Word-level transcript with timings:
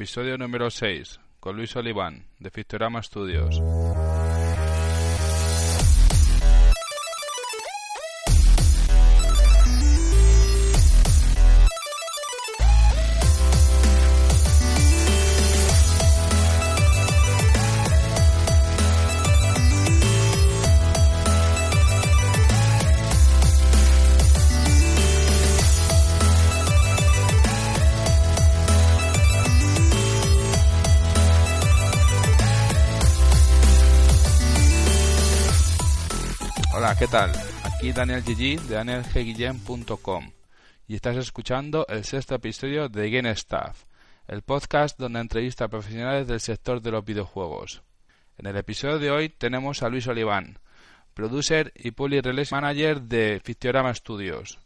episodio 0.00 0.38
número 0.38 0.70
6, 0.70 1.20
con 1.40 1.56
Luis 1.56 1.76
Oliván, 1.76 2.24
de 2.38 2.50
Fictorama 2.50 3.02
Studios. 3.02 3.60
Tal? 37.10 37.32
Aquí 37.64 37.92
Daniel 37.92 38.22
Gigi 38.22 38.54
de 38.54 38.76
danielgguillem.com 38.76 40.30
y 40.86 40.94
estás 40.94 41.16
escuchando 41.16 41.84
el 41.88 42.04
sexto 42.04 42.36
episodio 42.36 42.88
de 42.88 43.10
Game 43.10 43.28
Staff, 43.32 43.82
el 44.28 44.42
podcast 44.42 44.96
donde 44.96 45.18
entrevista 45.18 45.64
a 45.64 45.68
profesionales 45.68 46.28
del 46.28 46.38
sector 46.38 46.80
de 46.80 46.92
los 46.92 47.04
videojuegos. 47.04 47.82
En 48.38 48.46
el 48.46 48.56
episodio 48.56 49.00
de 49.00 49.10
hoy 49.10 49.28
tenemos 49.28 49.82
a 49.82 49.88
Luis 49.88 50.06
Oliván, 50.06 50.60
producer 51.12 51.72
y 51.74 51.90
public 51.90 52.24
release 52.24 52.54
manager 52.54 53.02
de 53.02 53.40
Fictiorama 53.42 53.92
Studios. 53.92 54.60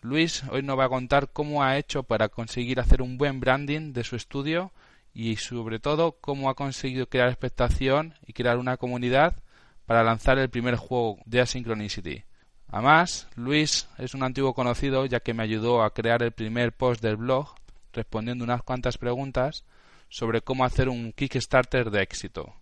Luis 0.00 0.42
hoy 0.50 0.62
nos 0.62 0.76
va 0.76 0.86
a 0.86 0.88
contar 0.88 1.30
cómo 1.32 1.62
ha 1.62 1.78
hecho 1.78 2.02
para 2.02 2.28
conseguir 2.28 2.80
hacer 2.80 3.02
un 3.02 3.18
buen 3.18 3.38
branding 3.38 3.92
de 3.92 4.02
su 4.02 4.16
estudio 4.16 4.72
y 5.12 5.36
sobre 5.36 5.78
todo 5.78 6.18
cómo 6.20 6.50
ha 6.50 6.56
conseguido 6.56 7.08
crear 7.08 7.28
expectación 7.28 8.14
y 8.26 8.32
crear 8.32 8.58
una 8.58 8.78
comunidad 8.78 9.43
para 9.86 10.04
lanzar 10.04 10.38
el 10.38 10.50
primer 10.50 10.76
juego 10.76 11.18
de 11.26 11.40
Asynchronicity. 11.40 12.24
Además, 12.68 13.28
Luis 13.36 13.88
es 13.98 14.14
un 14.14 14.22
antiguo 14.22 14.54
conocido 14.54 15.06
ya 15.06 15.20
que 15.20 15.34
me 15.34 15.42
ayudó 15.42 15.82
a 15.82 15.94
crear 15.94 16.22
el 16.22 16.32
primer 16.32 16.72
post 16.72 17.02
del 17.02 17.16
blog 17.16 17.54
respondiendo 17.92 18.44
unas 18.44 18.62
cuantas 18.62 18.98
preguntas 18.98 19.64
sobre 20.08 20.42
cómo 20.42 20.64
hacer 20.64 20.88
un 20.88 21.12
Kickstarter 21.12 21.90
de 21.90 22.02
éxito. 22.02 22.54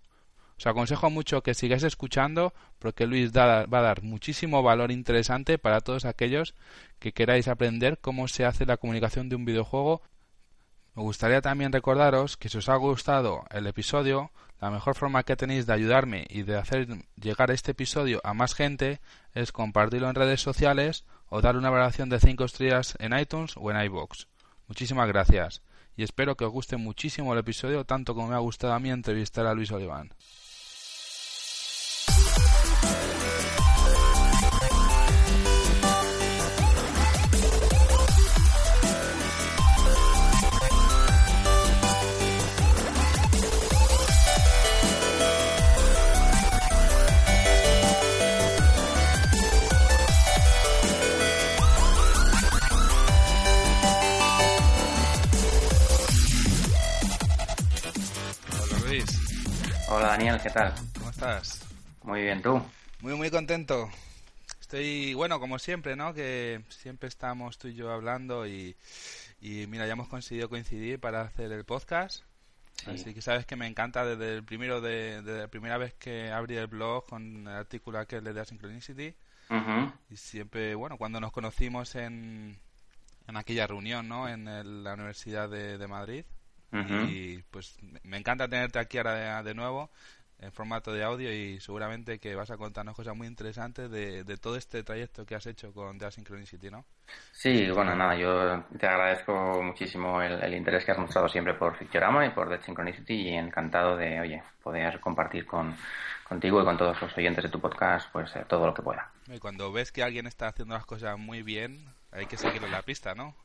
Os 0.59 0.67
aconsejo 0.67 1.11
mucho 1.11 1.42
que 1.42 1.55
sigáis 1.55 1.83
escuchando 1.83 2.53
porque 2.79 3.06
Luis 3.06 3.33
va 3.33 3.62
a 3.62 3.83
dar 3.83 4.03
muchísimo 4.03 4.62
valor 4.62 4.91
interesante 4.92 5.59
para 5.59 5.81
todos 5.81 6.05
aquellos 6.05 6.55
que 6.98 7.12
queráis 7.12 7.48
aprender 7.48 7.98
cómo 7.98 8.29
se 8.29 8.45
hace 8.45 8.67
la 8.67 8.77
comunicación 8.77 9.29
de 9.29 9.36
un 9.36 9.45
videojuego. 9.45 10.03
Me 10.95 11.03
gustaría 11.03 11.41
también 11.41 11.73
recordaros 11.73 12.36
que 12.36 12.48
si 12.48 12.59
os 12.59 12.69
ha 12.69 12.77
gustado 12.77 13.45
el 13.51 13.67
episodio, 13.67 14.31
la 14.62 14.70
mejor 14.70 14.94
forma 14.94 15.24
que 15.24 15.34
tenéis 15.34 15.66
de 15.66 15.72
ayudarme 15.72 16.24
y 16.30 16.42
de 16.44 16.56
hacer 16.56 16.86
llegar 17.16 17.50
este 17.50 17.72
episodio 17.72 18.20
a 18.22 18.32
más 18.32 18.55
gente 18.55 19.00
es 19.34 19.50
compartirlo 19.50 20.08
en 20.08 20.14
redes 20.14 20.41
sociales 20.41 21.05
o 21.28 21.41
dar 21.41 21.56
una 21.56 21.68
valoración 21.68 22.08
de 22.08 22.20
5 22.20 22.44
estrellas 22.44 22.94
en 23.00 23.18
iTunes 23.18 23.55
o 23.56 23.72
en 23.72 23.83
iBox. 23.83 24.28
Muchísimas 24.68 25.08
gracias 25.08 25.62
y 25.96 26.05
espero 26.05 26.36
que 26.36 26.44
os 26.44 26.52
guste 26.52 26.77
muchísimo 26.77 27.33
el 27.33 27.40
episodio 27.40 27.84
tanto 27.84 28.14
como 28.14 28.28
me 28.28 28.36
ha 28.36 28.38
gustado 28.38 28.72
a 28.72 28.78
mí 28.78 28.92
entrevistar 28.92 29.46
a 29.46 29.55
Luis 29.55 29.72
Oliván. 29.72 30.14
Daniel, 60.12 60.39
¿qué 60.42 60.50
tal? 60.50 60.74
¿cómo 60.98 61.08
estás? 61.08 61.64
Muy 62.02 62.20
bien, 62.20 62.42
¿tú? 62.42 62.62
Muy, 63.00 63.14
muy 63.14 63.30
contento. 63.30 63.89
Estoy, 64.61 65.14
bueno, 65.14 65.40
como 65.40 65.58
siempre, 65.58 65.96
¿no? 65.96 66.12
Que 66.12 66.62
siempre 66.68 67.08
estamos 67.08 67.56
tú 67.56 67.68
y 67.68 67.74
yo 67.74 67.90
hablando 67.90 68.46
y, 68.46 68.77
y 69.40 69.67
mira, 69.68 69.86
ya 69.86 69.95
hemos 69.95 70.08
conseguido 70.08 70.51
coincidir 70.51 71.01
para 71.01 71.22
hacer 71.22 71.51
el 71.52 71.64
podcast. 71.64 72.24
Sí. 72.84 72.90
Así 72.90 73.14
que 73.14 73.22
sabes 73.22 73.46
que 73.46 73.56
me 73.56 73.67
encanta 73.67 74.05
desde 74.05 74.34
el 74.36 74.45
primero 74.45 74.83
de, 74.83 75.22
desde 75.22 75.40
la 75.40 75.48
primera 75.48 75.78
vez 75.78 75.95
que 75.95 76.30
abrí 76.30 76.56
el 76.56 76.67
blog 76.67 77.06
con 77.06 77.46
el 77.46 77.48
artículo 77.48 77.98
aquel 77.98 78.22
de 78.22 78.39
Asynchronicity. 78.39 79.14
Ujú. 79.48 79.92
Y 80.11 80.17
siempre, 80.17 80.74
bueno, 80.74 80.98
cuando 80.98 81.20
nos 81.20 81.33
conocimos 81.33 81.95
en, 81.95 82.58
en 83.28 83.36
aquella 83.39 83.67
reunión, 83.67 84.08
¿no? 84.08 84.28
En 84.28 84.46
el- 84.46 84.84
la 84.84 84.92
Universidad 84.92 85.48
de, 85.48 85.78
de 85.78 85.86
Madrid. 85.86 86.24
Y 87.08 87.38
pues 87.50 87.77
me- 88.05 88.16
encanta 88.16 88.48
tenerte 88.48 88.78
aquí 88.78 88.98
ahora 88.98 89.42
de, 89.42 89.48
de 89.50 89.55
nuevo 89.55 89.90
en 90.38 90.50
formato 90.50 90.92
de 90.92 91.05
audio 91.05 91.33
y 91.33 91.60
seguramente 91.60 92.18
que 92.18 92.34
vas 92.34 92.50
a 92.50 92.56
contarnos 92.56 92.96
cosas 92.96 93.14
muy 93.14 93.28
interesantes 93.28 93.88
de, 93.90 94.24
de 94.24 94.36
todo 94.38 94.56
este 94.56 94.83
trayecto 94.83 95.24
que 95.24 95.36
has 95.36 95.46
hecho 95.46 95.72
con 95.72 95.98
The 95.98 96.06
Asynchronicity, 96.06 96.68
¿no? 96.68 96.84
Sí, 97.30 97.70
bueno, 97.70 97.94
nada, 97.94 98.16
yo 98.16 98.64
te 98.77 98.86
agradezco 98.88 99.62
muchísimo 99.62 100.20
el, 100.20 100.42
el 100.42 100.55
interés 100.55 100.84
que 100.84 100.90
has 100.90 100.98
mostrado 100.98 101.28
siempre 101.28 101.55
por 101.55 101.77
Fictiorama 101.77 102.27
y 102.27 102.30
por 102.30 102.48
Dead 102.48 102.60
Synchronicity 102.62 103.14
y 103.28 103.34
encantado 103.34 103.96
de, 103.96 104.20
oye, 104.20 104.42
poder 104.64 104.98
compartir 104.98 105.46
con, 105.46 105.77
contigo 106.28 106.60
y 106.60 106.64
con 106.64 106.77
todos 106.77 107.00
los 107.00 107.16
oyentes 107.16 107.44
de 107.44 107.50
tu 107.50 107.60
podcast, 107.60 108.10
pues 108.10 108.34
eh, 108.34 108.44
todo 108.48 108.66
lo 108.66 108.74
que 108.74 108.83
pueda. 108.83 109.12
Y 109.33 109.39
cuando 109.39 109.70
ves 109.70 109.92
que 109.92 110.02
alguien 110.02 110.27
está 110.27 110.48
haciendo 110.48 110.74
las 110.74 110.86
cosas 110.86 111.16
muy 111.20 111.42
bien, 111.44 111.84
hay 112.10 112.27
que 112.27 112.36
seguirlo 112.36 112.66
en 112.66 112.72
la 112.72 112.83
pista, 112.83 113.14
¿no? 113.14 113.36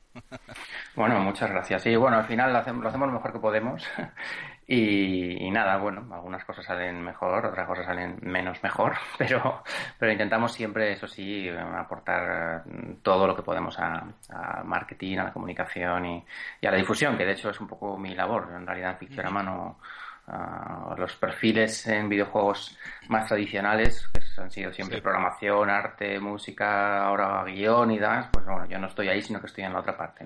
Bueno, 0.95 1.19
muchas 1.19 1.49
gracias. 1.51 1.83
Sí, 1.83 1.95
bueno, 1.95 2.17
al 2.17 2.25
final 2.25 2.51
lo 2.51 2.59
hacemos, 2.59 2.81
lo 2.81 2.89
hacemos 2.89 3.07
lo 3.07 3.13
mejor 3.13 3.31
que 3.31 3.39
podemos 3.39 3.87
y, 4.67 5.45
y 5.45 5.51
nada, 5.51 5.77
bueno, 5.77 6.07
algunas 6.13 6.43
cosas 6.43 6.65
salen 6.65 7.03
mejor, 7.03 7.45
otras 7.45 7.67
cosas 7.67 7.85
salen 7.85 8.17
menos 8.21 8.61
mejor, 8.63 8.93
pero, 9.17 9.63
pero 9.99 10.11
intentamos 10.11 10.53
siempre, 10.53 10.91
eso 10.93 11.07
sí, 11.07 11.49
aportar 11.49 12.63
todo 13.03 13.27
lo 13.27 13.35
que 13.35 13.43
podemos 13.43 13.77
a, 13.79 14.07
a 14.29 14.63
marketing, 14.63 15.17
a 15.19 15.25
la 15.25 15.33
comunicación 15.33 16.05
y, 16.05 16.25
y 16.61 16.67
a 16.67 16.71
la 16.71 16.77
difusión, 16.77 17.17
que 17.17 17.25
de 17.25 17.33
hecho 17.33 17.49
es 17.49 17.59
un 17.59 17.67
poco 17.67 17.97
mi 17.97 18.15
labor. 18.15 18.49
En 18.55 18.65
realidad, 18.65 18.91
en 18.91 18.97
Fictiorama 18.97 19.43
no... 19.43 19.79
ah, 20.27 20.95
los 20.97 21.15
perfiles 21.15 21.87
en 21.87 22.09
videojuegos 22.09 22.77
más 23.09 23.27
tradicionales, 23.27 24.07
que 24.13 24.41
han 24.41 24.51
sido 24.51 24.71
siempre 24.73 24.97
Sí. 24.97 25.01
programación, 25.01 25.69
arte, 25.69 26.19
música, 26.19 27.05
ahora 27.05 27.43
guion 27.45 27.91
y 27.91 27.99
demás, 27.99 28.27
pues 28.31 28.45
bueno, 28.45 28.65
yo 28.67 28.77
no 28.79 28.87
estoy 28.87 29.09
ahí, 29.09 29.21
sino 29.21 29.39
que 29.39 29.47
estoy 29.47 29.63
en 29.63 29.73
la 29.73 29.79
otra 29.79 29.97
parte. 29.97 30.25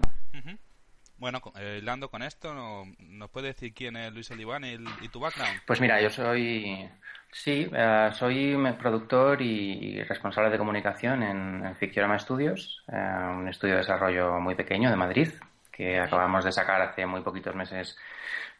Bueno, 1.17 1.39
co- 1.39 1.53
eh, 1.55 1.77
hilando 1.79 2.09
con 2.09 2.23
esto, 2.23 2.51
¿no- 2.55 2.85
¿nos 2.97 3.29
puede 3.29 3.49
decir 3.49 3.75
quién 3.75 3.95
es 3.95 4.11
Luis 4.11 4.31
Oliván 4.31 4.63
y, 4.65 5.07
tu 5.09 5.19
background? 5.19 5.61
Pues 5.67 5.79
mira, 5.79 6.01
yo 6.01 6.09
soy, 6.09 6.89
sí, 7.31 7.69
eh, 7.71 8.09
soy 8.13 8.57
productor 8.79 9.39
y 9.39 10.01
responsable 10.03 10.49
de 10.49 10.57
comunicación 10.57 11.21
en, 11.21 11.63
en 11.63 11.75
Fictiorama 11.75 12.17
Studios, 12.17 12.83
eh, 12.91 12.95
un 13.37 13.47
estudio 13.47 13.75
de 13.75 13.81
desarrollo 13.81 14.39
muy 14.39 14.55
pequeño 14.55 14.89
de 14.89 14.95
Madrid, 14.95 15.29
que 15.71 15.99
acabamos 15.99 16.43
de 16.43 16.51
sacar 16.51 16.81
hace 16.81 17.05
muy 17.05 17.21
poquitos 17.21 17.55
meses 17.55 17.95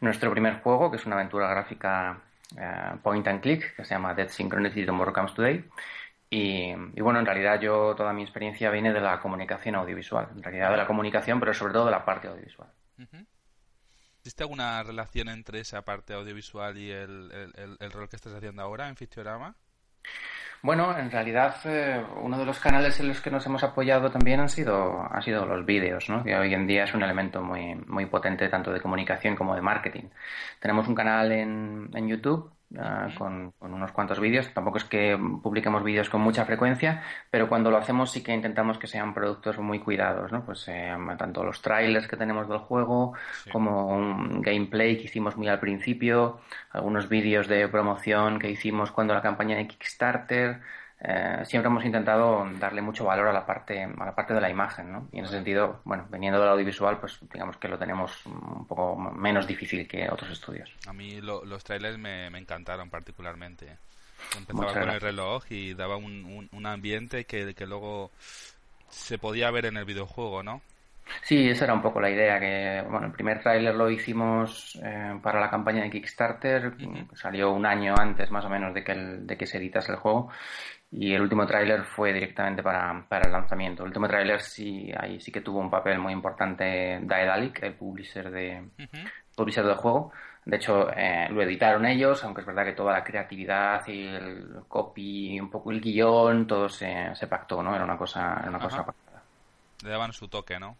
nuestro 0.01 0.29
primer 0.31 0.61
juego, 0.61 0.91
que 0.91 0.97
es 0.97 1.05
una 1.05 1.15
aventura 1.15 1.47
gráfica 1.49 2.19
eh, 2.57 2.91
point 3.01 3.25
and 3.27 3.41
click, 3.41 3.75
que 3.75 3.85
se 3.85 3.93
llama 3.95 4.13
Dead 4.13 4.27
Synchronicity 4.29 4.85
Tomorrow 4.85 5.13
Comes 5.13 5.33
Today. 5.33 5.63
Y, 6.33 6.73
bueno, 7.01 7.19
en 7.19 7.25
realidad 7.25 7.59
yo 7.59 7.93
toda 7.95 8.13
mi 8.13 8.21
experiencia 8.23 8.71
viene 8.71 8.93
de 8.93 9.01
la 9.01 9.19
comunicación 9.19 9.75
audiovisual, 9.75 10.29
en 10.35 10.41
realidad 10.43 10.71
de 10.71 10.77
la 10.77 10.87
comunicación, 10.87 11.39
pero 11.39 11.53
sobre 11.53 11.73
todo 11.73 11.85
de 11.85 11.91
la 11.91 12.05
parte 12.05 12.27
audiovisual. 12.29 12.69
¿Existe 14.19 14.43
alguna 14.43 14.81
relación 14.83 15.29
entre 15.29 15.59
esa 15.59 15.81
parte 15.81 16.13
audiovisual 16.13 16.77
y 16.77 16.89
el, 16.91 17.31
el- 17.31 17.53
el- 17.57 17.77
el 17.79 17.91
rol 17.91 18.07
que 18.07 18.15
estás 18.15 18.33
haciendo 18.33 18.61
ahora 18.61 18.87
en 18.87 18.95
Fictiorama? 18.95 19.55
Bueno, 20.63 20.95
en 20.97 21.09
realidad 21.09 21.55
eh, 21.65 22.03
uno 22.21 22.37
de 22.37 22.45
los 22.45 22.59
canales 22.59 22.99
en 22.99 23.07
los 23.07 23.19
que 23.19 23.31
nos 23.31 23.45
hemos 23.47 23.63
apoyado 23.63 24.11
también 24.11 24.39
han 24.39 24.49
sido, 24.49 25.01
han 25.11 25.21
sido 25.23 25.45
los 25.45 25.65
vídeos, 25.65 26.07
¿no? 26.09 26.23
que 26.23 26.35
hoy 26.37 26.53
en 26.53 26.67
día 26.67 26.83
es 26.83 26.93
un 26.93 27.01
elemento 27.01 27.41
muy, 27.41 27.73
muy 27.87 28.05
potente 28.05 28.47
tanto 28.47 28.71
de 28.71 28.79
comunicación 28.79 29.35
como 29.35 29.55
de 29.55 29.61
marketing. 29.61 30.09
Tenemos 30.59 30.87
un 30.87 30.95
canal 30.95 31.31
en, 31.31 31.89
en 31.95 32.07
YouTube 32.07 32.51
ah, 32.77 33.07
con, 33.17 33.51
con 33.59 33.73
unos 33.73 33.91
cuantos 33.91 34.19
vídeos. 34.19 34.53
Tampoco 34.53 34.77
es 34.77 34.83
que 34.85 35.17
publiquemos 35.41 35.83
vídeos 35.83 36.09
con 36.09 36.21
mucha 36.21 36.45
frecuencia, 36.45 37.01
pero 37.29 37.47
cuando 37.49 37.71
lo 37.71 37.77
hacemos 37.77 38.11
sí 38.11 38.23
que 38.23 38.33
intentamos 38.33 38.77
que 38.77 38.87
sean 38.87 39.13
productos 39.13 39.57
muy 39.59 39.79
cuidados, 39.79 40.31
¿no? 40.31 40.45
Pues 40.45 40.67
eh, 40.67 40.95
tanto 41.17 41.43
los 41.43 41.61
trailers 41.61 42.07
que 42.07 42.17
tenemos 42.17 42.47
del 42.47 42.59
juego 42.59 43.13
Sí. 43.43 43.49
como 43.51 43.87
un 43.87 44.41
gameplay 44.41 44.97
que 44.97 45.03
hicimos 45.03 45.35
muy 45.37 45.47
al 45.47 45.59
principio, 45.59 46.39
algunos 46.71 47.09
vídeos 47.09 47.47
de 47.47 47.67
promoción 47.67 48.39
que 48.39 48.49
hicimos 48.49 48.91
cuando 48.91 49.13
la 49.13 49.21
campaña 49.21 49.55
de 49.57 49.67
Kickstarter, 49.67 50.61
eh, 51.03 51.41
siempre 51.45 51.67
hemos 51.67 51.83
intentado 51.83 52.47
darle 52.59 52.81
mucho 52.81 53.05
valor 53.05 53.27
a 53.27 53.33
la 53.33 53.43
parte 53.43 53.83
a 53.83 54.05
la 54.05 54.13
parte 54.13 54.35
de 54.35 54.41
la 54.41 54.51
imagen, 54.51 54.91
¿no? 54.91 55.07
Y 55.11 55.17
en 55.17 55.25
ese 55.25 55.33
sentido, 55.33 55.81
bueno, 55.83 56.05
veniendo 56.09 56.39
del 56.39 56.49
audiovisual, 56.49 56.99
pues 56.99 57.17
digamos 57.33 57.57
que 57.57 57.67
lo 57.67 57.79
tenemos 57.79 58.23
un 58.27 58.67
poco 58.67 58.95
menos 58.95 59.47
difícil 59.47 59.87
que 59.87 60.07
otros 60.11 60.29
estudios. 60.29 60.71
A 60.85 60.93
mí 60.93 61.19
los 61.21 61.63
trailers 61.63 61.97
me, 61.97 62.27
encantaron 62.27 62.91
particularmente. 62.91 63.77
Empezaba 64.37 64.73
con 64.73 64.89
el 64.89 65.01
reloj 65.01 65.43
y 65.49 65.73
daba 65.73 65.97
un, 65.97 66.47
un, 66.51 66.65
ambiente 66.67 67.25
que, 67.25 67.55
que 67.55 67.65
luego 67.65 68.11
se 68.89 69.17
podía 69.17 69.49
ver 69.49 69.65
en 69.65 69.77
el 69.77 69.85
videojuego, 69.85 70.43
¿no? 70.43 70.61
Sí, 71.23 71.49
esa 71.49 71.65
era 71.65 71.73
un 71.73 71.81
poco 71.81 71.99
la 71.99 72.11
idea, 72.11 72.39
que 72.39 72.83
bueno, 72.87 73.07
el 73.07 73.11
primer 73.11 73.41
tráiler 73.41 73.73
lo 73.73 73.89
hicimos 73.89 74.79
eh, 74.83 75.19
para 75.21 75.39
la 75.39 75.49
campaña 75.49 75.81
de 75.81 75.89
Kickstarter, 75.89 76.73
salió 77.13 77.51
un 77.51 77.65
año 77.65 77.95
antes 77.97 78.29
más 78.29 78.45
o 78.45 78.49
menos 78.49 78.73
de 78.73 78.83
que, 78.83 78.93
de 78.95 79.37
que 79.37 79.47
se 79.47 79.57
editase 79.57 79.91
el 79.91 79.97
juego 79.97 80.29
y 80.91 81.13
el 81.13 81.21
último 81.21 81.45
tráiler 81.45 81.85
fue 81.85 82.11
directamente 82.11 82.61
para, 82.61 83.05
para, 83.07 83.25
el 83.25 83.31
lanzamiento. 83.31 83.83
El 83.83 83.87
último 83.87 84.07
tráiler 84.07 84.41
sí, 84.41 84.91
ahí 84.97 85.21
sí 85.21 85.31
que 85.31 85.39
tuvo 85.39 85.59
un 85.59 85.69
papel 85.69 85.97
muy 85.99 86.11
importante 86.11 86.99
Daedalic, 87.01 87.63
el 87.63 87.75
publisher, 87.75 88.29
de, 88.29 88.69
publisher 89.33 89.65
del 89.65 89.75
juego. 89.75 90.11
De 90.43 90.57
hecho, 90.57 90.91
eh, 90.91 91.29
lo 91.29 91.41
editaron 91.41 91.85
ellos, 91.85 92.21
aunque 92.23 92.41
es 92.41 92.47
verdad 92.47 92.65
que 92.65 92.73
toda 92.73 92.93
la 92.93 93.03
creatividad 93.03 93.87
y 93.87 94.05
el 94.05 94.63
copy, 94.67 95.39
un 95.39 95.49
poco 95.49 95.71
el 95.71 95.79
guion, 95.79 96.45
todo 96.45 96.67
se, 96.67 97.15
se 97.15 97.27
pactó, 97.27 97.63
¿no? 97.63 97.73
Era 97.73 97.85
una 97.85 97.97
cosa, 97.97 98.37
era 98.41 98.49
una 98.49 98.59
cosa 98.59 98.85
pactada. 98.85 99.23
Le 99.83 99.89
daban 99.89 100.11
su 100.11 100.27
toque, 100.27 100.59
¿no? 100.59 100.75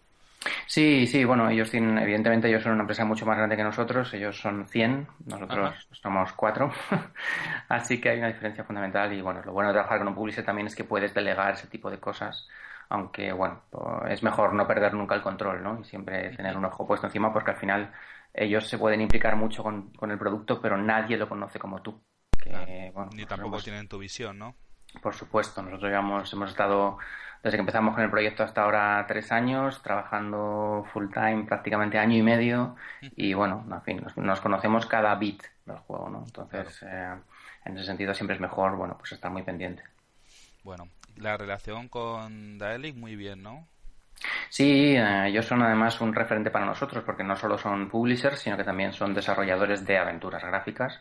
Sí, 0.65 1.05
sí, 1.05 1.23
bueno, 1.23 1.49
ellos 1.49 1.69
tienen, 1.69 1.97
evidentemente 1.99 2.47
ellos 2.47 2.63
son 2.63 2.73
una 2.73 2.81
empresa 2.81 3.05
mucho 3.05 3.25
más 3.25 3.37
grande 3.37 3.55
que 3.55 3.63
nosotros, 3.63 4.11
ellos 4.13 4.39
son 4.39 4.65
100, 4.65 5.07
nosotros 5.25 5.87
somos 5.91 6.33
4, 6.33 6.71
así 7.69 8.01
que 8.01 8.09
hay 8.09 8.17
una 8.17 8.27
diferencia 8.27 8.63
fundamental 8.63 9.13
y 9.13 9.21
bueno, 9.21 9.41
lo 9.43 9.53
bueno 9.53 9.69
de 9.69 9.75
trabajar 9.75 9.99
con 9.99 10.07
un 10.07 10.15
publisher 10.15 10.43
también 10.43 10.67
es 10.67 10.75
que 10.75 10.83
puedes 10.83 11.13
delegar 11.13 11.53
ese 11.53 11.67
tipo 11.67 11.91
de 11.91 11.99
cosas, 11.99 12.47
aunque 12.89 13.31
bueno, 13.31 13.61
es 14.09 14.23
mejor 14.23 14.53
no 14.53 14.65
perder 14.65 14.93
nunca 14.93 15.13
el 15.13 15.21
control, 15.21 15.61
¿no? 15.61 15.79
Y 15.79 15.83
siempre 15.83 16.35
tener 16.35 16.57
un 16.57 16.65
ojo 16.65 16.87
puesto 16.87 17.05
encima 17.05 17.31
porque 17.31 17.51
al 17.51 17.57
final 17.57 17.91
ellos 18.33 18.67
se 18.67 18.77
pueden 18.77 19.01
implicar 19.01 19.35
mucho 19.35 19.61
con, 19.63 19.91
el 20.09 20.17
producto, 20.17 20.59
pero 20.59 20.75
nadie 20.77 21.17
lo 21.17 21.29
conoce 21.29 21.59
como 21.59 21.81
tú. 21.81 22.01
Que, 22.41 22.91
bueno, 22.93 23.11
Ni 23.13 23.25
tampoco 23.25 23.59
tienen 23.59 23.87
tu 23.87 23.99
visión, 23.99 24.39
¿no? 24.39 24.55
Por 25.01 25.13
supuesto, 25.13 25.61
nosotros 25.61 25.91
hemos 26.33 26.49
estado 26.49 26.97
desde 27.43 27.57
que 27.57 27.61
empezamos 27.61 27.95
con 27.95 28.03
el 28.03 28.09
proyecto 28.09 28.43
hasta 28.43 28.63
ahora 28.63 29.03
tres 29.07 29.31
años, 29.31 29.81
trabajando 29.81 30.85
full 30.93 31.07
time 31.11 31.45
prácticamente 31.45 31.97
año 31.97 32.15
y 32.15 32.21
medio 32.21 32.75
y 33.15 33.33
bueno, 33.33 33.65
en 33.71 33.81
fin, 33.81 34.05
nos, 34.15 34.41
conocemos 34.41 34.85
cada 34.85 35.15
bit 35.15 35.43
del 35.65 35.77
juego, 35.77 36.09
¿no? 36.09 36.23
Entonces, 36.25 36.83
eh, 36.83 37.15
en 37.65 37.77
ese 37.77 37.85
sentido 37.85 38.13
siempre 38.13 38.35
es 38.35 38.41
mejor, 38.41 38.75
bueno, 38.75 38.95
pues 38.97 39.11
estar 39.13 39.31
muy 39.31 39.43
pendiente. 39.43 39.83
Bueno, 40.63 40.87
la 41.15 41.37
relación 41.37 41.89
con 41.89 42.59
Daelic 42.59 42.95
muy 42.95 43.15
bien, 43.15 43.41
¿no? 43.41 43.67
Sí, 44.49 44.95
eh, 44.95 45.27
ellos 45.27 45.45
son 45.45 45.61
además 45.63 45.99
un 46.01 46.13
referente 46.13 46.51
para 46.51 46.65
nosotros 46.65 47.03
porque 47.03 47.23
no 47.23 47.35
solo 47.35 47.57
son 47.57 47.89
publishers, 47.89 48.39
sino 48.39 48.57
que 48.57 48.63
también 48.63 48.93
son 48.93 49.13
desarrolladores 49.13 49.85
de 49.85 49.97
aventuras 49.97 50.43
gráficas. 50.43 50.99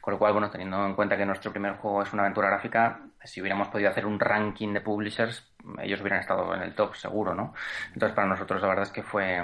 Con 0.00 0.14
lo 0.14 0.18
cual, 0.18 0.32
bueno, 0.32 0.50
teniendo 0.50 0.84
en 0.86 0.94
cuenta 0.94 1.16
que 1.16 1.26
nuestro 1.26 1.50
primer 1.50 1.74
juego 1.76 2.02
es 2.02 2.12
una 2.12 2.22
aventura 2.22 2.48
gráfica, 2.48 3.00
si 3.24 3.40
hubiéramos 3.40 3.68
podido 3.68 3.90
hacer 3.90 4.06
un 4.06 4.18
ranking 4.20 4.72
de 4.72 4.80
publishers, 4.80 5.52
ellos 5.82 6.00
hubieran 6.00 6.20
estado 6.20 6.54
en 6.54 6.62
el 6.62 6.74
top 6.74 6.94
seguro, 6.94 7.34
¿no? 7.34 7.54
Entonces, 7.92 8.14
para 8.14 8.28
nosotros 8.28 8.60
la 8.62 8.68
verdad 8.68 8.84
es 8.84 8.92
que 8.92 9.02
fue 9.02 9.42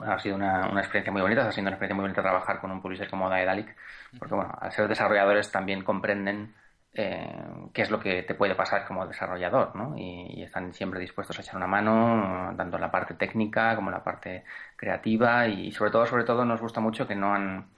ha 0.00 0.18
sido 0.18 0.36
una, 0.36 0.68
una 0.68 0.80
experiencia 0.80 1.12
muy 1.12 1.22
bonita, 1.22 1.48
ha 1.48 1.52
sido 1.52 1.62
una 1.62 1.70
experiencia 1.70 1.94
muy 1.94 2.02
bonita 2.02 2.22
trabajar 2.22 2.60
con 2.60 2.70
un 2.70 2.80
publisher 2.80 3.08
como 3.10 3.28
Daedalic, 3.28 3.74
porque 4.18 4.34
bueno, 4.34 4.52
al 4.60 4.70
ser 4.72 4.86
desarrolladores 4.88 5.50
también 5.50 5.82
comprenden 5.82 6.54
eh, 7.00 7.30
qué 7.72 7.82
es 7.82 7.90
lo 7.90 8.00
que 8.00 8.24
te 8.24 8.34
puede 8.34 8.56
pasar 8.56 8.84
como 8.84 9.06
desarrollador, 9.06 9.76
¿no? 9.76 9.96
Y, 9.96 10.42
están 10.42 10.72
siempre 10.72 10.98
dispuestos 10.98 11.38
a 11.38 11.42
echar 11.42 11.54
una 11.56 11.68
mano, 11.68 12.52
tanto 12.56 12.76
en 12.76 12.80
la 12.80 12.90
parte 12.90 13.14
técnica 13.14 13.76
como 13.76 13.90
en 13.90 13.94
la 13.94 14.02
parte 14.02 14.44
creativa 14.74 15.46
y 15.46 15.70
sobre 15.70 15.92
todo, 15.92 16.06
sobre 16.06 16.24
todo 16.24 16.44
nos 16.44 16.60
gusta 16.60 16.80
mucho 16.80 17.06
que 17.06 17.14
no 17.14 17.32
han, 17.34 17.68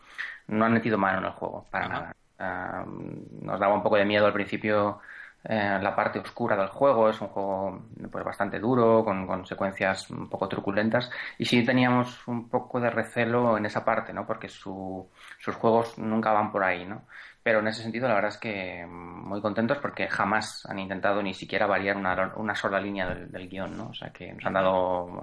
no 0.49 0.65
han 0.65 0.73
metido 0.73 0.97
mano 0.97 1.19
en 1.19 1.25
el 1.27 1.33
juego, 1.33 1.67
para 1.71 1.89
nada. 1.89 2.17
Ah, 2.39 2.85
nos 2.87 3.61
daba 3.61 3.75
un 3.75 3.83
poco 3.83 3.97
de 3.97 4.07
miedo 4.07 4.25
al 4.27 4.33
principio 4.33 5.01
eh, 5.45 5.79
la 5.83 5.95
parte 5.95 6.19
oscura 6.19 6.57
del 6.57 6.69
juego. 6.69 7.09
Es 7.09 7.21
un 7.21 7.29
juego 7.29 7.83
pues, 8.11 8.25
bastante 8.25 8.59
duro, 8.59 9.05
con, 9.05 9.27
con, 9.27 9.47
secuencias 9.47 10.11
un 10.11 10.29
poco 10.29 10.49
truculentas. 10.49 11.11
Y 11.39 11.45
sí 11.45 11.65
teníamos 11.65 12.27
un 12.29 12.49
poco 12.49 12.81
de 12.81 12.91
recelo 12.91 13.57
en 13.57 13.67
esa 13.67 13.85
parte, 13.85 14.13
¿no? 14.13 14.27
Porque 14.27 14.49
su, 14.49 15.11
sus 15.39 15.55
juegos 15.57 15.99
nunca 15.99 16.33
van 16.33 16.53
por 16.53 16.65
ahí, 16.65 16.85
¿no? 16.87 17.03
Pero 17.43 17.61
en 17.61 17.69
ese 17.69 17.83
sentido, 17.83 18.07
la 18.07 18.15
verdad 18.15 18.31
es 18.31 18.39
que 18.39 18.85
muy 18.87 19.41
contentos 19.41 19.79
porque 19.79 20.09
jamás 20.09 20.67
han 20.67 20.79
intentado 20.79 21.23
ni 21.23 21.33
siquiera 21.33 21.67
variar 21.67 21.97
una, 21.97 22.35
una 22.37 22.55
sola 22.55 22.81
línea 22.81 23.15
del, 23.15 23.49
guion, 23.49 23.77
¿no? 23.77 23.89
O 23.89 23.95
sea 23.95 24.11
que 24.11 24.33
nos 24.33 24.45
han 24.45 24.53
dado 24.53 25.05
um, 25.05 25.19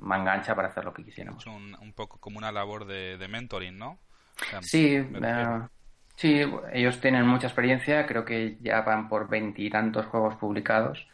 mangancha 0.00 0.54
para 0.54 0.68
hacer 0.68 0.84
lo 0.84 0.94
que 0.94 1.04
quisiéramos. 1.04 1.44
Es 1.44 1.52
un, 1.52 1.76
un 1.80 1.92
poco 1.92 2.18
como 2.18 2.38
una 2.38 2.52
labor 2.52 2.86
de, 2.86 3.18
de 3.18 3.28
mentoring, 3.28 3.76
¿no? 3.76 3.98
sí, 4.60 5.02
Sí, 6.16 6.42
ellos 6.72 6.98
tienen 6.98 7.26
mucha 7.26 7.46
experiencia, 7.46 8.06
creo 8.06 8.24
que 8.24 8.56
ya 8.62 8.80
van 8.80 9.06
por 9.06 9.28
veintitantos 9.28 10.06
juegos 10.06 10.34
publicados, 10.36 11.06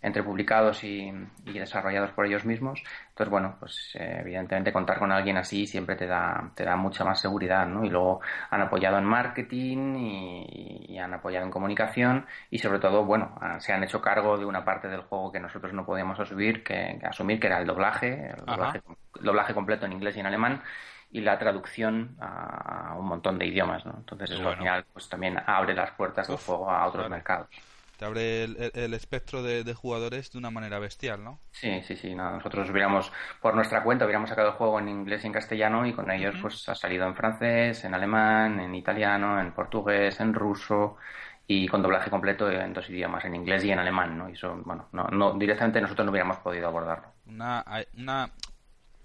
entre 0.00 0.22
publicados 0.22 0.82
y, 0.82 1.12
desarrollados 1.44 2.12
por 2.12 2.24
ellos 2.24 2.46
mismos. 2.46 2.82
Entonces, 3.10 3.30
bueno, 3.30 3.56
pues 3.60 3.94
eh, 4.00 4.16
evidentemente 4.20 4.72
contar 4.72 4.98
con 4.98 5.12
alguien 5.12 5.36
así 5.36 5.66
siempre 5.66 5.94
te 5.94 6.06
da, 6.06 6.52
te 6.54 6.64
da 6.64 6.74
mucha 6.74 7.04
más 7.04 7.20
seguridad, 7.20 7.66
¿no? 7.66 7.84
Y 7.84 7.90
luego 7.90 8.22
han 8.48 8.62
apoyado 8.62 8.96
en 8.96 9.04
marketing 9.04 9.94
y, 9.98 10.98
han 10.98 11.12
apoyado 11.12 11.44
en 11.44 11.50
comunicación 11.50 12.24
y 12.50 12.58
sobre 12.58 12.78
todo, 12.78 13.04
bueno, 13.04 13.38
se 13.58 13.74
han 13.74 13.84
hecho 13.84 14.00
cargo 14.00 14.38
de 14.38 14.46
una 14.46 14.64
parte 14.64 14.88
del 14.88 15.02
juego 15.02 15.30
que 15.30 15.38
nosotros 15.38 15.74
no 15.74 15.84
podíamos 15.84 16.18
asumir, 16.18 16.64
que, 16.64 16.98
asumir, 17.04 17.38
que 17.38 17.48
era 17.48 17.58
el 17.58 17.66
doblaje, 17.66 18.30
el 18.30 18.46
doblaje, 18.46 18.80
doblaje 19.20 19.52
completo 19.52 19.84
en 19.84 19.92
inglés 19.92 20.16
y 20.16 20.20
en 20.20 20.26
alemán 20.26 20.62
y 21.10 21.20
la 21.20 21.38
traducción 21.38 22.16
a 22.20 22.94
un 22.98 23.06
montón 23.06 23.38
de 23.38 23.46
idiomas, 23.46 23.84
¿no? 23.86 23.94
Entonces 23.96 24.30
eso 24.30 24.48
al 24.48 24.58
final 24.58 24.84
pues 24.92 25.08
también 25.08 25.38
abre 25.46 25.74
las 25.74 25.90
puertas 25.92 26.28
del 26.28 26.36
juego 26.36 26.70
a 26.70 26.86
otros 26.86 27.08
mercados. 27.08 27.48
Te 27.96 28.04
abre 28.04 28.44
el, 28.44 28.92
espectro 28.92 29.42
de, 29.42 29.72
jugadores 29.72 30.30
de 30.30 30.36
una 30.36 30.50
manera 30.50 30.78
bestial, 30.78 31.24
¿no? 31.24 31.40
Sí, 31.52 31.80
sí, 31.82 31.96
sí. 31.96 32.14
nosotros 32.14 32.68
hubiéramos, 32.68 33.10
por 33.40 33.54
nuestra 33.54 33.82
cuenta, 33.82 34.04
hubiéramos 34.04 34.28
sacado 34.28 34.48
el 34.48 34.54
juego 34.54 34.78
en 34.78 34.90
inglés 34.90 35.24
y 35.24 35.28
en 35.28 35.32
castellano 35.32 35.86
y 35.86 35.94
con 35.94 36.10
ellos 36.10 36.34
pues 36.42 36.68
ha 36.68 36.74
salido 36.74 37.06
en 37.06 37.14
francés, 37.14 37.84
en 37.84 37.94
alemán, 37.94 38.60
en 38.60 38.74
italiano, 38.74 39.40
en 39.40 39.52
portugués, 39.52 40.20
en 40.20 40.34
ruso 40.34 40.98
y 41.46 41.68
con 41.68 41.80
doblaje 41.80 42.10
completo 42.10 42.50
en 42.50 42.74
dos 42.74 42.90
idiomas, 42.90 43.24
en 43.24 43.36
inglés 43.36 43.64
y 43.64 43.70
en 43.70 43.78
alemán, 43.78 44.18
¿no? 44.18 44.28
Y 44.28 44.32
eso, 44.32 44.60
bueno, 44.64 44.88
no, 44.92 45.04
no 45.04 45.32
directamente 45.32 45.80
nosotros 45.80 46.04
no 46.04 46.10
hubiéramos 46.10 46.38
podido 46.38 46.68
abordarlo. 46.68 47.06
Una, 47.26 47.64
una 47.96 48.28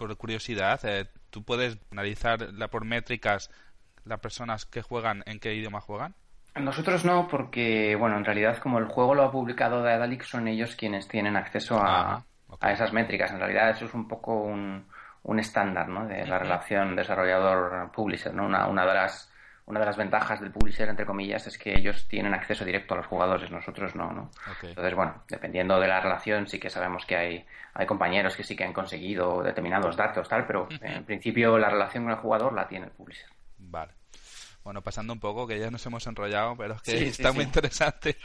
por 0.02 0.18
curiosidad, 0.18 0.80
eh, 0.84 1.06
¿Tú 1.30 1.44
puedes 1.44 1.78
analizar 1.92 2.42
la, 2.54 2.70
por 2.70 2.86
métricas 2.86 3.52
las 4.04 4.20
personas 4.20 4.66
que 4.66 4.82
juegan 4.82 5.24
en 5.28 5.40
qué 5.40 5.54
idioma 5.54 5.80
juegan? 5.80 6.16
Nosotros 6.56 7.06
no, 7.06 7.28
porque, 7.28 7.96
bueno, 7.96 8.18
en 8.18 8.26
realidad 8.26 8.58
como 8.58 8.80
el 8.80 8.86
juego 8.86 9.14
lo 9.14 9.24
ha 9.24 9.32
publicado 9.32 9.84
Daedalic, 9.84 10.24
son 10.24 10.48
ellos 10.48 10.76
quienes 10.76 11.08
tienen 11.08 11.38
acceso 11.38 11.80
a, 11.80 12.26
esas 12.64 12.92
métricas. 12.92 13.32
En 13.32 13.40
realidad 13.40 13.70
eso 13.70 13.86
es 13.86 13.94
un 13.94 14.08
poco 14.08 14.34
un, 14.34 14.86
un 15.24 15.40
estándar, 15.40 15.88
¿no? 15.88 16.08
De 16.08 16.26
la 16.26 16.40
relación 16.40 16.96
desarrollador-publisher, 16.96 18.34
¿no? 18.34 18.48
Una, 18.48 18.68
una 18.68 18.86
de 18.86 18.94
las 18.94 19.31
una 19.72 19.80
de 19.80 19.86
las 19.86 19.96
ventajas 19.96 20.42
del 20.42 20.52
publisher, 20.52 20.90
entre 20.90 21.06
comillas, 21.06 21.48
es 21.48 21.58
que 21.58 21.74
ellos 21.74 22.06
tienen 22.08 22.34
acceso 22.34 22.66
directo 22.66 22.94
a 22.94 22.98
los 22.98 23.06
jugadores, 23.08 23.50
nosotros 23.50 23.96
no, 23.96 24.12
¿no? 24.12 24.30
Entonces, 24.62 24.94
bueno, 24.94 25.24
dependiendo 25.30 25.80
de 25.80 25.88
la 25.88 26.02
relación, 26.02 26.46
sí 26.46 26.60
que 26.60 26.70
sabemos 26.70 27.06
que 27.06 27.16
hay, 27.16 27.46
hay 27.74 27.86
compañeros 27.86 28.36
que 28.36 28.44
sí 28.44 28.54
que 28.54 28.66
han 28.66 28.74
conseguido 28.74 29.42
determinados 29.42 29.96
datos, 29.96 30.28
tal, 30.28 30.46
pero 30.46 30.68
en 30.82 31.06
principio 31.06 31.58
la 31.58 31.70
relación 31.70 32.04
con 32.04 32.12
el 32.12 32.20
jugador 32.20 32.54
la 32.54 32.68
tiene 32.68 32.88
el 32.88 32.92
publisher. 32.92 33.30
Vale. 33.58 33.94
Bueno, 34.64 34.82
pasando 34.82 35.14
un 35.14 35.22
poco, 35.22 35.48
que 35.48 35.58
ya 35.58 35.72
nos 35.72 35.86
hemos 35.86 36.06
enrollado, 36.06 36.56
pero 36.58 36.76
es 36.76 36.82
que 36.82 37.08
está 37.08 37.32
muy 37.32 37.46
interesante. 37.46 38.18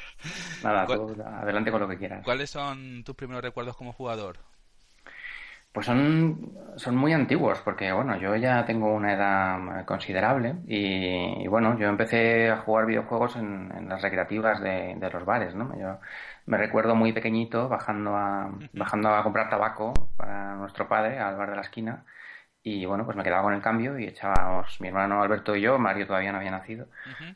Nada, 0.64 0.82
adelante 0.82 1.70
con 1.70 1.80
lo 1.80 1.88
que 1.88 1.96
quieras. 1.96 2.24
¿Cuáles 2.24 2.50
son 2.50 3.04
tus 3.04 3.14
primeros 3.14 3.42
recuerdos 3.42 3.76
como 3.76 3.92
jugador? 3.92 4.38
Pues 5.76 5.84
son, 5.84 6.54
son 6.76 6.96
muy 6.96 7.12
antiguos, 7.12 7.60
porque 7.60 7.92
bueno, 7.92 8.16
yo 8.16 8.34
ya 8.34 8.64
tengo 8.64 8.94
una 8.94 9.12
edad 9.12 9.84
considerable 9.84 10.54
y, 10.66 11.46
bueno, 11.48 11.78
yo 11.78 11.86
empecé 11.88 12.48
a 12.48 12.56
jugar 12.56 12.86
videojuegos 12.86 13.36
en, 13.36 13.86
las 13.86 14.00
recreativas 14.00 14.62
de, 14.62 14.96
los 15.12 15.26
bares, 15.26 15.54
¿no? 15.54 15.78
Yo 15.78 15.98
me 16.46 16.56
recuerdo 16.56 16.94
muy 16.94 17.12
pequeñito 17.12 17.68
bajando 17.68 18.16
a, 18.16 18.50
bajando 18.72 19.10
a 19.10 19.22
comprar 19.22 19.50
tabaco 19.50 19.92
para 20.16 20.54
nuestro 20.54 20.88
padre 20.88 21.18
al 21.18 21.36
bar 21.36 21.50
de 21.50 21.56
la 21.56 21.62
esquina 21.62 22.04
y 22.68 22.84
bueno, 22.84 23.04
pues 23.04 23.16
me 23.16 23.22
quedaba 23.22 23.44
con 23.44 23.54
el 23.54 23.62
cambio 23.62 23.96
y 23.96 24.06
echábamos, 24.08 24.80
mi 24.80 24.88
hermano 24.88 25.22
Alberto 25.22 25.54
y 25.54 25.60
yo, 25.60 25.78
Mario 25.78 26.04
todavía 26.04 26.32
no 26.32 26.38
había 26.38 26.50
nacido, 26.50 26.88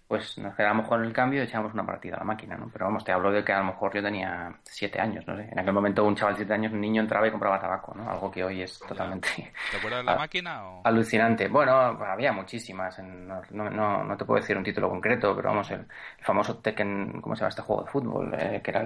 pues 0.08 0.36
nos 0.38 0.56
quedábamos 0.56 0.88
con 0.88 1.04
el 1.04 1.12
cambio 1.12 1.40
y 1.40 1.44
echábamos 1.44 1.72
una 1.72 1.86
partida 1.86 2.16
a 2.16 2.18
la 2.18 2.24
máquina, 2.24 2.56
¿no? 2.56 2.68
Pero 2.72 2.86
vamos, 2.86 3.04
te 3.04 3.12
hablo 3.12 3.30
de 3.30 3.44
que 3.44 3.52
a 3.52 3.60
lo 3.60 3.66
mejor 3.66 3.94
yo 3.94 4.02
tenía 4.02 4.52
siete 4.64 5.00
años, 5.00 5.24
no 5.28 5.36
sé. 5.36 5.48
En 5.52 5.56
aquel 5.60 5.72
momento 5.72 6.04
un 6.04 6.16
chaval 6.16 6.34
de 6.34 6.38
siete 6.38 6.54
años, 6.54 6.72
un 6.72 6.80
niño 6.80 7.00
entraba 7.00 7.28
y 7.28 7.30
compraba 7.30 7.60
tabaco, 7.60 7.94
¿no? 7.94 8.10
Algo 8.10 8.28
que 8.28 8.42
hoy 8.42 8.62
es 8.62 8.80
totalmente... 8.80 9.28
¿Te 9.70 9.76
acuerdas 9.76 10.00
de 10.00 10.04
la 10.04 10.16
máquina 10.16 10.68
o...? 10.68 10.80
Alucinante. 10.82 11.46
Bueno, 11.46 11.70
había 11.74 12.32
muchísimas. 12.32 12.98
no, 12.98 13.40
no, 13.52 14.02
no, 14.02 14.16
te 14.16 14.24
puedo 14.24 14.40
decir 14.40 14.56
un 14.56 14.64
título 14.64 14.90
concreto, 14.90 15.36
pero 15.36 15.50
vamos, 15.50 15.70
el, 15.70 15.86
famoso 16.18 16.58
Tekken, 16.58 17.20
¿cómo 17.20 17.36
se 17.36 17.42
llama 17.42 17.50
este 17.50 17.62
juego 17.62 17.84
de 17.84 17.90
fútbol? 17.92 18.34
Eh, 18.36 18.60
que 18.64 18.70
era 18.72 18.84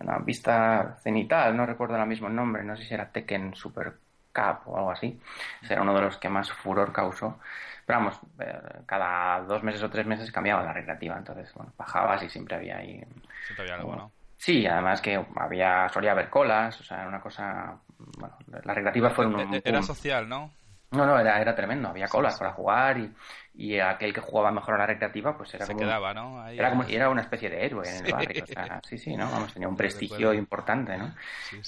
una 0.00 0.18
vista 0.18 0.96
cenital, 1.00 1.56
no 1.56 1.64
recuerdo 1.64 1.94
ahora 1.94 2.06
mismo 2.06 2.26
el 2.26 2.34
nombre, 2.34 2.64
no 2.64 2.76
sé 2.76 2.82
si 2.82 2.92
era 2.92 3.08
Tekken 3.08 3.54
Super 3.54 4.09
Cup 4.32 4.62
o 4.66 4.76
algo 4.76 4.90
así. 4.90 5.20
Era 5.68 5.82
uno 5.82 5.94
de 5.94 6.02
los 6.02 6.16
que 6.16 6.28
más 6.28 6.50
furor 6.52 6.92
causó. 6.92 7.38
Pero 7.86 7.98
vamos, 7.98 8.20
eh, 8.38 8.60
cada 8.86 9.40
dos 9.42 9.62
meses 9.62 9.82
o 9.82 9.90
tres 9.90 10.06
meses 10.06 10.30
cambiaba 10.30 10.62
la 10.62 10.72
recreativa. 10.72 11.16
Entonces, 11.16 11.52
bueno, 11.54 11.72
bajabas 11.76 12.22
y 12.22 12.30
siempre 12.30 12.56
había 12.56 12.78
ahí. 12.78 13.04
Siempre 13.46 13.62
había 13.62 13.74
algo, 13.74 13.96
¿no? 13.96 14.12
Sí, 14.36 14.66
además 14.66 15.00
que 15.00 15.22
había, 15.36 15.88
solía 15.90 16.12
haber 16.12 16.30
colas, 16.30 16.80
o 16.80 16.84
sea, 16.84 17.00
era 17.00 17.08
una 17.08 17.20
cosa. 17.20 17.76
Bueno, 17.98 18.36
la 18.64 18.74
recreativa 18.74 19.10
fue 19.10 19.26
un. 19.26 19.60
Era 19.62 19.82
social, 19.82 20.28
¿no? 20.28 20.50
No, 20.92 21.06
no, 21.06 21.18
era, 21.18 21.40
era 21.40 21.54
tremendo. 21.54 21.88
Había 21.88 22.08
colas 22.08 22.38
para 22.38 22.52
jugar 22.52 22.98
y, 22.98 23.12
y 23.54 23.78
aquel 23.78 24.14
que 24.14 24.20
jugaba 24.20 24.50
mejor 24.52 24.74
a 24.74 24.78
la 24.78 24.86
recreativa, 24.86 25.36
pues 25.36 25.52
era 25.54 25.66
Se 25.66 25.72
como. 25.72 25.84
quedaba, 25.84 26.14
¿no? 26.14 26.40
Ahí 26.40 26.58
era, 26.58 26.70
como, 26.70 26.84
era 26.84 27.10
una 27.10 27.20
especie 27.20 27.50
de 27.50 27.64
héroe 27.66 27.86
en 27.88 28.06
el 28.06 28.12
barrio. 28.12 28.44
O 28.44 28.46
sea, 28.46 28.80
sí, 28.88 28.96
sí, 28.96 29.16
¿no? 29.16 29.30
Vamos, 29.30 29.52
tenía 29.52 29.68
un 29.68 29.76
prestigio 29.76 30.32
importante, 30.32 30.96
¿no? 30.96 31.14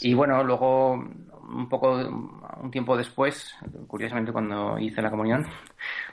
Y 0.00 0.14
bueno, 0.14 0.42
luego, 0.44 0.92
un 0.94 1.68
poco, 1.68 1.92
un 1.92 2.70
tiempo 2.70 2.96
después, 2.96 3.54
curiosamente 3.86 4.32
cuando 4.32 4.78
hice 4.78 5.02
la 5.02 5.10
comunión, 5.10 5.46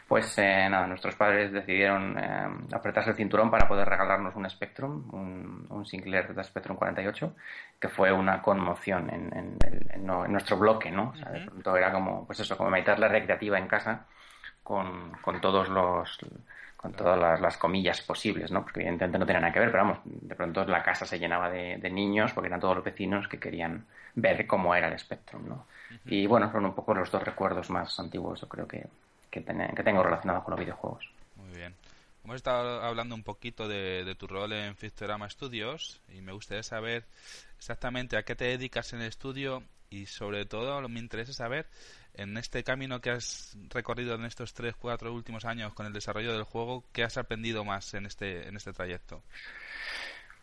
pues 0.08 0.38
eh, 0.40 0.68
nada, 0.70 0.88
nuestros 0.88 1.16
padres 1.16 1.52
decidieron 1.52 2.18
eh, 2.18 2.48
apretarse 2.74 3.12
el 3.12 3.16
cinturón 3.16 3.50
para 3.52 3.68
poder 3.68 3.88
regalarnos 3.88 4.36
un 4.36 4.50
Spectrum, 4.50 5.08
un, 5.14 5.68
un 5.70 5.86
Sinclair 5.86 6.34
de 6.34 6.44
Spectrum 6.44 6.76
48, 6.78 7.36
que 7.80 7.88
fue 7.88 8.12
una 8.12 8.42
conmoción 8.42 9.10
en, 9.12 9.38
en, 9.38 9.58
en, 9.62 9.90
en 9.94 10.32
nuestro 10.32 10.58
bloque, 10.58 10.92
¿no? 10.92 11.12
O 11.12 11.16
sea, 11.16 11.30
de 11.30 11.46
pronto 11.46 11.78
era 11.78 11.92
como, 11.92 12.26
pues 12.26 12.40
eso, 12.40 12.58
como 12.58 12.72
meditar 12.72 13.00
la 13.00 13.08
recreativa 13.08 13.58
en 13.58 13.68
casa 13.68 14.08
con, 14.70 15.14
con 15.24 15.42
todos 15.42 15.68
los 15.68 16.20
con 16.78 16.94
todas 16.94 17.20
las, 17.20 17.42
las, 17.42 17.58
comillas 17.58 18.02
posibles, 18.02 18.52
¿no? 18.52 18.62
Porque 18.62 18.82
evidentemente 18.82 19.18
no 19.18 19.26
tenía 19.26 19.42
nada 19.42 19.52
que 19.52 19.60
ver, 19.60 19.72
pero 19.72 19.84
vamos, 19.84 20.00
de 20.06 20.36
pronto 20.36 20.64
la 20.64 20.84
casa 20.84 21.08
se 21.08 21.18
llenaba 21.18 21.50
de, 21.50 21.78
de 21.78 21.90
niños 21.90 22.32
porque 22.34 22.48
eran 22.48 22.60
todos 22.60 22.76
los 22.76 22.86
vecinos 22.86 23.28
que 23.28 23.40
querían 23.40 23.86
ver 24.14 24.46
cómo 24.46 24.76
era 24.76 24.88
el 24.88 24.98
Spectrum, 25.00 25.50
¿no? 25.50 25.56
Uh 25.56 25.94
-huh. 25.94 26.00
Y 26.06 26.28
bueno, 26.28 26.52
son 26.52 26.66
un 26.66 26.76
poco 26.76 26.94
los 26.94 27.10
dos 27.10 27.24
recuerdos 27.24 27.72
más 27.72 28.00
antiguos, 28.00 28.42
yo 28.42 28.48
creo 28.48 28.68
que, 28.68 28.86
que, 29.32 29.42
ten, 29.42 29.58
que 29.76 29.84
tengo 29.84 30.04
relacionados 30.04 30.44
con 30.44 30.52
los 30.52 30.60
videojuegos. 30.60 31.10
Muy 31.36 31.58
bien. 31.58 31.74
Hemos 32.24 32.36
estado 32.36 32.84
hablando 32.84 33.16
un 33.16 33.24
poquito 33.24 33.68
de, 33.68 34.04
de 34.06 34.16
tu 34.16 34.28
rol 34.28 34.54
en 34.54 34.76
Fictorama 34.76 35.28
Studios 35.30 36.00
y 36.14 36.22
me 36.22 36.32
gustaría 36.32 36.64
saber 36.64 37.06
exactamente 37.58 38.18
a 38.18 38.24
qué 38.24 38.36
te 38.36 38.46
dedicas 38.46 38.94
en 38.94 39.02
el 39.02 39.08
estudio 39.08 39.64
y 39.90 40.06
sobre 40.06 40.46
todo 40.46 40.88
me 40.88 41.00
interesa 41.00 41.34
saber 41.34 41.66
en 42.20 42.38
este 42.38 42.64
camino 42.64 43.00
que 43.00 43.12
has 43.12 43.58
recorrido 43.70 44.16
en 44.16 44.26
estos 44.26 44.54
3, 44.54 44.76
4 44.76 45.14
últimos 45.14 45.46
años 45.46 45.74
con 45.74 45.86
el 45.86 45.94
desarrollo 45.94 46.34
del 46.34 46.44
juego, 46.44 46.84
¿qué 46.92 47.04
has 47.04 47.18
aprendido 47.18 47.64
más 47.64 47.94
en 47.94 48.06
este, 48.06 48.48
en 48.48 48.58
este 48.58 48.74
trayecto? 48.74 49.24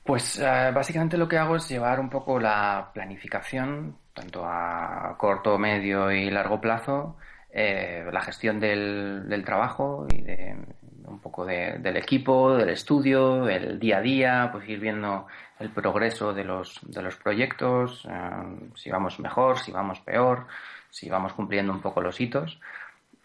Pues 0.03 0.39
uh, 0.39 0.73
básicamente 0.73 1.19
lo 1.19 1.29
que 1.29 1.37
hago 1.37 1.57
es 1.57 1.69
llevar 1.69 2.01
un 2.01 2.09
poco 2.09 2.41
la 2.41 2.91
planificación, 2.95 3.99
tanto 4.15 4.45
a 4.47 5.17
corto, 5.19 5.59
medio 5.59 6.11
y 6.11 6.31
largo 6.31 6.61
plazo, 6.61 7.17
eh, 7.51 8.09
la 8.11 8.23
gestión 8.23 8.59
del, 8.59 9.29
del, 9.29 9.45
trabajo 9.45 10.07
y 10.09 10.23
de 10.23 10.57
un 11.05 11.19
poco 11.21 11.45
de, 11.45 11.79
del 11.79 11.97
equipo, 11.97 12.57
del 12.57 12.71
estudio, 12.71 13.49
el 13.49 13.79
día 13.79 13.99
a 13.99 14.01
día, 14.01 14.49
pues 14.51 14.69
ir 14.69 14.81
viendo 14.81 15.27
el 15.59 15.71
progreso 15.71 16.33
de 16.33 16.45
los, 16.45 16.81
de 16.83 17.03
los 17.03 17.17
proyectos, 17.17 18.05
uh, 18.07 18.77
si 18.77 18.91
vamos 18.91 19.19
mejor, 19.21 19.59
si 19.59 19.73
vamos 19.73 20.01
peor, 20.01 20.47
si 20.91 21.09
vamos 21.09 21.33
cumpliendo 21.33 21.73
un 21.73 21.81
poco 21.81 22.01
los 22.01 22.21
hitos. 22.21 22.61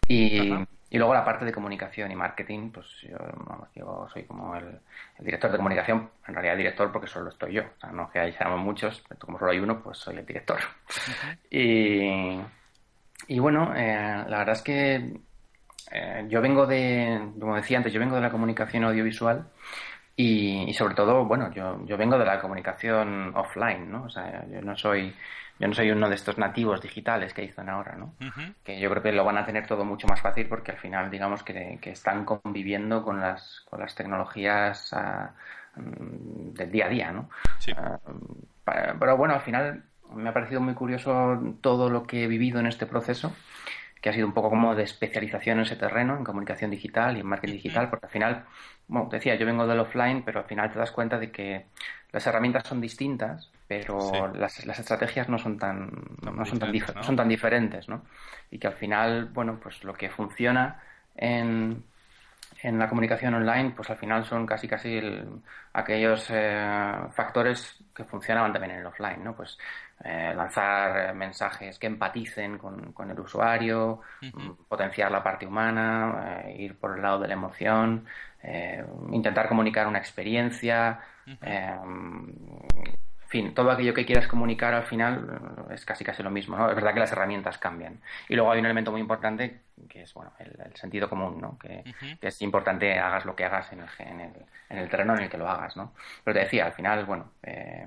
Y, 0.08 0.52
y, 0.90 0.98
luego 0.98 1.14
la 1.14 1.24
parte 1.24 1.44
de 1.44 1.52
comunicación 1.52 2.10
y 2.10 2.16
marketing, 2.16 2.70
pues 2.70 2.86
yo, 3.02 3.16
vamos, 3.46 3.68
yo 3.74 4.06
soy 4.12 4.24
como 4.24 4.54
el, 4.56 4.64
el, 5.18 5.24
director 5.24 5.50
de 5.50 5.56
comunicación, 5.56 6.10
en 6.26 6.34
realidad 6.34 6.56
director 6.56 6.90
porque 6.90 7.06
solo 7.06 7.30
estoy 7.30 7.54
yo. 7.54 7.62
O 7.62 7.80
sea, 7.80 7.92
no 7.92 8.10
que 8.10 8.32
seamos 8.32 8.60
muchos, 8.60 9.02
pero 9.08 9.20
como 9.20 9.38
solo 9.38 9.52
hay 9.52 9.58
uno, 9.58 9.82
pues 9.82 9.98
soy 9.98 10.16
el 10.16 10.26
director. 10.26 10.58
Y, 11.50 12.40
y, 13.28 13.38
bueno, 13.38 13.72
eh, 13.76 14.24
la 14.26 14.38
verdad 14.38 14.56
es 14.56 14.62
que 14.62 15.20
eh, 15.92 16.26
yo 16.28 16.40
vengo 16.40 16.66
de, 16.66 17.32
como 17.38 17.54
decía 17.54 17.76
antes, 17.76 17.92
yo 17.92 18.00
vengo 18.00 18.16
de 18.16 18.22
la 18.22 18.30
comunicación 18.30 18.84
audiovisual. 18.84 19.46
Y, 20.14 20.64
y, 20.68 20.74
sobre 20.74 20.94
todo, 20.94 21.24
bueno, 21.24 21.50
yo, 21.52 21.84
yo 21.86 21.96
vengo 21.96 22.18
de 22.18 22.26
la 22.26 22.40
comunicación 22.40 23.32
offline, 23.34 23.90
¿no? 23.90 24.04
O 24.04 24.10
sea, 24.10 24.44
yo 24.46 24.60
no 24.60 24.76
soy 24.76 25.14
yo 25.58 25.68
no 25.68 25.74
soy 25.74 25.92
uno 25.92 26.08
de 26.08 26.16
estos 26.16 26.38
nativos 26.38 26.80
digitales 26.80 27.32
que 27.32 27.42
dicen 27.42 27.68
ahora, 27.68 27.94
¿no? 27.94 28.14
Uh 28.20 28.24
-huh. 28.24 28.54
Que 28.64 28.80
yo 28.80 28.90
creo 28.90 29.02
que 29.02 29.12
lo 29.12 29.24
van 29.24 29.38
a 29.38 29.46
tener 29.46 29.64
todo 29.64 29.84
mucho 29.84 30.08
más 30.08 30.20
fácil 30.20 30.48
porque 30.48 30.72
al 30.72 30.78
final, 30.78 31.08
digamos, 31.08 31.44
que, 31.44 31.78
que 31.80 31.90
están 31.90 32.24
conviviendo 32.24 33.04
con 33.04 33.20
las, 33.20 33.60
con 33.70 33.78
las 33.78 33.94
tecnologías 33.94 34.92
uh, 34.92 35.28
del 35.76 36.70
día 36.70 36.86
a 36.86 36.88
día, 36.88 37.12
¿no? 37.12 37.30
Sí. 37.60 37.72
Uh, 37.72 38.44
pero 38.98 39.16
bueno, 39.16 39.34
al 39.34 39.42
final 39.42 39.84
me 40.12 40.30
ha 40.30 40.32
parecido 40.32 40.60
muy 40.60 40.74
curioso 40.74 41.40
todo 41.60 41.90
lo 41.90 42.02
que 42.02 42.24
he 42.24 42.26
vivido 42.26 42.58
en 42.58 42.66
este 42.66 42.86
proceso 42.86 43.32
que 44.02 44.10
ha 44.10 44.12
sido 44.12 44.26
un 44.26 44.34
poco 44.34 44.50
como 44.50 44.74
de 44.74 44.82
especialización 44.82 45.58
en 45.58 45.62
ese 45.62 45.76
terreno, 45.76 46.16
en 46.16 46.24
comunicación 46.24 46.72
digital 46.72 47.16
y 47.16 47.20
en 47.20 47.26
marketing 47.26 47.54
digital, 47.54 47.88
porque 47.88 48.06
al 48.06 48.12
final, 48.12 48.44
bueno, 48.88 49.08
te 49.08 49.16
decía, 49.16 49.34
yo 49.36 49.46
vengo 49.46 49.66
del 49.66 49.80
offline, 49.80 50.22
pero 50.22 50.40
al 50.40 50.46
final 50.46 50.70
te 50.72 50.78
das 50.78 50.90
cuenta 50.90 51.18
de 51.18 51.30
que 51.30 51.66
las 52.12 52.26
herramientas 52.26 52.66
son 52.66 52.80
distintas, 52.80 53.50
pero 53.66 54.00
sí. 54.00 54.18
las, 54.38 54.66
las, 54.66 54.78
estrategias 54.78 55.28
no 55.28 55.38
son 55.38 55.58
tan, 55.58 55.90
no, 56.20 56.30
no 56.30 56.44
son, 56.44 56.58
tan 56.58 56.72
¿no? 56.72 57.02
son 57.02 57.16
tan 57.16 57.28
diferentes, 57.28 57.88
¿no? 57.88 58.04
Y 58.50 58.58
que 58.58 58.66
al 58.66 58.74
final, 58.74 59.26
bueno, 59.26 59.58
pues 59.62 59.82
lo 59.82 59.94
que 59.94 60.10
funciona 60.10 60.82
en, 61.16 61.82
en 62.62 62.78
la 62.78 62.88
comunicación 62.88 63.34
online, 63.34 63.72
pues 63.74 63.88
al 63.90 63.96
final 63.96 64.24
son 64.24 64.46
casi 64.46 64.68
casi 64.68 64.96
el, 64.96 65.26
aquellos 65.72 66.26
eh, 66.30 66.96
factores 67.12 67.82
que 67.94 68.04
funcionaban 68.04 68.52
también 68.52 68.74
en 68.74 68.80
el 68.80 68.86
offline, 68.86 69.24
¿no? 69.24 69.34
Pues 69.34 69.58
eh, 70.04 70.32
lanzar 70.36 71.14
mensajes 71.14 71.78
que 71.78 71.86
empaticen 71.86 72.58
con, 72.58 72.92
con 72.92 73.10
el 73.10 73.18
usuario, 73.18 74.00
uh 74.22 74.24
-huh. 74.26 74.56
potenciar 74.68 75.10
la 75.10 75.22
parte 75.22 75.46
humana, 75.46 76.42
eh, 76.44 76.56
ir 76.58 76.78
por 76.78 76.96
el 76.96 77.02
lado 77.02 77.20
de 77.20 77.28
la 77.28 77.34
emoción, 77.34 78.04
eh, 78.42 78.84
intentar 79.10 79.48
comunicar 79.48 79.86
una 79.86 79.98
experiencia, 79.98 81.00
uh 81.26 81.30
-huh. 81.30 81.82
en 83.22 83.28
fin, 83.28 83.54
todo 83.54 83.70
aquello 83.70 83.94
que 83.94 84.04
quieras 84.04 84.26
comunicar 84.26 84.74
al 84.74 84.82
final 84.82 85.40
es 85.70 85.84
casi 85.86 86.04
casi 86.04 86.22
lo 86.22 86.30
mismo, 86.30 86.56
¿no? 86.56 86.68
Es 86.68 86.74
verdad 86.74 86.92
que 86.92 87.00
las 87.00 87.12
herramientas 87.12 87.56
cambian. 87.58 88.00
Y 88.28 88.34
luego 88.34 88.52
hay 88.52 88.58
un 88.60 88.66
elemento 88.66 88.90
muy 88.90 89.00
importante 89.00 89.60
que 89.88 90.02
es, 90.02 90.12
bueno, 90.14 90.32
el, 90.38 90.52
el 90.64 90.76
sentido 90.76 91.08
común, 91.08 91.40
¿no? 91.40 91.58
Que, 91.58 91.82
uh 91.86 91.90
-huh. 91.90 92.18
que, 92.18 92.28
es 92.28 92.42
importante 92.42 92.98
hagas 92.98 93.24
lo 93.24 93.34
que 93.34 93.44
hagas 93.44 93.72
en 93.72 93.80
el, 93.80 93.88
en, 93.98 94.20
el, 94.20 94.32
en 94.68 94.78
el, 94.78 94.88
terreno 94.88 95.14
en 95.14 95.22
el 95.22 95.30
que 95.30 95.38
lo 95.38 95.48
hagas, 95.48 95.76
¿no? 95.76 95.94
Pero 96.24 96.34
te 96.34 96.40
decía, 96.40 96.66
al 96.66 96.72
final, 96.72 97.04
bueno, 97.06 97.32
eh, 97.42 97.86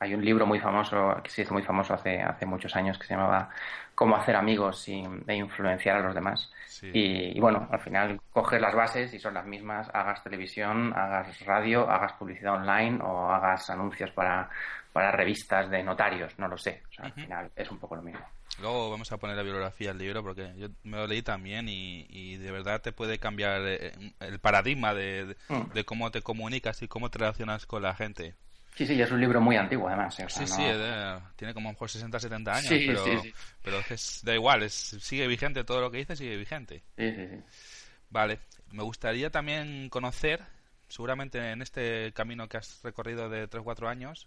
hay 0.00 0.14
un 0.14 0.24
libro 0.24 0.46
muy 0.46 0.58
famoso, 0.58 1.20
que 1.22 1.30
se 1.30 1.42
hizo 1.42 1.52
muy 1.52 1.62
famoso 1.62 1.92
hace, 1.92 2.22
hace 2.22 2.46
muchos 2.46 2.74
años, 2.74 2.98
que 2.98 3.06
se 3.06 3.14
llamaba 3.14 3.50
Cómo 3.94 4.16
hacer 4.16 4.34
amigos 4.34 4.88
y, 4.88 5.04
e 5.26 5.34
influenciar 5.34 5.96
a 5.96 6.00
los 6.00 6.14
demás. 6.14 6.50
Sí. 6.66 6.90
Y, 6.94 7.36
y, 7.36 7.40
bueno, 7.40 7.68
al 7.70 7.80
final 7.80 8.18
coges 8.32 8.58
las 8.58 8.74
bases 8.74 9.12
y 9.12 9.18
son 9.18 9.34
las 9.34 9.44
mismas, 9.44 9.90
hagas 9.92 10.24
televisión, 10.24 10.94
hagas 10.96 11.38
radio, 11.44 11.88
hagas 11.90 12.14
publicidad 12.14 12.54
online 12.54 12.98
o 13.02 13.30
hagas 13.30 13.68
anuncios 13.68 14.10
para, 14.12 14.48
para 14.94 15.12
revistas 15.12 15.68
de 15.68 15.82
notarios, 15.82 16.32
no 16.38 16.48
lo 16.48 16.56
sé. 16.56 16.82
O 16.88 16.92
sea, 16.94 17.04
al 17.04 17.10
uh 17.10 17.14
-huh. 17.14 17.22
final 17.22 17.50
es 17.54 17.70
un 17.70 17.78
poco 17.78 17.96
lo 17.96 18.02
mismo. 18.02 18.24
Luego 18.58 18.90
vamos 18.90 19.12
a 19.12 19.18
poner 19.18 19.36
la 19.36 19.42
bibliografía 19.42 19.88
del 19.88 19.98
libro 19.98 20.22
porque 20.22 20.54
yo 20.56 20.68
me 20.82 20.96
lo 20.96 21.06
leí 21.06 21.20
también 21.20 21.68
y, 21.68 22.06
y 22.08 22.36
de 22.38 22.50
verdad 22.50 22.80
te 22.80 22.92
puede 22.92 23.18
cambiar 23.18 23.60
eh, 23.66 23.92
el 24.20 24.38
paradigma 24.38 24.94
de, 24.94 25.26
de, 25.26 25.36
mm. 25.48 25.72
de 25.72 25.84
cómo 25.84 26.10
te 26.10 26.22
comunicas 26.22 26.80
y 26.80 26.88
cómo 26.88 27.10
te 27.10 27.18
relacionas 27.18 27.66
con 27.66 27.82
la 27.82 27.94
gente. 27.94 28.34
Sí, 28.74 28.86
sí, 28.86 29.00
es 29.00 29.10
un 29.10 29.20
libro 29.20 29.40
muy 29.40 29.56
antiguo 29.56 29.88
además. 29.88 30.18
¿eh? 30.20 30.24
O 30.24 30.28
sea, 30.28 30.46
sí, 30.46 30.52
sí, 30.54 30.62
de, 30.62 31.18
tiene 31.36 31.52
como 31.52 31.68
a 31.68 31.72
lo 31.72 31.74
mejor 31.74 31.90
60, 31.90 32.18
70 32.18 32.52
años, 32.52 32.68
sí, 32.68 32.84
pero, 32.86 33.04
sí, 33.04 33.10
sí. 33.22 33.34
pero 33.62 33.80
es, 33.90 34.20
da 34.24 34.34
igual, 34.34 34.62
es, 34.62 34.74
sigue 34.74 35.26
vigente, 35.26 35.64
todo 35.64 35.80
lo 35.80 35.90
que 35.90 35.98
dice 35.98 36.16
sigue 36.16 36.36
vigente. 36.36 36.82
Sí, 36.96 37.10
sí, 37.14 37.26
sí. 37.26 37.42
Vale, 38.10 38.40
me 38.72 38.82
gustaría 38.82 39.30
también 39.30 39.88
conocer, 39.88 40.42
seguramente 40.88 41.52
en 41.52 41.62
este 41.62 42.12
camino 42.12 42.48
que 42.48 42.56
has 42.56 42.80
recorrido 42.82 43.28
de 43.28 43.48
3-4 43.48 43.88
años, 43.88 44.26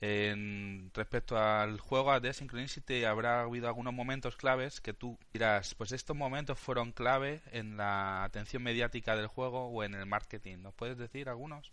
en 0.00 0.92
respecto 0.94 1.36
al 1.36 1.80
juego 1.80 2.18
de 2.20 2.32
Synchronicity 2.32 3.04
habrá 3.04 3.40
habido 3.40 3.66
algunos 3.66 3.92
momentos 3.92 4.36
claves 4.36 4.80
que 4.80 4.92
tú 4.92 5.18
dirás, 5.32 5.74
pues 5.74 5.90
estos 5.90 6.16
momentos 6.16 6.56
fueron 6.56 6.92
clave 6.92 7.40
en 7.50 7.76
la 7.76 8.22
atención 8.22 8.62
mediática 8.62 9.16
del 9.16 9.26
juego 9.26 9.66
o 9.66 9.82
en 9.82 9.94
el 9.94 10.06
marketing. 10.06 10.58
¿Nos 10.58 10.74
puedes 10.74 10.98
decir 10.98 11.28
algunos? 11.28 11.72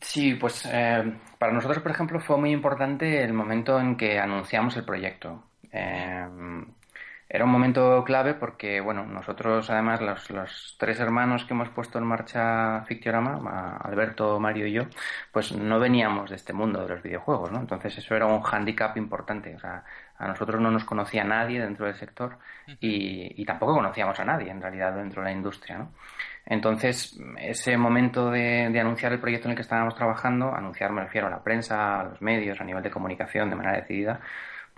Sí, 0.00 0.34
pues 0.34 0.64
eh, 0.70 1.12
para 1.38 1.52
nosotros, 1.52 1.82
por 1.82 1.90
ejemplo, 1.92 2.20
fue 2.20 2.38
muy 2.38 2.52
importante 2.52 3.22
el 3.24 3.32
momento 3.32 3.80
en 3.80 3.96
que 3.96 4.18
anunciamos 4.18 4.76
el 4.76 4.84
proyecto. 4.84 5.44
Eh, 5.72 6.26
era 7.30 7.44
un 7.44 7.50
momento 7.50 8.02
clave 8.04 8.32
porque, 8.34 8.80
bueno, 8.80 9.04
nosotros 9.04 9.68
además 9.68 10.00
los, 10.00 10.30
los 10.30 10.76
tres 10.78 10.98
hermanos 10.98 11.44
que 11.44 11.52
hemos 11.52 11.68
puesto 11.68 11.98
en 11.98 12.04
marcha 12.04 12.82
Fictiorama, 12.86 13.76
Alberto, 13.76 14.40
Mario 14.40 14.66
y 14.66 14.72
yo, 14.72 14.84
pues 15.30 15.52
no 15.52 15.78
veníamos 15.78 16.30
de 16.30 16.36
este 16.36 16.54
mundo 16.54 16.80
de 16.80 16.88
los 16.88 17.02
videojuegos, 17.02 17.52
¿no? 17.52 17.60
Entonces 17.60 17.98
eso 17.98 18.16
era 18.16 18.24
un 18.26 18.40
hándicap 18.40 18.96
importante, 18.96 19.54
o 19.54 19.58
sea, 19.58 19.84
a 20.16 20.26
nosotros 20.26 20.58
no 20.60 20.70
nos 20.70 20.84
conocía 20.84 21.22
nadie 21.22 21.60
dentro 21.60 21.84
del 21.84 21.96
sector 21.96 22.38
y, 22.80 23.40
y 23.40 23.44
tampoco 23.44 23.74
conocíamos 23.74 24.18
a 24.20 24.24
nadie 24.24 24.50
en 24.50 24.62
realidad 24.62 24.94
dentro 24.94 25.20
de 25.22 25.28
la 25.28 25.32
industria, 25.36 25.78
¿no? 25.78 25.92
Entonces, 26.50 27.20
ese 27.38 27.76
momento 27.76 28.30
de, 28.30 28.70
de, 28.72 28.80
anunciar 28.80 29.12
el 29.12 29.20
proyecto 29.20 29.48
en 29.48 29.50
el 29.52 29.56
que 29.56 29.62
estábamos 29.62 29.94
trabajando, 29.94 30.54
anunciar 30.54 30.90
me 30.92 31.02
refiero 31.02 31.26
a 31.26 31.30
la 31.30 31.42
prensa, 31.44 32.00
a 32.00 32.04
los 32.04 32.22
medios, 32.22 32.58
a 32.60 32.64
nivel 32.64 32.82
de 32.82 32.90
comunicación 32.90 33.50
de 33.50 33.56
manera 33.56 33.76
decidida, 33.76 34.20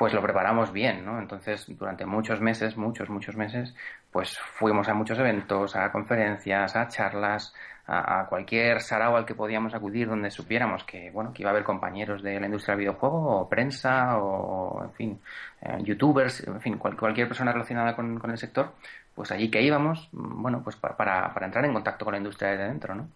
pues 0.01 0.15
lo 0.15 0.23
preparamos 0.23 0.73
bien, 0.73 1.05
¿no? 1.05 1.19
Entonces, 1.19 1.67
durante 1.69 2.07
muchos 2.07 2.41
meses, 2.41 2.77
muchos, 2.77 3.11
muchos 3.11 3.37
meses, 3.37 3.75
pues 4.11 4.39
fuimos 4.39 4.89
a 4.89 4.95
muchos 4.95 5.19
eventos, 5.19 5.77
a 5.77 5.93
conferencias, 5.93 6.75
a 6.75 6.89
charlas, 6.89 7.55
a, 7.87 8.27
cualquier 8.29 8.81
sarao 8.81 9.17
al 9.17 9.27
que 9.27 9.35
podíamos 9.35 9.75
acudir 9.75 10.09
donde 10.09 10.31
supiéramos 10.31 10.85
que, 10.85 11.11
bueno, 11.11 11.33
que 11.35 11.43
iba 11.43 11.51
a 11.51 11.53
haber 11.53 11.65
compañeros 11.65 12.23
de 12.23 12.39
la 12.39 12.47
industria 12.47 12.75
del 12.77 12.87
videojuego, 12.87 13.41
o 13.41 13.49
prensa, 13.49 14.17
o, 14.19 14.85
en 14.85 14.93
fin, 14.93 15.21
eh, 15.61 15.79
youtubers, 15.83 16.47
en 16.47 16.61
fin, 16.61 16.79
cualquier 16.79 17.29
persona 17.29 17.53
relacionada 17.53 17.95
con, 17.95 18.21
el 18.25 18.39
sector, 18.39 18.73
pues 19.21 19.33
allí 19.33 19.51
que 19.51 19.61
íbamos, 19.61 20.09
bueno, 20.13 20.63
pues 20.65 20.77
para, 20.77 20.97
para, 20.97 21.45
entrar 21.45 21.63
en 21.67 21.75
contacto 21.75 22.07
con 22.07 22.13
la 22.13 22.19
industria 22.19 22.53
de 22.53 22.69
dentro, 22.69 22.95
¿no? 22.95 23.11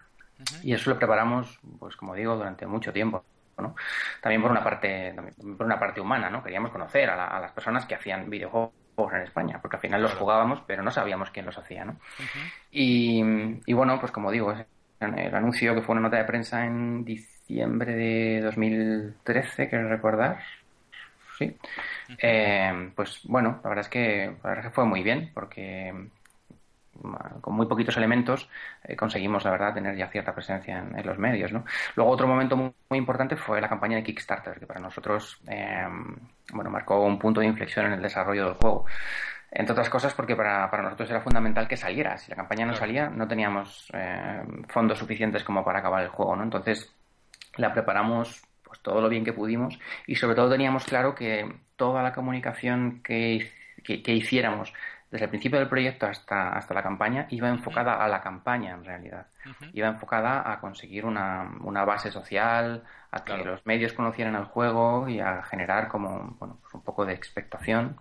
Y 0.61 0.71
eso 0.71 0.91
lo 0.91 0.99
preparamos, 0.99 1.59
pues 1.79 1.95
como 1.95 2.13
digo, 2.13 2.35
durante 2.35 2.67
mucho 2.67 2.93
tiempo. 2.93 3.25
También 4.21 4.39
por 4.39 4.51
una 4.51 4.63
parte, 4.63 5.15
por 5.57 5.65
una 5.65 5.79
parte 5.79 5.99
humana, 5.99 6.29
¿no? 6.29 6.43
Queríamos 6.43 6.69
conocer 6.69 7.09
a, 7.09 7.39
las 7.39 7.51
personas 7.53 7.87
que 7.87 7.95
hacían 7.95 8.29
videojuegos 8.29 8.71
en 9.13 9.21
España, 9.21 9.57
porque 9.59 9.77
al 9.77 9.81
final 9.81 10.03
los 10.03 10.13
jugábamos, 10.13 10.61
pero 10.67 10.83
no 10.83 10.91
sabíamos 10.91 11.31
quién 11.31 11.47
los 11.47 11.57
hacía, 11.57 11.85
¿no? 11.85 11.97
y, 12.69 13.73
bueno, 13.73 13.99
pues 13.99 14.11
como 14.11 14.29
digo, 14.29 14.53
el 14.99 15.33
anuncio 15.33 15.73
que 15.73 15.81
fue 15.81 15.93
una 15.93 16.01
nota 16.01 16.17
de 16.17 16.25
prensa 16.25 16.67
en 16.67 17.03
diciembre 17.03 17.95
de 17.95 18.41
2013, 18.41 19.69
quiero 19.69 19.89
recordar, 19.89 20.37
sí. 21.37 21.55
Eh, 22.17 22.91
pues 22.95 23.21
bueno, 23.23 23.59
la 23.63 23.69
verdad 23.69 23.85
es 23.85 23.89
que 23.89 24.25
la 24.43 24.49
verdad 24.49 24.65
es 24.65 24.71
que 24.71 24.75
fue 24.75 24.85
muy 24.85 25.03
bien, 25.03 25.31
porque 25.33 25.93
con 27.41 27.53
muy 27.53 27.67
poquitos 27.67 27.97
elementos 27.97 28.49
eh, 28.83 28.95
conseguimos, 28.95 29.43
la 29.43 29.51
verdad, 29.51 29.73
tener 29.73 29.95
ya 29.95 30.07
cierta 30.09 30.33
presencia 30.33 30.79
en, 30.79 31.05
los 31.05 31.17
medios. 31.17 31.51
¿no? 31.51 31.65
Luego, 31.95 32.11
otro 32.11 32.27
momento 32.27 32.55
muy, 32.55 32.73
importante 32.91 33.35
fue 33.35 33.61
la 33.61 33.69
campaña 33.69 33.97
de 33.97 34.03
Kickstarter, 34.03 34.59
que 34.59 34.65
para 34.65 34.79
nosotros 34.79 35.39
eh, 35.47 35.85
bueno, 36.53 36.69
marcó 36.69 37.03
un 37.03 37.19
punto 37.19 37.41
de 37.41 37.47
inflexión 37.47 37.87
en 37.87 37.93
el 37.93 38.01
desarrollo 38.01 38.45
del 38.45 38.53
juego. 38.55 38.85
Entre 39.51 39.71
otras 39.71 39.89
cosas 39.89 40.13
porque 40.13 40.35
para, 40.35 40.69
para 40.69 40.83
nosotros 40.83 41.09
era 41.09 41.21
fundamental 41.21 41.67
que 41.67 41.77
saliera. 41.77 42.17
Si 42.17 42.29
la 42.29 42.35
campaña 42.35 42.65
no 42.65 42.73
salía, 42.73 43.09
no 43.09 43.27
teníamos 43.27 43.89
eh, 43.93 44.43
fondos 44.67 44.99
suficientes 44.99 45.43
como 45.43 45.63
para 45.63 45.79
acabar 45.79 46.03
el 46.03 46.09
juego. 46.09 46.35
¿no? 46.35 46.43
Entonces, 46.43 46.93
la 47.55 47.71
preparamos 47.71 48.43
todo 48.85 49.01
lo 49.01 49.09
bien 49.09 49.25
que 49.25 49.33
pudimos 49.33 49.77
y 50.05 50.15
sobre 50.15 50.35
todo 50.35 50.49
teníamos 50.49 50.85
claro 50.85 51.15
que 51.15 51.51
toda 51.75 52.03
la 52.03 52.13
comunicación 52.13 53.01
que, 53.03 53.51
que 53.83 54.13
hiciéramos 54.13 54.71
desde 55.15 55.25
el 55.25 55.29
principio 55.29 55.59
del 55.59 55.69
proyecto 55.69 56.07
hasta, 56.07 56.49
hasta 56.49 56.73
la 56.73 56.83
campaña, 56.83 57.25
iba 57.29 57.47
enfocada 57.47 58.03
a 58.03 58.07
la 58.09 58.21
campaña 58.21 58.73
en 58.73 58.83
realidad. 58.83 59.27
Iba 59.71 59.87
enfocada 59.87 60.51
a 60.51 60.59
conseguir 60.59 61.05
una, 61.05 61.51
una 61.61 61.85
base 61.85 62.11
social, 62.11 62.83
a 63.11 63.23
que 63.23 63.37
los 63.37 63.65
medios 63.65 63.93
conocieran 63.93 64.35
el 64.35 64.43
juego 64.43 65.07
y 65.07 65.21
a 65.21 65.43
generar 65.43 65.87
como 65.87 66.35
bueno, 66.39 66.57
pues 66.61 66.73
un 66.73 66.83
poco 66.83 67.05
de 67.05 67.13
expectación 67.13 67.97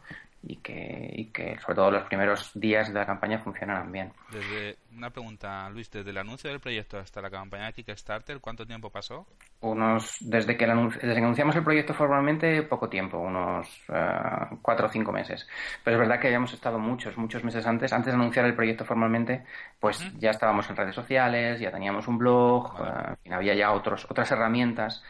y 0.46 0.56
que, 0.56 1.10
y 1.12 1.26
que 1.26 1.58
sobre 1.60 1.76
todo 1.76 1.90
los 1.90 2.04
primeros 2.04 2.50
días 2.54 2.92
de 2.92 2.98
la 2.98 3.06
campaña 3.06 3.38
funcionaran 3.38 3.90
bien. 3.90 4.12
Desde 4.30 4.76
una 4.92 5.10
pregunta, 5.10 5.68
Luis, 5.70 5.90
desde 5.90 6.10
el 6.10 6.18
anuncio 6.18 6.50
del 6.50 6.60
proyecto 6.60 6.98
hasta 6.98 7.20
la 7.20 7.30
campaña 7.30 7.66
de 7.66 7.72
Kickstarter, 7.72 8.40
¿cuánto 8.40 8.66
tiempo 8.66 8.90
pasó? 8.90 9.26
Unos, 9.60 10.16
desde 10.20 10.56
que, 10.56 10.66
desde 10.66 11.14
que 11.14 11.20
anunciamos 11.20 11.56
el 11.56 11.64
proyecto 11.64 11.94
formalmente, 11.94 12.62
poco 12.62 12.88
tiempo, 12.88 13.18
unos 13.18 13.66
uh, 13.88 14.56
cuatro 14.60 14.86
o 14.86 14.90
cinco 14.90 15.12
meses. 15.12 15.48
Pero 15.82 15.96
es 15.96 16.00
verdad 16.00 16.20
que 16.20 16.26
habíamos 16.28 16.52
estado 16.52 16.78
muchos, 16.78 17.16
muchos 17.16 17.42
meses 17.42 17.66
antes, 17.66 17.92
antes 17.92 18.12
de 18.12 18.20
anunciar 18.20 18.44
el 18.44 18.54
proyecto 18.54 18.84
formalmente, 18.84 19.44
pues 19.80 20.12
ya 20.18 20.30
estábamos 20.30 20.68
en 20.68 20.76
redes 20.76 20.94
sociales, 20.94 21.58
ya 21.60 21.70
teníamos 21.70 22.06
un 22.06 22.18
blog, 22.18 22.74
uh, 22.80 23.32
había 23.32 23.54
ya 23.54 23.72
otros, 23.72 24.06
otras 24.10 24.30
herramientas 24.30 25.02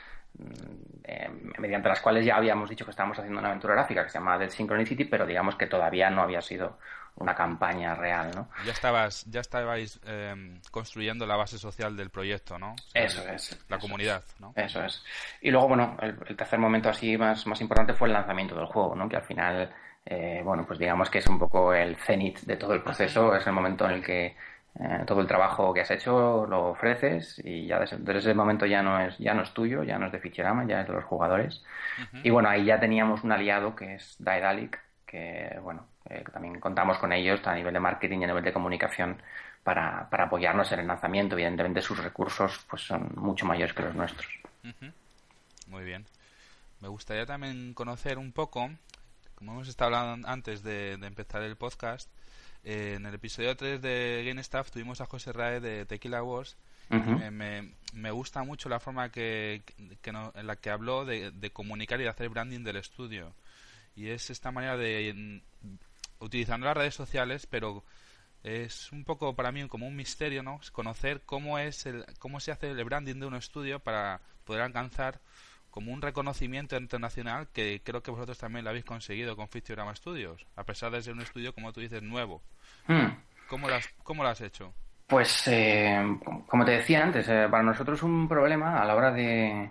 eh, 1.04 1.28
mediante 1.58 1.88
las 1.88 2.00
cuales 2.00 2.24
ya 2.24 2.36
habíamos 2.36 2.68
dicho 2.68 2.84
que 2.84 2.90
estábamos 2.90 3.18
haciendo 3.18 3.38
una 3.38 3.48
aventura 3.48 3.74
gráfica 3.74 4.02
que 4.02 4.10
se 4.10 4.18
llama 4.18 4.38
Dead 4.38 4.50
Synchronicity, 4.50 5.04
pero 5.04 5.26
digamos 5.26 5.56
que 5.56 5.66
todavía 5.66 6.10
no 6.10 6.22
había 6.22 6.40
sido 6.40 6.78
una 7.16 7.34
campaña 7.34 7.94
real, 7.94 8.30
¿no? 8.34 8.48
Ya 8.66 8.72
estabas, 8.72 9.24
ya 9.26 9.40
estabais 9.40 10.00
em, 10.04 10.60
construyendo 10.70 11.26
la 11.26 11.36
base 11.36 11.58
social 11.58 11.96
del 11.96 12.10
proyecto, 12.10 12.58
¿no? 12.58 12.74
eso 12.92 13.22
es. 13.28 13.56
La 13.68 13.78
comunidad, 13.78 14.24
¿no? 14.40 14.52
Eso 14.56 14.82
es. 14.82 15.04
Y 15.40 15.50
luego, 15.50 15.68
bueno, 15.68 15.96
el, 16.00 16.36
tercer 16.36 16.58
momento 16.58 16.88
así 16.88 17.16
más, 17.16 17.46
más 17.46 17.60
importante 17.60 17.94
fue 17.94 18.08
el 18.08 18.14
lanzamiento 18.14 18.56
del 18.56 18.66
juego, 18.66 18.96
¿no? 18.96 19.08
Que 19.08 19.16
al 19.16 19.22
final, 19.22 19.72
eh, 20.04 20.40
bueno, 20.44 20.64
pues 20.66 20.78
digamos 20.78 21.08
que 21.08 21.18
es 21.18 21.26
un 21.28 21.38
poco 21.38 21.72
el 21.72 21.96
cenit 21.96 22.40
de 22.40 22.56
todo 22.56 22.74
el 22.74 22.82
proceso, 22.82 23.36
es 23.36 23.46
el 23.46 23.52
momento 23.52 23.84
en 23.84 23.92
el 23.92 24.02
que 24.02 24.36
eh, 24.80 25.04
todo 25.06 25.20
el 25.20 25.28
trabajo 25.28 25.72
que 25.72 25.82
has 25.82 25.90
hecho 25.92 26.46
lo 26.46 26.70
ofreces 26.70 27.40
y 27.44 27.66
ya 27.66 27.78
desde, 27.78 28.18
ese 28.18 28.34
momento 28.34 28.66
ya 28.66 28.82
no 28.82 28.98
es 28.98 29.16
ya 29.18 29.32
no 29.32 29.42
es 29.42 29.52
tuyo, 29.52 29.84
ya 29.84 29.98
no 29.98 30.06
es 30.06 30.12
de 30.12 30.18
Ficherama, 30.18 30.66
ya 30.66 30.80
es 30.80 30.88
de 30.88 30.94
los 30.94 31.04
jugadores. 31.04 31.62
Y 32.24 32.30
bueno, 32.30 32.48
ahí 32.48 32.64
ya 32.64 32.80
teníamos 32.80 33.22
un 33.22 33.30
aliado 33.30 33.76
que 33.76 33.94
es 33.94 34.16
Daedalic, 34.18 34.80
que 35.06 35.58
bueno, 35.62 35.86
eh, 36.10 36.24
también 36.32 36.58
contamos 36.58 36.98
con 36.98 37.12
ellos 37.12 37.46
a 37.46 37.54
nivel 37.54 37.72
de 37.72 37.78
marketing 37.78 38.18
y 38.20 38.24
a 38.24 38.26
nivel 38.26 38.42
de 38.42 38.52
comunicación 38.52 39.22
para, 39.62 40.10
para 40.10 40.24
apoyarnos 40.24 40.72
en 40.72 40.80
el 40.80 40.88
lanzamiento. 40.88 41.36
Evidentemente 41.36 41.80
sus 41.80 42.02
recursos 42.02 42.66
pues 42.68 42.82
son 42.82 43.12
mucho 43.14 43.46
mayores 43.46 43.74
que 43.74 43.82
los 43.84 43.94
nuestros. 43.94 44.28
Muy 45.68 45.84
bien. 45.84 46.04
Me 46.80 46.88
gustaría 46.88 47.26
también 47.26 47.74
conocer 47.74 48.18
un 48.18 48.32
poco, 48.32 48.70
como 49.36 49.52
hemos 49.52 49.68
estado 49.68 49.94
hablando 49.94 50.28
antes 50.28 50.64
de 50.64 50.94
empezar 50.94 51.42
el 51.42 51.56
podcast, 51.56 52.10
eh, 52.64 52.94
en 52.96 53.04
el 53.04 53.14
episodio 53.14 53.54
3 53.54 53.80
de 53.82 54.24
Game 54.26 54.40
Staff 54.40 54.70
tuvimos 54.70 55.00
a 55.00 55.06
José 55.06 55.32
Rae 55.32 55.60
de 55.60 55.84
Tequila 55.84 56.22
Wars. 56.22 56.56
me, 56.88 57.74
me, 57.92 58.10
gusta 58.10 58.42
mucho 58.42 58.68
la 58.68 58.80
forma 58.80 59.10
que, 59.10 59.62
en 60.02 60.46
la 60.46 60.56
que 60.56 60.70
habló 60.70 61.04
de, 61.04 61.50
comunicar 61.52 62.00
y 62.00 62.04
de 62.04 62.08
hacer 62.08 62.28
branding 62.28 62.64
del 62.64 62.76
estudio. 62.76 63.34
Y 63.96 64.08
es 64.08 64.30
esta 64.30 64.50
manera 64.50 64.76
de 64.76 65.42
utilizando 66.20 66.66
las 66.66 66.76
redes 66.76 66.94
sociales, 66.94 67.46
pero 67.46 67.84
es 68.42 68.92
un 68.92 69.04
poco 69.04 69.34
para 69.34 69.52
mí 69.52 69.66
como 69.68 69.86
un 69.86 69.96
misterio, 69.96 70.42
¿no? 70.42 70.60
Conocer 70.72 71.22
cómo 71.24 71.58
es 71.58 71.86
el, 71.86 72.04
cómo 72.18 72.40
se 72.40 72.52
hace 72.52 72.70
el 72.70 72.84
branding 72.84 73.20
de 73.20 73.26
un 73.26 73.34
estudio 73.34 73.80
para 73.80 74.20
poder 74.44 74.62
alcanzar 74.62 75.20
como 75.74 75.92
un 75.92 76.00
reconocimiento 76.00 76.76
internacional 76.76 77.48
que 77.52 77.80
creo 77.82 78.00
que 78.00 78.12
vosotros 78.12 78.38
también 78.38 78.62
lo 78.62 78.70
habéis 78.70 78.84
conseguido 78.84 79.34
con 79.34 79.48
Fictiorama 79.48 79.92
Studios, 79.96 80.46
a 80.54 80.62
pesar 80.62 80.92
de 80.92 81.02
ser 81.02 81.14
un 81.14 81.20
estudio, 81.20 81.52
como 81.52 81.72
tú 81.72 81.80
dices, 81.80 82.00
nuevo. 82.00 82.42
Hmm. 82.86 83.08
¿Cómo, 83.48 83.68
lo 83.68 83.74
has, 83.74 83.88
¿Cómo 84.04 84.22
lo 84.22 84.28
has 84.28 84.40
hecho? 84.40 84.72
Pues, 85.08 85.48
eh, 85.48 86.00
como 86.46 86.64
te 86.64 86.70
decía 86.70 87.02
antes, 87.02 87.28
eh, 87.28 87.48
para 87.50 87.64
nosotros 87.64 88.04
un 88.04 88.28
problema 88.28 88.80
a 88.80 88.84
la 88.84 88.94
hora 88.94 89.10
de 89.10 89.68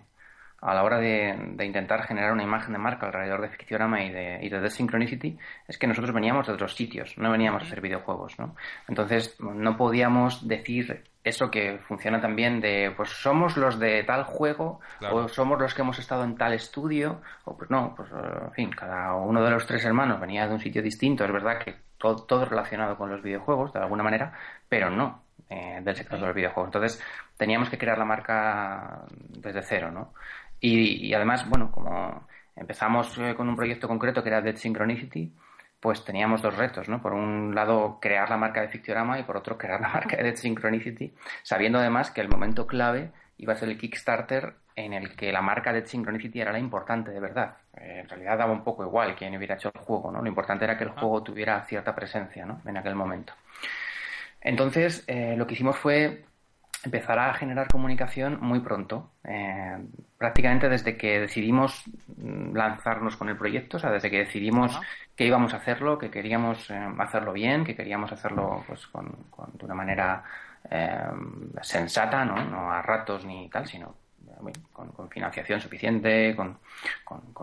a 0.59 0.73
la 0.73 0.83
hora 0.83 0.99
de, 0.99 1.55
intentar 1.63 2.03
generar 2.03 2.33
una 2.33 2.43
imagen 2.43 2.73
de 2.73 2.79
marca 2.79 3.05
alrededor 3.05 3.39
de 3.39 3.49
Fictiorama 3.49 4.03
y 4.03 4.11
de, 4.11 4.39
y 4.41 4.49
de 4.49 4.59
The 4.59 4.69
Synchronicity 4.69 5.37
es 5.69 5.77
que 5.77 5.87
nosotros 5.87 6.13
veníamos 6.13 6.47
de 6.47 6.53
otros 6.53 6.75
sitios, 6.75 7.17
no 7.17 7.31
veníamos 7.31 7.63
a 7.63 7.65
hacer 7.65 7.79
videojuegos, 7.79 8.37
¿no? 8.39 8.57
Entonces 8.89 9.37
no 9.39 9.77
podíamos 9.77 10.45
decir 10.49 11.05
eso 11.23 11.49
que 11.49 11.79
funciona 11.79 12.19
también 12.19 12.59
de, 12.59 12.93
pues 12.95 13.09
somos 13.09 13.55
los 13.55 13.79
de 13.79 14.03
tal 14.03 14.23
juego, 14.23 14.81
o 15.11 15.27
somos 15.27 15.59
los 15.59 15.73
que 15.73 15.81
hemos 15.81 15.97
estado 15.99 16.23
en 16.23 16.35
tal 16.35 16.53
estudio, 16.53 17.21
o 17.45 17.55
pues 17.57 17.69
no, 17.69 17.93
pues 17.95 18.09
en 18.11 18.51
fin, 18.51 18.71
cada 18.71 19.15
uno 19.15 19.41
de 19.43 19.51
los 19.51 19.65
tres 19.65 19.85
hermanos 19.85 20.19
venía 20.19 20.47
de 20.47 20.53
un 20.53 20.59
sitio 20.59 20.81
distinto, 20.81 21.23
es 21.23 21.31
verdad 21.31 21.59
que 21.59 21.75
todo, 21.97 22.25
todo 22.25 22.45
relacionado 22.45 22.97
con 22.97 23.09
los 23.09 23.21
videojuegos, 23.21 23.71
de 23.71 23.79
alguna 23.79 24.03
manera, 24.03 24.33
pero 24.67 24.89
no 24.89 25.23
eh, 25.49 25.79
del 25.81 25.95
sector 25.95 26.19
de 26.19 26.25
los 26.25 26.35
videojuegos. 26.35 26.67
Entonces 26.67 27.01
teníamos 27.37 27.69
que 27.69 27.77
crear 27.77 27.97
la 27.97 28.05
marca 28.05 29.05
desde 29.09 29.61
cero, 29.61 29.91
¿no? 29.91 30.13
Y, 30.59 31.07
y 31.07 31.13
además, 31.13 31.47
bueno, 31.47 31.71
como 31.71 32.27
empezamos 32.55 33.17
eh, 33.17 33.33
con 33.35 33.47
un 33.47 33.55
proyecto 33.55 33.87
concreto 33.87 34.21
que 34.21 34.29
era 34.29 34.41
Dead 34.41 34.55
Synchronicity, 34.55 35.33
pues 35.83 36.05
teníamos 36.05 36.41
dos 36.41 36.55
retos, 36.55 36.87
¿no? 36.87 37.01
Por 37.01 37.11
un 37.11 37.53
lado, 37.53 37.99
crear 37.99 38.29
la 38.29 38.37
marca 38.37 38.61
de 38.61 38.69
Fictiorama 38.69 39.19
y 39.19 39.23
por 39.23 39.35
otro, 39.35 39.57
crear 39.57 39.81
la 39.81 39.89
marca 39.93 40.15
de 40.15 40.23
Dead 40.23 40.35
Synchronicity, 40.37 41.13
sabiendo 41.43 41.77
además 41.77 42.09
que 42.09 42.21
el 42.21 42.29
momento 42.29 42.65
clave 42.65 43.11
iba 43.37 43.51
a 43.51 43.57
ser 43.57 43.67
el 43.67 43.77
Kickstarter 43.77 44.53
en 44.77 44.93
el 44.93 45.13
que 45.17 45.33
la 45.33 45.41
marca 45.41 45.73
Dead 45.73 45.85
Synchronicity 45.85 46.39
era 46.39 46.53
la 46.53 46.59
importante 46.59 47.11
de 47.11 47.19
verdad. 47.19 47.57
Eh, 47.75 47.99
en 47.99 48.07
realidad 48.07 48.37
daba 48.37 48.53
un 48.53 48.63
poco 48.63 48.85
igual 48.85 49.13
quién 49.15 49.35
hubiera 49.35 49.55
hecho 49.55 49.71
el 49.75 49.81
juego, 49.81 50.09
¿no? 50.09 50.21
Lo 50.21 50.27
importante 50.29 50.63
era 50.63 50.77
que 50.77 50.85
el 50.85 50.91
juego 50.91 51.21
tuviera 51.21 51.61
cierta 51.65 51.93
presencia, 51.93 52.45
¿no? 52.45 52.61
En 52.65 52.77
aquel 52.77 52.95
momento. 52.95 53.33
Entonces, 54.39 55.03
eh, 55.07 55.35
lo 55.35 55.45
que 55.45 55.55
hicimos 55.55 55.77
fue 55.77 56.23
empezar 56.83 57.17
a 57.19 57.33
generar 57.33 57.67
comunicación 57.67 58.39
muy 58.41 58.59
pronto, 58.59 59.11
eh, 59.23 59.77
prácticamente 60.17 60.69
desde 60.69 60.97
que 60.97 61.19
decidimos 61.19 61.83
mm, 62.17 62.55
lanzarnos 62.55 63.15
con 63.15 63.29
el 63.29 63.37
proyecto, 63.37 63.77
o 63.77 63.79
sea, 63.79 63.91
desde 63.91 64.09
que 64.11 64.19
decidimos 64.19 64.79
que 65.15 65.25
íbamos 65.25 65.53
a 65.53 65.57
hacerlo, 65.57 65.97
que 65.97 66.11
queríamos 66.11 66.69
eh, 66.69 66.79
hacerlo 66.99 67.33
bien, 67.33 67.63
que 67.63 67.75
queríamos 67.75 68.11
hacerlo 68.11 68.63
pues 68.67 68.87
con, 68.87 69.05
de 69.53 69.65
una 69.65 69.75
manera 69.75 70.23
eh, 70.69 71.11
sensata, 71.61 72.25
¿no? 72.25 72.43
no 72.43 72.71
a 72.71 72.81
ratos 72.81 73.25
ni 73.25 73.49
tal, 73.49 73.67
sino 73.67 74.02
con, 74.71 75.09
financiación 75.09 75.59
suficiente, 75.59 76.35
con, 76.35 76.57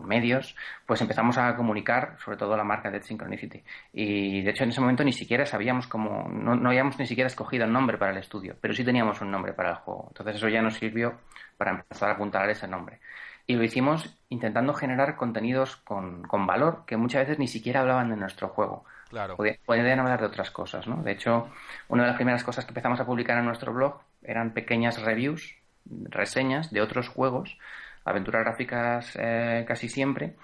medios, 0.07 0.57
pues 0.87 1.01
empezamos 1.01 1.39
a 1.39 1.55
comunicar 1.57 2.17
sobre 2.25 2.37
todo 2.37 2.57
la 2.57 2.65
marca 2.65 2.91
Dead 2.91 3.03
Synchronicity. 3.03 3.63
Y 3.93 4.43
de 4.43 4.51
hecho 4.51 4.65
en 4.65 4.71
ese 4.71 4.81
momento 4.81 5.05
ni 5.05 5.13
siquiera 5.13 5.47
sabíamos 5.47 5.87
cómo, 5.87 6.29
no, 6.29 6.57
no 6.57 6.69
habíamos 6.71 6.99
ni 6.99 7.07
siquiera 7.07 7.29
escogido 7.29 7.65
el 7.65 7.73
nombre 7.73 7.99
para 7.99 8.13
el 8.13 8.19
estudio, 8.19 8.57
pero 8.61 8.75
sí 8.75 8.85
teníamos 8.85 9.21
un 9.21 9.31
nombre 9.31 9.53
para 9.53 9.71
el 9.71 9.77
juego. 9.77 10.07
Entonces 10.09 10.37
eso 10.37 10.49
ya 10.49 10.63
nos 10.63 10.75
sirvió 10.75 11.19
para 11.57 11.73
empezar 11.73 12.11
a 12.11 12.15
apuntar 12.15 12.49
ese 12.49 12.67
nombre. 12.67 13.01
Y 13.47 13.55
lo 13.57 13.65
hicimos 13.65 14.17
intentando 14.29 14.73
generar 14.75 15.17
contenidos 15.17 15.77
con, 15.77 16.23
valor 16.47 16.85
que 16.87 16.97
muchas 16.97 17.23
veces 17.23 17.39
ni 17.39 17.49
siquiera 17.49 17.81
hablaban 17.81 18.09
de 18.11 18.17
nuestro 18.17 18.49
juego. 18.49 18.85
Claro. 19.09 19.37
Podían 19.37 19.99
hablar 19.99 20.21
de 20.21 20.27
otras 20.27 20.53
cosas, 20.53 20.87
¿no? 20.87 21.03
De 21.03 21.13
hecho, 21.13 21.49
una 21.89 22.05
de 22.05 22.09
las 22.11 22.17
primeras 22.17 22.45
cosas 22.45 22.65
que 22.65 22.71
empezamos 22.71 23.01
a 23.01 23.07
publicar 23.07 23.37
en 23.39 23.47
nuestro 23.47 23.73
blog 23.73 24.01
eran 24.23 24.53
pequeñas 24.53 25.03
reviews 25.03 25.60
reseñas 25.87 26.71
de 26.71 26.81
otros 26.81 27.09
juegos, 27.09 27.59
aventuras 28.05 28.43
gráficas 28.45 29.17
eh, 29.21 29.65
casi 29.67 29.89
siempre, 29.89 30.35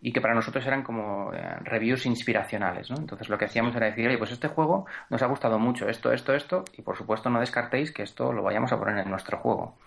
y 0.00 0.12
que 0.12 0.20
para 0.20 0.34
nosotros 0.34 0.64
eran 0.66 0.82
como 0.82 1.32
eh, 1.32 1.56
reviews 1.62 2.06
inspiracionales, 2.06 2.90
¿no? 2.90 2.96
Entonces 2.98 3.28
lo 3.28 3.36
que 3.36 3.46
hacíamos 3.46 3.74
era 3.74 3.86
decir, 3.86 4.06
oye, 4.06 4.18
pues 4.18 4.30
este 4.30 4.48
juego 4.48 4.86
nos 5.10 5.22
ha 5.22 5.26
gustado 5.26 5.58
mucho, 5.58 5.88
esto, 5.88 6.12
esto, 6.12 6.34
esto, 6.34 6.64
y 6.76 6.82
por 6.82 6.96
supuesto 6.96 7.30
no 7.30 7.40
descartéis 7.40 7.92
que 7.92 8.02
esto 8.02 8.32
lo 8.32 8.42
vayamos 8.42 8.72
a 8.72 8.78
poner 8.78 8.98
en 8.98 9.10
nuestro 9.10 9.38
juego. 9.38 9.78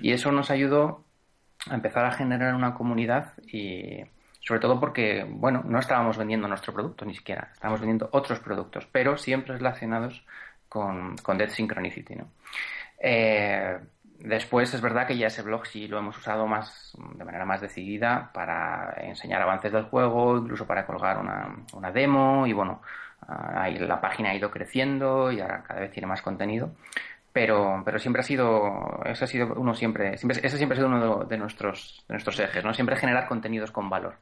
Y 0.00 0.12
eso 0.12 0.30
nos 0.30 0.50
ayudó 0.50 1.04
a 1.68 1.74
empezar 1.74 2.04
a 2.04 2.12
generar 2.12 2.54
una 2.54 2.74
comunidad 2.74 3.32
y 3.46 4.04
sobre 4.40 4.60
todo 4.60 4.78
porque, 4.78 5.26
bueno, 5.28 5.64
no 5.64 5.80
estábamos 5.80 6.16
vendiendo 6.16 6.46
nuestro 6.46 6.72
producto 6.72 7.04
ni 7.04 7.14
siquiera, 7.14 7.50
estábamos 7.52 7.80
vendiendo 7.80 8.08
otros 8.12 8.38
productos, 8.38 8.86
pero 8.92 9.16
siempre 9.16 9.56
relacionados 9.56 10.24
con, 10.68 11.16
con 11.16 11.36
Dead 11.36 11.50
Synchronicity, 11.50 12.14
¿no? 12.14 12.28
Eh, 12.98 13.76
Después 14.20 14.72
es 14.72 14.80
verdad 14.80 15.06
que 15.06 15.16
ya 15.16 15.26
ese 15.26 15.42
blog 15.42 15.66
sí 15.66 15.88
lo 15.88 15.98
hemos 15.98 16.16
usado 16.16 16.46
más 16.46 16.96
de 17.16 17.24
manera 17.24 17.44
más 17.44 17.60
decidida 17.60 18.30
para 18.32 18.94
enseñar 18.98 19.42
avances 19.42 19.72
del 19.72 19.84
juego, 19.84 20.38
incluso 20.38 20.66
para 20.66 20.86
colgar 20.86 21.18
una, 21.18 21.90
demo 21.92 22.46
y 22.46 22.52
bueno, 22.52 22.80
ahí 23.28 23.78
la 23.78 24.00
página 24.00 24.30
ha 24.30 24.34
ido 24.34 24.50
creciendo 24.50 25.30
y 25.30 25.40
ahora 25.40 25.62
cada 25.62 25.80
vez 25.80 25.90
tiene 25.92 26.06
más 26.06 26.22
contenido. 26.22 26.72
Pero, 27.32 27.82
pero 27.84 27.98
siempre 27.98 28.20
ha 28.20 28.24
sido, 28.24 29.02
ese 29.04 29.24
ha 29.24 29.28
sido 29.28 29.54
uno 29.56 29.74
siempre, 29.74 30.14
ese 30.14 30.56
siempre 30.56 30.74
ha 30.74 30.76
sido 30.76 30.88
uno 30.88 31.24
de 31.24 31.36
nuestros, 31.36 32.04
de 32.08 32.14
nuestros 32.14 32.40
ejes, 32.40 32.64
¿no? 32.64 32.72
Siempre 32.72 32.96
generar 32.96 33.28
contenidos 33.28 33.70
con 33.70 33.90
valor 33.90 34.16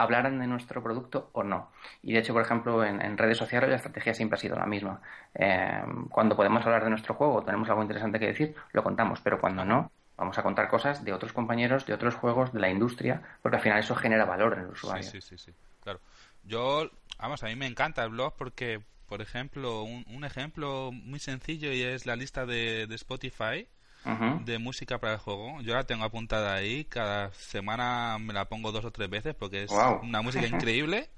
hablaran 0.00 0.38
de 0.38 0.46
nuestro 0.46 0.82
producto 0.82 1.28
o 1.32 1.42
no. 1.44 1.70
Y 2.02 2.14
de 2.14 2.20
hecho, 2.20 2.32
por 2.32 2.42
ejemplo, 2.42 2.82
en, 2.82 3.18
redes 3.18 3.36
sociales 3.36 3.68
la 3.68 3.76
estrategia 3.76 4.14
siempre 4.14 4.36
ha 4.36 4.40
sido 4.40 4.56
la 4.56 4.64
misma. 4.64 5.02
Eh, 5.34 5.82
cuando 6.10 6.36
podemos 6.36 6.64
hablar 6.64 6.84
de 6.84 6.90
nuestro 6.90 7.14
juego 7.14 7.34
o 7.34 7.42
tenemos 7.42 7.68
algo 7.68 7.82
interesante 7.82 8.18
que 8.18 8.28
decir, 8.28 8.54
lo 8.72 8.82
contamos, 8.82 9.20
pero 9.20 9.38
cuando 9.38 9.62
no, 9.62 9.92
vamos 10.16 10.38
a 10.38 10.42
contar 10.42 10.68
cosas 10.68 11.04
de 11.04 11.12
otros 11.12 11.34
compañeros, 11.34 11.84
de 11.84 11.92
otros 11.92 12.14
juegos, 12.14 12.50
de 12.54 12.60
la 12.60 12.70
industria, 12.70 13.20
porque 13.42 13.58
al 13.58 13.62
final 13.62 13.78
eso 13.78 13.94
genera 13.94 14.24
valor 14.24 14.54
en 14.54 14.60
el 14.60 14.68
usuario. 14.68 15.02
Sí, 15.02 15.20
sí, 15.20 15.36
sí, 15.36 15.52
claro. 15.82 16.00
Yo, 16.44 16.90
vamos, 17.18 17.44
a 17.44 17.48
mí 17.48 17.56
me 17.56 17.66
encanta 17.66 18.02
el 18.02 18.10
blog 18.10 18.34
porque, 18.38 18.80
por 19.06 19.20
ejemplo, 19.20 19.82
un, 19.82 20.24
ejemplo 20.24 20.92
muy 20.92 21.18
sencillo 21.18 21.72
y 21.72 21.82
es 21.82 22.06
la 22.06 22.16
lista 22.16 22.46
de, 22.46 22.86
de 22.86 22.94
Spotify 22.94 23.68
de 24.44 24.58
música 24.58 24.98
para 24.98 25.14
el 25.14 25.18
juego. 25.18 25.60
Yo 25.62 25.74
la 25.74 25.84
tengo 25.84 26.04
apuntada 26.04 26.54
ahí, 26.54 26.84
cada 26.84 27.32
semana 27.32 28.18
me 28.18 28.32
la 28.32 28.46
pongo 28.46 28.72
dos 28.72 28.84
o 28.84 28.90
tres 28.90 29.10
veces 29.10 29.34
porque 29.34 29.64
es 29.64 29.70
una 30.02 30.22
música 30.22 30.46
increíble. 30.46 31.08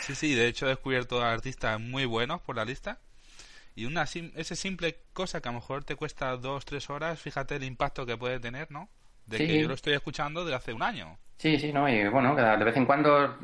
Sí, 0.00 0.14
sí, 0.14 0.34
de 0.34 0.46
hecho 0.46 0.66
he 0.66 0.70
descubierto 0.70 1.22
artistas 1.22 1.80
muy 1.80 2.04
buenos 2.04 2.40
por 2.40 2.56
la 2.56 2.64
lista. 2.64 2.98
Y 3.74 3.84
una 3.84 4.04
esa 4.04 4.54
simple 4.54 4.96
cosa 5.12 5.40
que 5.40 5.48
a 5.48 5.52
lo 5.52 5.58
mejor 5.58 5.84
te 5.84 5.96
cuesta 5.96 6.34
dos, 6.36 6.64
tres 6.64 6.88
horas, 6.88 7.20
fíjate 7.20 7.56
el 7.56 7.64
impacto 7.64 8.06
que 8.06 8.16
puede 8.16 8.40
tener, 8.40 8.70
¿no? 8.70 8.88
De 9.26 9.38
que 9.38 9.60
yo 9.60 9.68
lo 9.68 9.74
estoy 9.74 9.92
escuchando 9.92 10.44
desde 10.44 10.56
hace 10.56 10.72
un 10.72 10.82
año. 10.82 11.18
Sí, 11.36 11.58
sí, 11.58 11.70
¿no? 11.70 11.86
Y 11.86 12.08
bueno, 12.08 12.34
de 12.34 12.64
vez 12.64 12.76
en 12.78 12.86
cuando, 12.86 13.36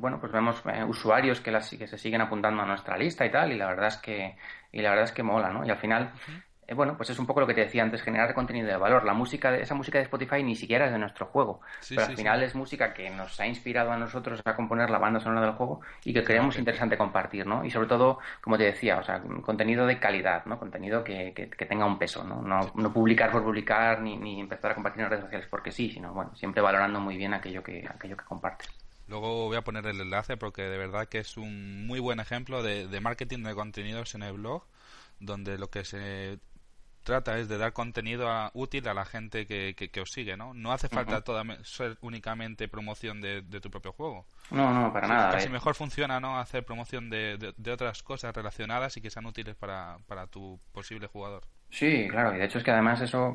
bueno, 0.00 0.18
pues 0.18 0.32
vemos 0.32 0.60
eh, 0.66 0.82
usuarios 0.82 1.40
que, 1.40 1.52
las, 1.52 1.70
que 1.70 1.86
se 1.86 1.96
siguen 1.96 2.20
apuntando 2.20 2.60
a 2.62 2.66
nuestra 2.66 2.98
lista 2.98 3.24
y 3.24 3.30
tal, 3.30 3.52
y 3.52 3.56
la 3.56 3.66
verdad 3.66 3.86
es 3.86 3.96
que, 3.98 4.36
y 4.72 4.82
la 4.82 4.90
verdad 4.90 5.04
es 5.04 5.12
que 5.12 5.22
mola, 5.22 5.50
¿no? 5.50 5.64
Y 5.64 5.70
al 5.70 5.78
final, 5.78 6.12
eh, 6.68 6.74
bueno, 6.74 6.96
pues 6.96 7.10
es 7.10 7.18
un 7.18 7.26
poco 7.26 7.40
lo 7.40 7.46
que 7.46 7.54
te 7.54 7.60
decía 7.60 7.82
antes, 7.82 8.02
generar 8.02 8.34
contenido 8.34 8.66
de 8.66 8.76
valor. 8.76 9.04
La 9.04 9.14
música, 9.14 9.56
esa 9.56 9.74
música 9.74 9.98
de 9.98 10.04
Spotify 10.04 10.42
ni 10.42 10.56
siquiera 10.56 10.86
es 10.86 10.92
de 10.92 10.98
nuestro 10.98 11.26
juego, 11.26 11.60
pero 11.88 12.02
al 12.02 12.16
final 12.16 12.42
es 12.42 12.54
música 12.54 12.92
que 12.92 13.08
nos 13.10 13.38
ha 13.38 13.46
inspirado 13.46 13.92
a 13.92 13.96
nosotros 13.96 14.42
a 14.44 14.56
componer 14.56 14.90
la 14.90 14.98
banda 14.98 15.20
sonora 15.20 15.46
del 15.46 15.54
juego 15.54 15.80
y 16.04 16.12
que 16.12 16.24
creemos 16.24 16.58
interesante 16.58 16.98
compartir, 16.98 17.46
¿no? 17.46 17.64
Y 17.64 17.70
sobre 17.70 17.86
todo, 17.86 18.18
como 18.40 18.58
te 18.58 18.64
decía, 18.64 18.98
o 18.98 19.04
sea, 19.04 19.22
contenido 19.42 19.86
de 19.86 20.00
calidad, 20.00 20.44
¿no? 20.46 20.58
Contenido 20.58 21.04
que, 21.04 21.32
que, 21.34 21.66
tenga 21.66 21.86
un 21.86 21.98
peso, 21.98 22.24
¿no? 22.24 22.42
No, 22.42 22.92
publicar 22.92 23.30
por 23.30 23.44
publicar 23.44 24.00
ni, 24.00 24.16
ni, 24.16 24.40
empezar 24.40 24.72
a 24.72 24.74
compartir 24.74 25.04
en 25.04 25.10
redes 25.10 25.24
sociales 25.24 25.46
porque 25.50 25.70
sí, 25.70 25.90
sino, 25.90 26.12
bueno, 26.12 26.34
siempre 26.34 26.62
valorando 26.62 27.00
muy 27.00 27.16
bien 27.16 27.34
aquello 27.34 27.62
que, 27.62 27.86
aquello 27.88 28.16
que 28.16 28.24
compartes. 28.24 28.68
Luego 29.08 29.46
voy 29.46 29.56
a 29.56 29.62
poner 29.62 29.86
el 29.86 30.00
enlace 30.00 30.36
porque 30.36 30.62
de 30.62 30.78
verdad 30.78 31.06
que 31.06 31.18
es 31.18 31.36
un 31.36 31.86
muy 31.86 32.00
buen 32.00 32.18
ejemplo 32.18 32.64
de, 32.64 32.88
de 32.88 33.00
marketing 33.00 33.44
de 33.44 33.54
contenidos 33.54 34.16
en 34.16 34.24
el 34.24 34.32
blog 34.32 34.64
donde 35.20 35.58
lo 35.58 35.70
que 35.70 35.84
se 35.84 36.38
trata 37.06 37.38
es 37.38 37.48
de 37.48 37.56
dar 37.56 37.72
contenido 37.72 38.28
útil 38.52 38.86
a 38.88 38.92
la 38.92 39.04
gente 39.04 39.46
que, 39.46 39.74
que, 39.74 40.00
os 40.00 40.10
sigue, 40.10 40.36
¿no? 40.36 40.52
No 40.52 40.72
hace 40.72 40.88
falta 40.88 41.22
toda, 41.22 41.44
ser 41.62 41.96
únicamente 42.02 42.68
promoción 42.68 43.20
de, 43.20 43.42
tu 43.62 43.70
propio 43.70 43.92
juego. 43.92 44.26
No, 44.50 44.74
no, 44.74 44.92
para 44.92 45.06
nada. 45.06 45.30
Casi 45.30 45.46
eh. 45.46 45.50
mejor 45.50 45.74
funciona, 45.76 46.20
¿no? 46.20 46.38
Hacer 46.38 46.64
promoción 46.64 47.08
de, 47.08 47.54
de, 47.56 47.72
otras 47.72 48.02
cosas 48.02 48.34
relacionadas 48.34 48.96
y 48.96 49.00
que 49.00 49.10
sean 49.10 49.24
útiles 49.24 49.54
para, 49.54 49.98
para 50.08 50.26
tu 50.26 50.60
posible 50.72 51.06
jugador. 51.06 51.44
Sí, 51.70 52.08
claro, 52.10 52.34
y 52.34 52.38
de 52.38 52.44
hecho 52.44 52.58
es 52.58 52.64
que 52.64 52.72
además 52.72 53.00
eso 53.00 53.32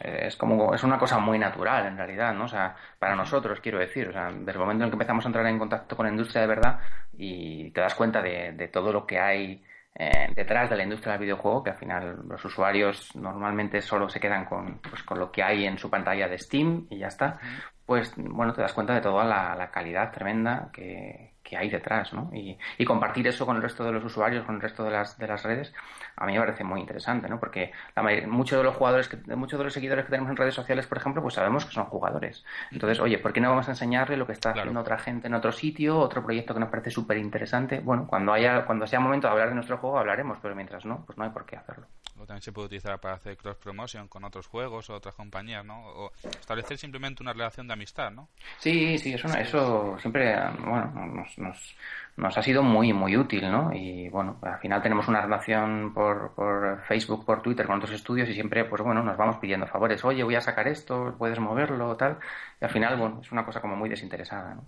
es 0.00 0.36
como 0.36 0.74
es 0.74 0.82
una 0.82 0.98
cosa 0.98 1.18
muy 1.18 1.38
natural 1.38 1.86
en 1.86 1.96
realidad, 1.96 2.34
¿no? 2.34 2.44
O 2.44 2.48
sea, 2.48 2.74
para 2.98 3.14
nosotros 3.14 3.60
quiero 3.60 3.78
decir, 3.78 4.08
o 4.08 4.12
sea, 4.12 4.32
desde 4.32 4.52
el 4.52 4.58
momento 4.58 4.84
en 4.84 4.90
que 4.90 4.94
empezamos 4.94 5.24
a 5.24 5.28
entrar 5.28 5.46
en 5.46 5.60
contacto 5.60 5.96
con 5.96 6.06
la 6.06 6.12
industria 6.12 6.42
de 6.42 6.48
verdad 6.48 6.80
y 7.16 7.70
te 7.70 7.80
das 7.80 7.94
cuenta 7.94 8.20
de, 8.20 8.52
de 8.52 8.68
todo 8.68 8.92
lo 8.92 9.06
que 9.06 9.20
hay 9.20 9.62
eh, 9.94 10.32
detrás 10.34 10.70
de 10.70 10.76
la 10.76 10.84
industria 10.84 11.12
del 11.12 11.22
videojuego, 11.22 11.62
que 11.62 11.70
al 11.70 11.76
final 11.76 12.22
los 12.26 12.44
usuarios 12.44 13.14
normalmente 13.14 13.80
solo 13.82 14.08
se 14.08 14.20
quedan 14.20 14.44
con, 14.44 14.78
pues, 14.78 15.02
con 15.02 15.18
lo 15.18 15.30
que 15.30 15.42
hay 15.42 15.64
en 15.66 15.78
su 15.78 15.90
pantalla 15.90 16.28
de 16.28 16.38
Steam 16.38 16.86
y 16.90 16.98
ya 16.98 17.08
está, 17.08 17.38
pues 17.84 18.14
bueno, 18.16 18.52
te 18.52 18.62
das 18.62 18.72
cuenta 18.72 18.94
de 18.94 19.00
toda 19.00 19.24
la 19.24 19.70
calidad 19.70 20.10
tremenda 20.12 20.70
que, 20.72 21.32
que 21.42 21.56
hay 21.56 21.68
detrás, 21.68 22.12
¿no? 22.12 22.30
Y, 22.32 22.56
y, 22.78 22.84
compartir 22.84 23.26
eso 23.26 23.44
con 23.44 23.56
el 23.56 23.62
resto 23.62 23.84
de 23.84 23.92
los 23.92 24.04
usuarios, 24.04 24.44
con 24.44 24.56
el 24.56 24.60
resto 24.60 24.84
de 24.84 24.90
las, 24.90 25.18
de 25.18 25.26
las 25.26 25.42
redes, 25.42 25.74
a 26.16 26.26
mí 26.26 26.32
me 26.32 26.40
parece 26.40 26.64
muy 26.64 26.80
interesante, 26.80 27.28
¿no? 27.28 27.38
Porque 27.38 27.72
la 27.96 28.02
muchos 28.26 28.58
de 28.58 28.64
los 28.64 28.76
jugadores, 28.76 29.08
que, 29.08 29.16
muchos 29.34 29.58
de 29.58 29.64
los 29.64 29.72
seguidores 29.72 30.04
que 30.04 30.10
tenemos 30.10 30.30
en 30.30 30.36
redes 30.36 30.54
sociales, 30.54 30.86
por 30.86 30.98
ejemplo, 30.98 31.22
pues 31.22 31.34
sabemos 31.34 31.64
que 31.64 31.72
son 31.72 31.84
jugadores. 31.86 32.44
Entonces, 32.70 33.00
oye, 33.00 33.18
¿por 33.18 33.32
qué 33.32 33.40
no 33.40 33.50
vamos 33.50 33.68
a 33.68 33.72
enseñarle 33.72 34.16
lo 34.16 34.26
que 34.26 34.32
está 34.32 34.50
haciendo 34.50 34.80
otra 34.80 34.98
gente 34.98 35.26
en 35.26 35.34
otro 35.34 35.52
sitio, 35.52 35.98
otro 35.98 36.22
proyecto 36.22 36.54
que 36.54 36.60
nos 36.60 36.70
parece 36.70 36.90
súper 36.90 37.16
interesante? 37.18 37.80
Bueno, 37.80 38.06
cuando 38.06 38.32
haya, 38.32 38.64
cuando 38.64 38.86
sea 38.86 39.00
momento 39.00 39.26
de 39.26 39.32
hablar 39.32 39.48
de 39.48 39.54
nuestro 39.54 39.78
juego, 39.78 39.98
hablaremos, 39.98 40.38
pero 40.40 40.54
mientras 40.54 40.84
no, 40.84 41.04
pues 41.04 41.16
no 41.18 41.24
hay 41.24 41.30
por 41.30 41.46
qué 41.46 41.56
hacerlo. 41.56 41.86
O 42.18 42.26
también 42.26 42.42
se 42.42 42.52
puede 42.52 42.66
utilizar 42.66 43.00
para 43.00 43.14
hacer 43.14 43.36
cross 43.36 43.56
promotion 43.56 44.06
con 44.06 44.22
otros 44.24 44.46
juegos 44.46 44.90
o 44.90 44.94
otras 44.94 45.14
compañías, 45.14 45.64
¿no? 45.64 45.80
O 45.86 46.12
establecer 46.22 46.78
simplemente 46.78 47.22
una 47.22 47.32
relación 47.32 47.66
de 47.66 47.72
amistad, 47.72 48.10
¿no? 48.12 48.28
Sí, 48.58 48.98
sí, 48.98 49.14
eso, 49.14 49.28
eso 49.36 49.96
siempre, 49.98 50.36
bueno, 50.58 50.92
nos, 51.06 51.38
nos, 51.38 51.76
nos 52.16 52.36
ha 52.36 52.42
sido 52.42 52.62
muy, 52.62 52.92
muy 52.92 53.16
útil, 53.16 53.50
¿no? 53.50 53.72
Y 53.72 54.08
bueno, 54.08 54.38
al 54.42 54.58
final 54.58 54.82
tenemos 54.82 55.08
una 55.08 55.22
relación 55.22 55.92
por, 55.94 56.34
por 56.34 56.82
Facebook, 56.82 57.24
por 57.24 57.42
Twitter 57.42 57.66
con 57.66 57.76
otros 57.76 57.92
estudios 57.92 58.28
y 58.28 58.34
siempre, 58.34 58.64
pues 58.64 58.82
bueno, 58.82 59.02
nos 59.02 59.16
vamos 59.16 59.36
pidiendo 59.36 59.66
favores. 59.66 60.04
Oye, 60.04 60.22
voy 60.22 60.34
a 60.34 60.40
sacar 60.40 60.68
esto, 60.68 61.14
puedes 61.18 61.38
moverlo, 61.38 61.96
tal. 61.96 62.18
Y 62.60 62.64
al 62.64 62.70
final, 62.70 62.96
bueno, 62.96 63.20
es 63.22 63.32
una 63.32 63.44
cosa 63.44 63.60
como 63.60 63.76
muy 63.76 63.88
desinteresada, 63.88 64.54
¿no? 64.54 64.64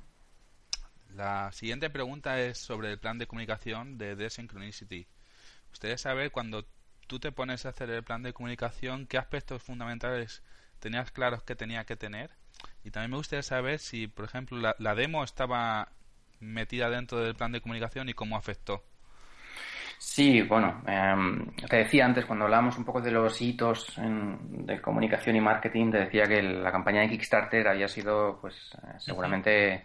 La 1.14 1.52
siguiente 1.52 1.90
pregunta 1.90 2.40
es 2.40 2.58
sobre 2.58 2.90
el 2.90 2.98
plan 2.98 3.18
de 3.18 3.28
comunicación 3.28 3.98
de 3.98 4.16
Desynchronicity. 4.16 5.06
Ustedes 5.72 6.00
saber 6.00 6.32
cuando 6.32 6.66
tú 7.06 7.20
te 7.20 7.30
pones 7.30 7.66
a 7.66 7.68
hacer 7.68 7.88
el 7.90 8.02
plan 8.02 8.22
de 8.22 8.32
comunicación, 8.32 9.06
qué 9.06 9.18
aspectos 9.18 9.62
fundamentales 9.62 10.42
tenías 10.80 11.12
claros 11.12 11.42
que 11.42 11.54
tenía 11.54 11.84
que 11.84 11.96
tener. 11.96 12.30
Y 12.82 12.90
también 12.90 13.12
me 13.12 13.16
gustaría 13.18 13.42
saber 13.42 13.78
si, 13.78 14.08
por 14.08 14.24
ejemplo, 14.24 14.74
la, 14.78 14.94
demo 14.94 15.22
estaba 15.22 15.92
metida 16.44 16.90
dentro 16.90 17.18
del 17.20 17.34
plan 17.34 17.52
de 17.52 17.60
comunicación 17.60 18.08
y 18.08 18.14
cómo 18.14 18.36
afectó. 18.36 18.82
Sí, 19.98 20.42
bueno, 20.42 20.82
em, 20.86 21.46
te 21.68 21.76
decía 21.78 22.04
antes, 22.04 22.26
cuando 22.26 22.44
hablábamos 22.44 22.76
un 22.76 22.84
poco 22.84 23.00
de 23.00 23.10
los 23.10 23.40
hitos 23.40 23.94
de 23.96 24.80
comunicación 24.80 25.36
y 25.36 25.40
marketing, 25.40 25.90
te 25.90 25.98
decía 25.98 26.24
que 26.24 26.42
la 26.42 26.70
campaña 26.70 27.00
de 27.00 27.08
Kickstarter 27.08 27.66
había 27.68 27.88
sido, 27.88 28.38
pues, 28.40 28.54
eh, 28.74 28.94
seguramente 28.98 29.84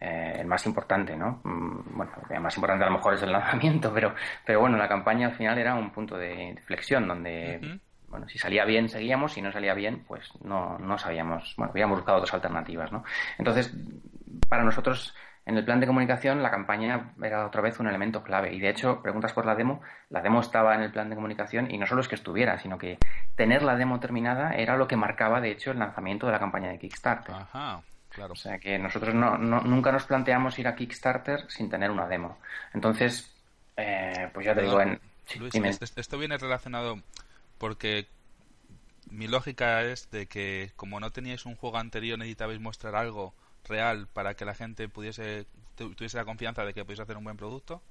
eh, 0.00 0.36
el 0.40 0.46
más 0.46 0.66
importante, 0.66 1.16
¿no? 1.16 1.40
Mm, 1.44 1.96
bueno, 1.96 2.12
el 2.30 2.40
más 2.40 2.56
importante 2.56 2.84
a 2.84 2.88
lo 2.88 2.96
mejor 2.96 3.14
es 3.14 3.22
el 3.22 3.32
lanzamiento, 3.32 3.92
pero, 3.92 4.14
pero 4.44 4.60
bueno, 4.60 4.76
la 4.76 4.88
campaña 4.88 5.28
al 5.28 5.36
final 5.36 5.58
era 5.58 5.74
un 5.74 5.90
punto 5.90 6.16
de 6.16 6.58
flexión 6.64 7.06
donde 7.06 7.80
bueno, 8.10 8.28
si 8.28 8.38
salía 8.38 8.64
bien 8.64 8.88
seguíamos, 8.88 9.32
si 9.32 9.40
no 9.40 9.52
salía 9.52 9.72
bien, 9.72 10.04
pues 10.06 10.28
no, 10.42 10.78
no 10.78 10.98
sabíamos, 10.98 11.54
bueno, 11.56 11.70
habíamos 11.70 11.98
buscado 11.98 12.18
otras 12.18 12.34
alternativas, 12.34 12.90
¿no? 12.90 13.04
Entonces, 13.38 13.72
para 14.48 14.64
nosotros, 14.64 15.14
en 15.50 15.58
el 15.58 15.64
plan 15.64 15.80
de 15.80 15.86
comunicación, 15.88 16.44
la 16.44 16.50
campaña 16.50 17.12
era 17.20 17.44
otra 17.44 17.60
vez 17.60 17.80
un 17.80 17.88
elemento 17.88 18.22
clave. 18.22 18.54
Y 18.54 18.60
de 18.60 18.70
hecho, 18.70 19.02
preguntas 19.02 19.32
por 19.32 19.46
la 19.46 19.56
demo, 19.56 19.82
la 20.08 20.22
demo 20.22 20.40
estaba 20.40 20.76
en 20.76 20.82
el 20.82 20.92
plan 20.92 21.10
de 21.10 21.16
comunicación 21.16 21.70
y 21.72 21.76
no 21.76 21.86
solo 21.86 22.02
es 22.02 22.08
que 22.08 22.14
estuviera, 22.14 22.58
sino 22.60 22.78
que 22.78 22.98
tener 23.34 23.64
la 23.64 23.74
demo 23.74 23.98
terminada 23.98 24.54
era 24.54 24.76
lo 24.76 24.86
que 24.86 24.96
marcaba, 24.96 25.40
de 25.40 25.50
hecho, 25.50 25.72
el 25.72 25.80
lanzamiento 25.80 26.26
de 26.26 26.32
la 26.32 26.38
campaña 26.38 26.70
de 26.70 26.78
Kickstarter. 26.78 27.34
Ajá. 27.34 27.82
Claro. 28.10 28.32
O 28.32 28.36
sea 28.36 28.58
que 28.58 28.78
nosotros 28.78 29.12
no, 29.14 29.38
nunca 29.38 29.90
nos 29.90 30.04
planteamos 30.04 30.56
ir 30.60 30.68
a 30.68 30.76
Kickstarter 30.76 31.50
sin 31.50 31.68
tener 31.68 31.90
una 31.90 32.06
demo. 32.06 32.38
Entonces, 32.72 33.34
eh, 33.76 34.30
pues 34.32 34.46
ya 34.46 34.54
te 34.54 34.62
digo, 34.62 34.80
en, 34.80 35.00
Luis, 35.38 35.52
esto 35.96 36.18
viene 36.18 36.38
relacionado 36.38 37.00
porque 37.58 38.06
mi 39.10 39.26
lógica 39.26 39.82
es 39.82 40.10
de 40.10 40.26
que 40.26 40.70
como 40.76 41.00
no 41.00 41.10
teníais 41.10 41.44
un 41.44 41.56
juego 41.56 41.78
anterior 41.78 42.18
necesitabais 42.18 42.60
mostrar 42.60 42.94
algo 42.94 43.34
real 43.68 44.08
para 44.12 44.34
que 44.34 44.44
la 44.44 44.54
gente 44.54 44.88
pudiese 44.88 45.46
tuviese 45.76 46.18
la 46.18 46.24
confianza 46.24 46.64
de 46.64 46.74
que 46.74 46.84
pudiese 46.84 47.02
hacer 47.02 47.16
un 47.16 47.24
buen 47.24 47.36
producto 47.36 47.82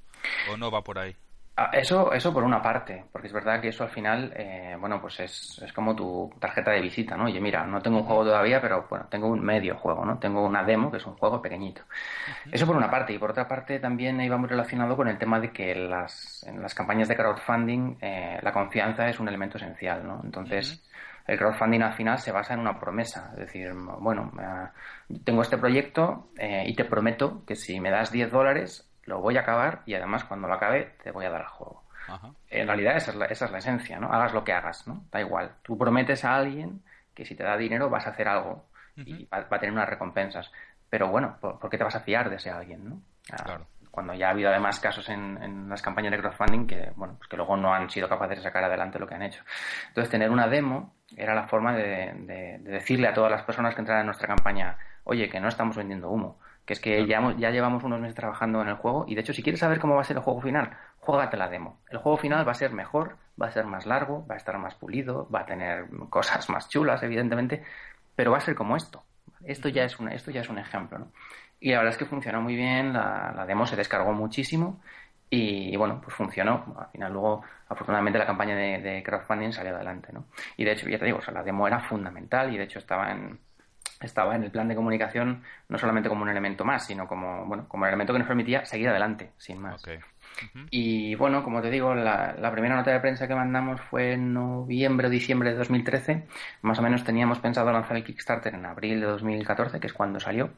o 0.51 0.57
no 0.57 0.69
va 0.69 0.83
por 0.83 0.99
ahí 0.99 1.15
Ah, 1.61 1.71
eso, 1.73 2.13
eso 2.13 2.33
por 2.33 2.43
una 2.45 2.61
parte, 2.61 3.03
porque 3.11 3.27
es 3.27 3.33
verdad 3.33 3.59
que 3.59 3.67
eso 3.67 3.83
al 3.83 3.89
final, 3.89 4.31
eh, 4.33 4.77
bueno, 4.79 5.01
pues 5.01 5.19
es, 5.19 5.61
es, 5.61 5.73
como 5.73 5.93
tu 5.93 6.33
tarjeta 6.39 6.71
de 6.71 6.79
visita, 6.79 7.17
¿no? 7.17 7.25
Oye, 7.25 7.41
mira, 7.41 7.65
no 7.65 7.81
tengo 7.81 7.97
un 7.97 8.05
juego 8.05 8.23
todavía, 8.23 8.61
pero 8.61 8.87
bueno, 8.89 9.07
tengo 9.09 9.27
un 9.27 9.41
medio 9.41 9.75
juego, 9.75 10.05
¿no? 10.05 10.17
Tengo 10.19 10.41
una 10.45 10.63
demo, 10.63 10.89
que 10.89 10.99
es 10.99 11.05
un 11.05 11.17
juego 11.17 11.41
pequeñito. 11.41 11.81
Eso 12.49 12.65
por 12.65 12.77
una 12.77 12.89
parte, 12.89 13.11
y 13.11 13.17
por 13.17 13.31
otra 13.31 13.45
parte 13.45 13.77
también 13.79 14.21
iba 14.21 14.37
muy 14.37 14.47
relacionado 14.47 14.95
con 14.95 15.09
el 15.09 15.17
tema 15.17 15.41
de 15.41 15.51
que 15.51 15.75
las, 15.75 16.45
en 16.47 16.61
las 16.61 16.73
campañas 16.73 17.09
de 17.09 17.17
crowdfunding 17.17 17.97
eh, 17.99 18.39
la 18.41 18.53
confianza 18.53 19.09
es 19.09 19.19
un 19.19 19.27
elemento 19.27 19.57
esencial, 19.57 20.07
¿no? 20.07 20.21
Entonces, 20.23 20.81
el 21.29 21.37
crowdfunding 21.37 21.81
al 21.81 21.93
final 21.93 22.17
se 22.19 22.31
basa 22.31 22.53
en 22.53 22.59
una 22.59 22.79
promesa, 22.79 23.29
es 23.33 23.39
decir, 23.39 23.71
bueno, 23.73 24.31
eh, 24.41 25.17
tengo 25.23 25.41
este 25.41 25.57
proyecto 25.57 26.29
y 26.37 26.73
te 26.75 26.85
prometo 26.85 27.43
que 27.45 27.55
si 27.55 27.79
me 27.79 27.91
das 27.91 28.11
10 28.11 28.31
dólares, 28.31 28.89
lo 29.05 29.21
voy 29.21 29.37
a 29.37 29.41
acabar 29.41 29.81
y 29.85 29.93
además 29.95 30.23
cuando 30.23 30.47
lo 30.47 30.53
acabe 30.53 30.95
te 31.03 31.11
voy 31.11 31.25
a 31.25 31.29
dar 31.29 31.41
el 31.41 31.47
juego. 31.47 31.83
En 32.49 32.67
realidad 32.67 32.97
esa 32.97 33.11
es, 33.11 33.17
la, 33.17 33.25
esa 33.25 33.45
es 33.45 33.51
la 33.51 33.59
esencia, 33.59 33.99
¿no? 33.99 34.11
Hagas 34.11 34.33
lo 34.33 34.43
que 34.43 34.53
hagas, 34.53 34.87
¿no? 34.87 35.03
Da 35.11 35.19
igual. 35.19 35.51
Tú 35.61 35.77
prometes 35.77 36.25
a 36.25 36.35
alguien 36.35 36.81
que 37.13 37.25
si 37.25 37.35
te 37.35 37.43
da 37.43 37.57
dinero 37.57 37.89
vas 37.89 38.07
a 38.07 38.11
hacer 38.11 38.27
algo 38.27 38.65
y 38.95 39.25
va, 39.25 39.45
a 39.49 39.59
tener 39.59 39.71
unas 39.71 39.89
recompensas. 39.89 40.51
Pero 40.89 41.09
bueno, 41.09 41.37
¿por, 41.39 41.69
qué 41.69 41.77
te 41.77 41.83
vas 41.83 41.95
a 41.95 42.01
fiar 42.01 42.29
de 42.29 42.37
ese 42.37 42.49
alguien, 42.49 42.89
no? 42.89 43.01
Ah, 43.31 43.59
cuando 43.91 44.13
ya 44.13 44.27
ha 44.27 44.31
habido 44.31 44.49
además 44.49 44.79
casos 44.79 45.09
en, 45.09 45.67
las 45.69 45.81
campañas 45.81 46.11
de 46.11 46.19
crowdfunding 46.19 46.67
que, 46.67 46.91
bueno, 46.95 47.15
pues 47.17 47.29
que 47.29 47.37
luego 47.37 47.57
no 47.57 47.73
han 47.73 47.89
sido 47.89 48.07
capaces 48.07 48.37
de 48.37 48.43
sacar 48.43 48.63
adelante 48.63 48.99
lo 48.99 49.07
que 49.07 49.15
han 49.15 49.23
hecho. 49.23 49.43
Entonces, 49.89 50.09
tener 50.09 50.29
una 50.31 50.47
demo 50.47 50.93
era 51.15 51.35
la 51.35 51.47
forma 51.47 51.73
de, 51.73 52.13
de 52.13 52.59
decirle 52.59 53.07
a 53.07 53.13
todas 53.13 53.31
las 53.31 53.43
personas 53.43 53.73
que 53.73 53.81
entraran 53.81 54.01
en 54.01 54.07
nuestra 54.07 54.27
campaña, 54.27 54.77
oye, 55.03 55.29
que 55.29 55.39
no 55.39 55.47
estamos 55.47 55.75
vendiendo 55.75 56.09
humo 56.09 56.39
que 56.69 56.73
es 56.73 56.79
que 56.79 57.07
ya, 57.07 57.33
ya 57.39 57.49
llevamos 57.49 57.83
unos 57.83 57.99
meses 57.99 58.13
trabajando 58.13 58.61
en 58.61 58.67
el 58.67 58.75
juego 58.75 59.03
y 59.07 59.15
de 59.15 59.21
hecho 59.21 59.33
si 59.33 59.41
quieres 59.41 59.59
saber 59.59 59.79
cómo 59.79 59.95
va 59.95 60.01
a 60.01 60.03
ser 60.03 60.17
el 60.17 60.21
juego 60.21 60.39
final, 60.39 60.77
juégate 60.99 61.35
la 61.35 61.49
demo. 61.49 61.79
El 61.89 61.97
juego 61.97 62.19
final 62.19 62.47
va 62.47 62.51
a 62.51 62.53
ser 62.53 62.73
mejor, 62.73 63.17
va 63.41 63.47
a 63.47 63.51
ser 63.51 63.65
más 63.65 63.87
largo, 63.87 64.23
va 64.27 64.35
a 64.35 64.37
estar 64.37 64.55
más 64.59 64.75
pulido, 64.75 65.27
va 65.33 65.39
a 65.39 65.45
tener 65.47 65.87
cosas 66.11 66.47
más 66.51 66.69
chulas, 66.69 67.01
evidentemente, 67.01 67.63
pero 68.15 68.29
va 68.29 68.37
a 68.37 68.41
ser 68.41 68.53
como 68.53 68.75
esto. 68.75 69.03
Esto 69.43 69.67
ya 69.67 69.83
es 69.83 69.99
un, 69.99 70.09
esto 70.09 70.29
ya 70.29 70.41
es 70.41 70.49
un 70.49 70.59
ejemplo, 70.59 70.99
¿no? 70.99 71.11
Y 71.59 71.71
la 71.71 71.77
verdad 71.77 71.93
es 71.93 71.97
que 71.97 72.05
funcionó 72.05 72.41
muy 72.41 72.55
bien, 72.55 72.93
la, 72.93 73.45
demo 73.47 73.65
se 73.67 73.75
descargó 73.75 74.13
muchísimo 74.13 74.81
y, 75.29 75.75
bueno, 75.75 75.99
pues 76.01 76.15
funcionó. 76.15 76.75
Al 76.79 76.87
final 76.91 77.11
luego, 77.11 77.43
afortunadamente, 77.67 78.17
la 78.17 78.25
campaña 78.25 78.55
de, 78.55 79.03
crowdfunding 79.03 79.51
salió 79.51 79.75
adelante, 79.75 80.09
¿no? 80.13 80.25
Y 80.57 80.63
de 80.63 80.71
hecho, 80.71 80.87
ya 80.87 80.97
te 80.97 81.05
digo, 81.05 81.19
la 81.33 81.43
demo 81.43 81.67
era 81.67 81.79
fundamental 81.79 82.53
y 82.53 82.57
de 82.57 82.63
hecho 82.63 82.79
estaba 82.79 83.11
en, 83.11 83.39
estaba 83.99 84.35
en 84.35 84.43
el 84.43 84.51
plan 84.51 84.67
de 84.67 84.75
comunicación 84.75 85.43
no 85.67 85.77
solamente 85.77 86.09
como 86.09 86.23
un 86.23 86.29
elemento 86.29 86.63
más, 86.63 86.85
sino 86.85 87.07
como, 87.07 87.45
bueno, 87.45 87.67
como 87.67 87.83
un 87.83 87.89
elemento 87.89 88.13
que 88.13 88.19
nos 88.19 88.27
permitía 88.27 88.65
seguir 88.65 88.89
adelante, 88.89 89.31
sin 89.37 89.59
más. 89.59 89.83
Y 90.71 91.15
bueno, 91.15 91.43
como 91.43 91.61
te 91.61 91.69
digo, 91.69 91.95
la, 91.95 92.51
primera 92.51 92.75
nota 92.75 92.91
de 92.91 92.99
prensa 92.99 93.27
que 93.27 93.35
mandamos 93.35 93.81
fue 93.81 94.13
en 94.13 94.33
noviembre 94.33 95.07
o 95.07 95.09
diciembre 95.09 95.51
de 95.51 95.57
2013. 95.57 96.23
Más 96.61 96.79
o 96.79 96.81
menos 96.81 97.03
teníamos 97.03 97.39
pensado 97.39 97.71
lanzar 97.71 97.97
el 97.97 98.03
Kickstarter 98.03 98.53
en 98.53 98.65
abril 98.65 98.99
de 98.99 99.07
2014, 99.07 99.79
que 99.79 99.87
es 99.87 99.93
cuando 99.93 100.19
salió. 100.19 100.51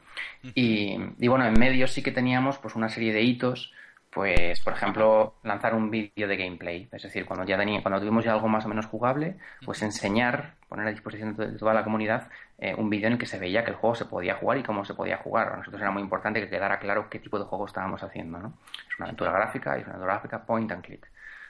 y, 0.56 0.98
y, 1.20 1.28
bueno, 1.28 1.46
en 1.46 1.54
medio 1.60 1.88
sí 1.88 2.02
que 2.02 2.12
teníamos 2.12 2.58
pues 2.58 2.76
una 2.76 2.89
serie 2.89 3.13
de 3.13 3.22
hitos 3.22 3.74
pues 4.12 4.60
por 4.60 4.74
ejemplo 4.74 5.36
lanzar 5.43 5.74
un 5.74 5.89
vídeo 5.89 6.28
de 6.28 6.36
gameplay. 6.36 6.89
Es 6.91 7.04
decir 7.04 7.26
cuando 7.26 7.45
ya 7.45 7.58
tenía 7.58 7.82
cuando 7.82 8.00
tuvimos 8.00 8.26
ya 8.26 8.34
algo 8.34 8.47
más 8.47 8.65
o 8.65 8.69
menos 8.69 8.86
jugable 8.86 9.38
pues 9.65 9.82
enseñar 9.82 10.56
poner 10.67 10.88
a 10.88 10.91
disposición 10.91 11.36
de 11.36 11.58
toda 11.58 11.74
la 11.74 11.84
comunidad 11.84 12.28
eh, 12.58 12.76
un 12.76 12.89
vídeo 12.89 13.08
en 13.08 13.13
el 13.13 13.19
que 13.19 13.26
se 13.26 13.39
veía 13.39 13.63
que 13.63 13.71
el 13.71 13.78
juego 13.78 13.95
se 13.95 14.06
podía 14.06 14.36
jugar 14.36 14.58
y 14.58 14.63
cómo 14.63 14.84
se 14.84 14.93
podía 14.93 15.17
jugar. 15.17 15.54
A 15.54 15.58
nosotros 15.58 15.82
era 15.82 15.91
muy 15.91 16.02
importante 16.02 16.41
que 16.41 16.50
quedara 16.50 16.78
claro 16.80 17.10
qué 17.10 17.19
tipo 17.19 17.39
de 17.39 17.45
juego 17.45 17.65
estábamos 17.65 18.04
haciendo 18.04 18.39
no 18.39 18.54
es 18.89 19.00
una 19.00 19.06
aventura 19.06 19.32
gráfica 19.32 19.78
y 19.78 19.82
es 19.82 19.86
una 19.86 19.95
aventura 19.95 20.13
gráfica 20.13 20.45
point 20.45 20.71
and 20.71 20.84
click. 20.84 21.08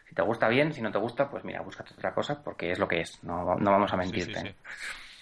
Si 0.07 0.13
te 0.13 0.21
gusta 0.21 0.47
bien 0.47 0.71
si 0.71 0.81
no 0.81 0.91
te 0.91 0.99
gusta 0.99 1.29
pues 1.29 1.43
mira 1.43 1.61
búscate 1.61 1.93
otra 1.95 2.13
cosa 2.13 2.43
porque 2.43 2.71
es 2.71 2.79
lo 2.79 2.87
que 2.87 3.01
es 3.01 3.23
no, 3.23 3.55
no 3.55 3.71
vamos 3.71 3.91
a 3.91 3.97
mentirte 3.97 4.55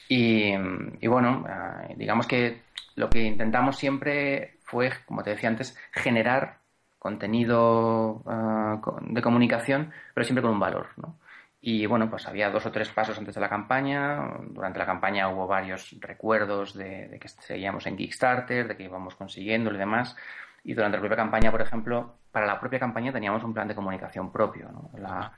Y, 0.10 0.54
y, 1.00 1.08
bueno 1.08 1.46
eh, 1.48 1.94
digamos 1.96 2.28
que 2.28 2.64
lo 2.96 3.10
que 3.10 3.24
intentamos 3.24 3.78
siempre 3.78 4.58
fue 4.64 4.92
como 5.06 5.24
te 5.24 5.30
decía 5.30 5.48
antes 5.48 5.78
generar 5.94 6.59
contenido 7.00 8.22
ah, 8.28 8.80
de 9.02 9.22
comunicación, 9.22 9.92
pero 10.14 10.26
siempre 10.26 10.42
con 10.42 10.52
un 10.52 10.60
valor, 10.60 10.90
¿no? 10.98 11.16
Y 11.62 11.86
bueno, 11.86 12.10
pues 12.10 12.26
había 12.28 12.50
dos 12.50 12.66
o 12.66 12.72
tres 12.72 12.90
pasos 12.90 13.18
antes 13.18 13.36
de 13.36 13.42
la 13.42 13.50
campaña. 13.50 14.38
Durante 14.50 14.80
la 14.80 14.86
campaña 14.86 15.28
hubo 15.30 15.46
varios 15.46 15.94
recuerdos 16.00 16.74
de, 16.74 17.18
que 17.20 17.28
seguíamos 17.28 17.86
en 17.86 17.98
Kickstarter, 17.98 18.68
de 18.68 18.78
que 18.78 18.84
íbamos 18.84 19.16
consiguiendo 19.16 19.74
y 19.74 19.78
demás. 19.78 20.16
Y 20.64 20.74
durante 20.74 20.98
la 20.98 21.02
propia 21.02 21.18
campaña, 21.18 21.52
por 21.52 21.62
ejemplo, 21.62 22.16
para 22.32 22.46
la 22.46 22.60
propia 22.60 22.80
campaña 22.80 23.12
teníamos 23.12 23.44
un 23.44 23.54
plan 23.54 23.68
de 23.68 23.76
comunicación 23.76 24.32
propio. 24.32 24.70
¿no? 24.72 24.90
La, 24.98 25.34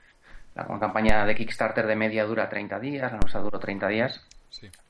campaña 0.54 1.24
de 1.24 1.34
Kickstarter 1.34 1.86
de 1.86 1.96
media 1.96 2.24
dura 2.24 2.48
30 2.48 2.78
días, 2.78 3.10
la 3.10 3.18
nuestra 3.18 3.40
duró 3.40 3.58
30 3.58 3.88
días. 3.88 4.24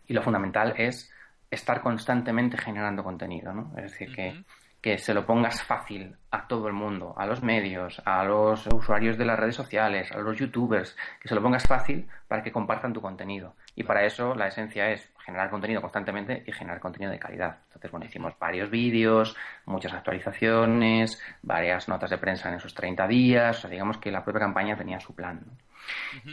Y 0.07 0.13
lo 0.13 0.23
fundamental 0.23 0.75
es 0.77 1.11
estar 1.51 1.81
constantemente 1.81 2.59
generando 2.59 3.03
contenido. 3.03 3.55
¿no? 3.55 3.73
Es 3.79 3.93
decir, 3.93 4.15
que 4.15 4.45
que 4.83 4.99
se 4.99 5.15
lo 5.15 5.25
pongas 5.25 5.63
fácil 5.63 6.17
a 6.33 6.49
todo 6.49 6.67
el 6.67 6.73
mundo, 6.73 7.15
a 7.17 7.25
los 7.25 7.41
medios, 7.41 8.03
a 8.05 8.25
los 8.25 8.67
usuarios 8.67 9.17
de 9.17 9.25
las 9.25 9.39
redes 9.39 9.55
sociales, 9.55 10.11
a 10.11 10.19
los 10.19 10.37
youtubers, 10.37 10.97
que 11.21 11.29
se 11.29 11.37
lo 11.37 11.43
pongas 11.43 11.69
fácil 11.69 12.09
para 12.27 12.43
que 12.43 12.51
compartan 12.51 12.93
tu 12.93 13.01
contenido. 13.01 13.55
Y 13.77 13.85
para 13.85 14.05
eso 14.05 14.35
la 14.35 14.49
esencia 14.49 14.91
es 14.91 15.09
generar 15.25 15.51
contenido 15.51 15.81
constantemente 15.81 16.43
y 16.45 16.51
generar 16.51 16.81
contenido 16.81 17.13
de 17.13 17.21
calidad. 17.21 17.59
Entonces, 17.67 17.93
bueno, 17.93 18.07
hicimos 18.07 18.35
varios 18.41 18.71
vídeos, 18.71 19.37
muchas 19.67 19.93
actualizaciones, 19.93 21.23
varias 21.43 21.89
notas 21.89 22.11
de 22.11 22.19
prensa 22.19 22.49
en 22.49 22.57
esos 22.57 22.75
30 22.75 23.07
días, 23.07 23.59
o 23.59 23.61
sea, 23.61 23.71
digamos 23.71 23.99
que 23.99 24.11
la 24.11 24.25
propia 24.25 24.41
campaña 24.41 24.77
tenía 24.77 24.99
su 24.99 25.15
plan. 25.15 25.45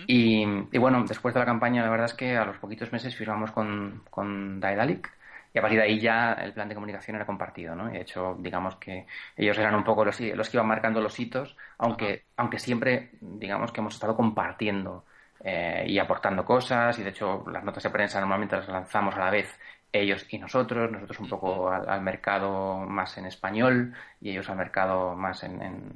y, 0.07 0.43
bueno, 0.79 1.03
después 1.07 1.35
de 1.35 1.39
la 1.39 1.45
campaña, 1.45 1.83
la 1.83 1.89
verdad 1.91 2.07
es 2.07 2.15
que 2.15 2.35
a 2.35 2.45
los 2.45 2.57
poquitos 2.57 2.91
meses 2.91 3.15
firmamos 3.15 3.51
con, 3.51 4.01
con 4.09 4.59
Daedalic, 4.59 5.18
y 5.53 5.57
a 5.57 5.61
partir 5.61 5.79
de 5.79 5.85
ahí 5.85 5.99
ya 5.99 6.33
el 6.33 6.53
plan 6.53 6.69
de 6.69 6.75
comunicación 6.75 7.15
era 7.15 7.25
compartido, 7.25 7.75
¿no? 7.75 7.89
Y 7.89 7.93
de 7.93 8.01
hecho, 8.01 8.35
digamos 8.39 8.75
que 8.75 9.07
ellos 9.35 9.57
eran 9.57 9.75
un 9.75 9.83
poco 9.83 10.05
los, 10.05 10.19
los 10.19 10.49
que 10.49 10.57
iban 10.57 10.67
marcando 10.67 11.01
los 11.01 11.19
hitos, 11.19 11.57
aunque, 11.77 12.25
aunque 12.37 12.59
siempre, 12.59 13.11
digamos 13.21 13.71
que 13.71 13.81
hemos 13.81 13.95
estado 13.95 14.15
compartiendo 14.15 15.05
eh, 15.43 15.85
y 15.87 15.97
aportando 15.97 16.45
cosas, 16.45 16.99
y 16.99 17.03
de 17.03 17.09
hecho 17.09 17.45
las 17.51 17.63
notas 17.63 17.83
de 17.83 17.89
prensa 17.89 18.19
normalmente 18.19 18.57
las 18.57 18.67
lanzamos 18.67 19.15
a 19.15 19.19
la 19.19 19.31
vez 19.31 19.57
ellos 19.91 20.25
y 20.29 20.37
nosotros, 20.37 20.91
nosotros 20.91 21.19
un 21.19 21.29
poco 21.29 21.71
al, 21.71 22.01
mercado 22.01 22.77
más 22.77 23.17
en 23.17 23.25
español 23.25 23.95
y 24.21 24.31
ellos 24.31 24.49
al 24.49 24.57
mercado 24.57 25.15
más 25.15 25.43
en, 25.43 25.93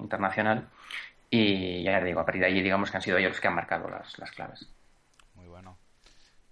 internacional. 0.00 0.68
Y 1.28 1.82
ya 1.82 2.00
digo, 2.00 2.20
a 2.20 2.24
partir 2.24 2.40
de 2.40 2.46
ahí 2.46 2.62
digamos 2.62 2.90
que 2.90 2.96
han 2.96 3.02
sido 3.02 3.18
ellos 3.18 3.32
los 3.32 3.40
que 3.40 3.48
han 3.48 3.54
marcado 3.54 3.90
las, 3.90 4.18
las 4.18 4.30
claves. 4.30 4.66
Muy 5.34 5.48
bueno. 5.48 5.76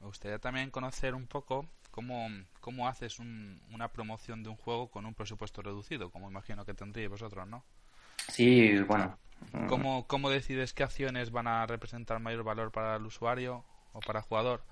Me 0.01 0.07
gustaría 0.07 0.39
también 0.39 0.71
conocer 0.71 1.15
un 1.15 1.27
poco 1.27 1.67
¿Cómo, 1.95 2.27
cómo 2.59 2.89
haces 2.89 3.21
una 3.21 3.87
promoción 3.87 4.43
de 4.43 4.49
un 4.49 4.57
juego 4.57 4.91
con 4.91 5.07
un 5.07 5.15
presupuesto 5.15 5.63
reducido? 5.63 6.11
Como 6.11 6.29
imagino 6.29 6.65
que 6.65 6.75
tendríais 6.75 7.09
vosotros, 7.09 7.47
¿no? 7.47 7.63
Sí, 8.17 8.81
bueno. 8.81 9.17
¿Cómo, 9.69 10.05
¿Cómo 10.09 10.29
decides 10.29 10.73
qué 10.73 10.83
acciones 10.83 11.31
van 11.31 11.47
a 11.47 11.65
representar 11.67 12.19
mayor 12.19 12.43
valor 12.43 12.73
para 12.73 12.97
el 12.97 13.07
usuario 13.07 13.65
o 13.93 14.01
para 14.01 14.19
el 14.19 14.25
jugador, 14.25 14.65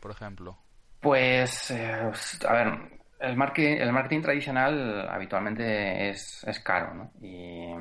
por 0.00 0.10
ejemplo? 0.10 0.58
Pues, 1.00 1.70
eh, 1.70 2.12
a 2.46 2.52
ver, 2.52 3.00
el 3.20 3.36
marketing, 3.38 3.78
el 3.80 3.92
marketing 3.92 4.20
tradicional 4.20 5.08
habitualmente 5.08 6.10
es, 6.10 6.44
es 6.46 6.60
caro, 6.60 6.92
¿no? 6.92 7.10
Y 7.22 7.72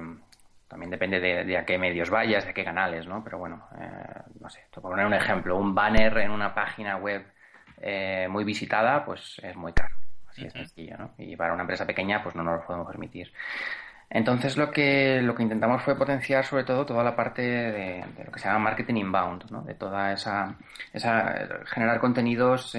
también 0.69 0.89
depende 0.89 1.19
de, 1.19 1.57
a 1.57 1.65
qué 1.65 1.77
medios 1.77 2.09
vayas, 2.09 2.45
de 2.45 2.53
qué 2.53 2.63
canales, 2.63 3.05
¿no? 3.07 3.21
Pero 3.25 3.39
bueno, 3.39 3.67
eh, 3.77 4.21
no 4.39 4.49
sé, 4.49 4.63
te 4.71 4.79
poner 4.79 5.05
un 5.05 5.15
ejemplo, 5.15 5.57
un 5.57 5.75
banner 5.75 6.19
en 6.19 6.31
una 6.31 6.53
página 6.55 6.95
web 6.95 7.25
eh, 7.81 8.27
muy 8.29 8.43
visitada, 8.43 9.03
pues 9.05 9.39
es 9.43 9.55
muy 9.55 9.73
caro. 9.73 9.95
Así 10.29 10.45
es 10.45 10.53
sencillo, 10.53 10.97
¿no? 10.97 11.11
Y 11.17 11.35
para 11.35 11.53
una 11.53 11.61
empresa 11.61 11.85
pequeña, 11.85 12.21
pues 12.21 12.35
no 12.35 12.43
nos 12.43 12.59
lo 12.59 12.65
podemos 12.65 12.87
permitir. 12.87 13.31
Entonces 14.11 14.57
lo 14.57 14.71
que, 14.71 15.21
lo 15.21 15.35
que 15.35 15.43
intentamos 15.43 15.83
fue 15.83 15.95
potenciar 15.95 16.43
sobre 16.43 16.63
todo 16.63 16.85
toda 16.85 17.03
la 17.03 17.15
parte 17.15 17.43
de, 17.43 18.05
lo 18.25 18.31
que 18.31 18.39
se 18.39 18.47
llama 18.47 18.59
marketing 18.59 18.95
inbound, 18.95 19.51
¿no? 19.51 19.61
de 19.61 19.75
toda 19.75 20.13
esa, 20.13 20.57
esa 20.91 21.47
generar 21.65 21.99
contenidos 21.99 22.75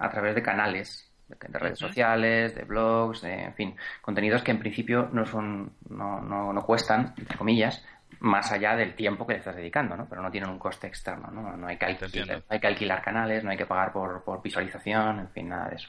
a 0.00 0.10
través 0.10 0.34
de 0.34 0.42
canales 0.42 1.08
de 1.28 1.58
redes 1.58 1.78
sociales, 1.78 2.54
de 2.54 2.64
blogs, 2.64 3.22
de, 3.22 3.44
en 3.44 3.54
fin, 3.54 3.76
contenidos 4.00 4.42
que 4.42 4.50
en 4.50 4.58
principio 4.58 5.08
no 5.12 5.24
son, 5.24 5.72
no, 5.88 6.20
no, 6.20 6.52
no 6.52 6.62
cuestan, 6.62 7.14
entre 7.16 7.38
comillas, 7.38 7.84
más 8.22 8.52
allá 8.52 8.76
del 8.76 8.94
tiempo 8.94 9.26
que 9.26 9.32
le 9.32 9.38
estás 9.40 9.56
dedicando, 9.56 9.96
¿no? 9.96 10.06
Pero 10.08 10.22
no 10.22 10.30
tienen 10.30 10.48
un 10.48 10.58
coste 10.58 10.86
externo, 10.86 11.28
¿no? 11.32 11.56
No 11.56 11.66
hay 11.66 11.76
que 11.76 11.86
alquilar, 11.86 12.42
hay 12.48 12.60
que 12.60 12.66
alquilar 12.68 13.02
canales, 13.02 13.42
no 13.42 13.50
hay 13.50 13.56
que 13.56 13.66
pagar 13.66 13.92
por, 13.92 14.22
por 14.22 14.40
visualización, 14.40 15.18
en 15.18 15.28
fin, 15.30 15.48
nada 15.48 15.68
de 15.68 15.76
eso. 15.76 15.88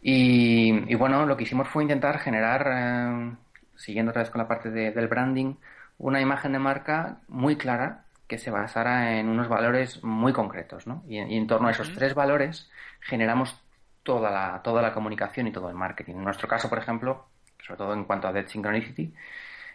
Y, 0.00 0.90
y 0.90 0.94
bueno, 0.94 1.26
lo 1.26 1.36
que 1.36 1.44
hicimos 1.44 1.68
fue 1.68 1.82
intentar 1.82 2.18
generar, 2.18 2.66
eh, 2.66 3.36
siguiendo 3.76 4.10
otra 4.10 4.22
vez 4.22 4.30
con 4.30 4.40
la 4.40 4.48
parte 4.48 4.70
del 4.70 5.06
branding, 5.06 5.54
una 5.98 6.20
imagen 6.20 6.52
de 6.52 6.58
marca 6.58 7.18
muy 7.28 7.56
clara 7.56 8.04
que 8.26 8.38
se 8.38 8.50
basara 8.50 9.18
en 9.18 9.28
unos 9.28 9.48
valores 9.48 10.02
muy 10.02 10.32
concretos, 10.32 10.86
¿no? 10.86 11.04
Y, 11.06 11.18
en 11.18 11.46
torno 11.46 11.68
a 11.68 11.72
esos 11.72 11.92
tres 11.92 12.14
valores 12.14 12.70
generamos 13.00 13.54
toda 14.02 14.30
la, 14.30 14.62
toda 14.62 14.80
la 14.80 14.94
comunicación 14.94 15.46
y 15.46 15.52
todo 15.52 15.68
el 15.68 15.74
marketing. 15.74 16.14
En 16.14 16.24
nuestro 16.24 16.48
caso, 16.48 16.70
por 16.70 16.78
ejemplo, 16.78 17.26
sobre 17.62 17.76
todo 17.76 17.92
en 17.92 18.04
cuanto 18.04 18.28
a 18.28 18.32
Dead 18.32 18.46
Synchronicity, 18.46 19.12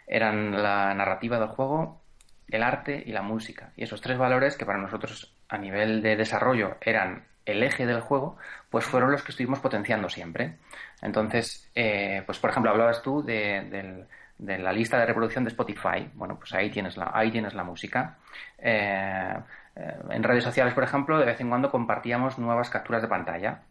eran 0.08 0.62
la 0.62 0.94
narrativa 0.94 1.38
del 1.38 1.48
juego, 1.48 2.00
el 2.48 2.62
arte 2.62 3.02
y 3.04 3.12
la 3.12 3.22
música. 3.22 3.72
Y 3.76 3.84
esos 3.84 4.00
tres 4.00 4.18
valores 4.18 4.56
que 4.56 4.66
para 4.66 4.78
nosotros 4.78 5.34
a 5.48 5.58
nivel 5.58 6.02
de 6.02 6.16
desarrollo 6.16 6.76
eran 6.80 7.24
el 7.44 7.62
eje 7.62 7.86
del 7.86 8.00
juego, 8.00 8.36
pues 8.70 8.84
fueron 8.84 9.10
los 9.10 9.22
que 9.22 9.32
estuvimos 9.32 9.60
potenciando 9.60 10.08
siempre. 10.08 10.58
Entonces, 11.00 11.70
eh, 11.74 12.22
pues 12.26 12.38
por 12.38 12.50
ejemplo, 12.50 12.70
hablabas 12.70 13.02
tú 13.02 13.22
de, 13.22 14.06
la 14.38 14.72
lista 14.72 14.98
de 14.98 15.06
reproducción 15.06 15.44
de 15.44 15.48
Spotify. 15.48 16.10
Bueno, 16.14 16.38
pues 16.38 16.52
ahí 16.54 16.70
tienes 16.70 16.96
la, 16.96 17.10
ahí 17.14 17.30
tienes 17.30 17.54
la 17.54 17.64
música. 17.64 18.18
Eh, 18.58 19.34
eh, 19.76 19.94
en 20.10 20.22
redes 20.22 20.44
sociales, 20.44 20.74
por 20.74 20.84
ejemplo, 20.84 21.18
de 21.18 21.24
vez 21.24 21.40
en 21.40 21.48
cuando 21.48 21.70
compartíamos 21.70 22.38
nuevas 22.38 22.70
capturas 22.70 23.02
de 23.02 23.08
pantalla 23.08 23.62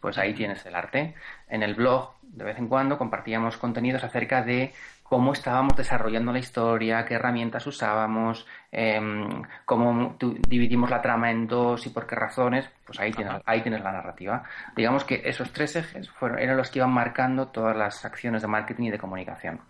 pues 0.00 0.18
ahí 0.18 0.34
tienes 0.34 0.64
el 0.66 0.74
arte. 0.74 1.14
En 1.48 1.62
el 1.62 1.74
blog, 1.74 2.14
de 2.22 2.44
vez 2.44 2.58
en 2.58 2.68
cuando, 2.68 2.98
compartíamos 2.98 3.56
contenidos 3.56 4.04
acerca 4.04 4.42
de 4.42 4.72
cómo 5.10 5.32
estábamos 5.32 5.76
desarrollando 5.76 6.30
la 6.30 6.38
historia, 6.38 7.04
qué 7.04 7.14
herramientas 7.14 7.66
usábamos, 7.66 8.46
em, 8.70 9.42
cómo 9.64 10.16
dividimos 10.48 10.88
la 10.88 11.02
trama 11.02 11.32
en 11.32 11.48
dos 11.48 11.84
y 11.84 11.90
por 11.90 12.06
qué 12.06 12.14
razones, 12.14 12.70
pues 12.86 13.00
ahí 13.00 13.10
tienes, 13.10 13.42
ahí 13.44 13.60
tienes 13.60 13.82
la 13.82 13.90
narrativa. 13.90 14.44
Digamos 14.76 15.02
que 15.02 15.20
esos 15.24 15.52
tres 15.52 15.74
ejes 15.74 16.08
fueron, 16.10 16.38
eran 16.38 16.56
los 16.56 16.70
que 16.70 16.78
iban 16.78 16.92
marcando 16.92 17.48
todas 17.48 17.76
las 17.76 18.04
acciones 18.04 18.42
de 18.42 18.46
marketing 18.46 18.84
y 18.84 18.90
de 18.92 18.98
comunicación. 18.98 19.60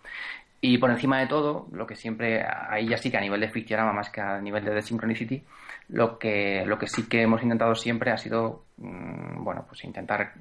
Y 0.61 0.77
por 0.77 0.91
encima 0.91 1.19
de 1.19 1.25
todo, 1.25 1.67
lo 1.71 1.87
que 1.87 1.95
siempre, 1.95 2.45
ahí 2.69 2.87
ya 2.87 2.97
sí 2.97 3.09
que 3.09 3.17
a 3.17 3.21
nivel 3.21 3.41
de 3.41 3.49
Fictiorama 3.49 3.93
más 3.93 4.11
que 4.11 4.21
a 4.21 4.39
nivel 4.39 4.63
de 4.63 4.75
The 4.75 4.83
Synchronicity, 4.83 5.43
lo 5.89 6.19
que, 6.19 6.63
lo 6.67 6.77
que 6.77 6.85
sí 6.85 7.09
que 7.09 7.23
hemos 7.23 7.41
intentado 7.41 7.73
siempre 7.73 8.11
ha 8.11 8.17
sido, 8.17 8.65
mm, 8.77 9.43
bueno, 9.43 9.65
pues 9.67 9.83
intentar 9.85 10.33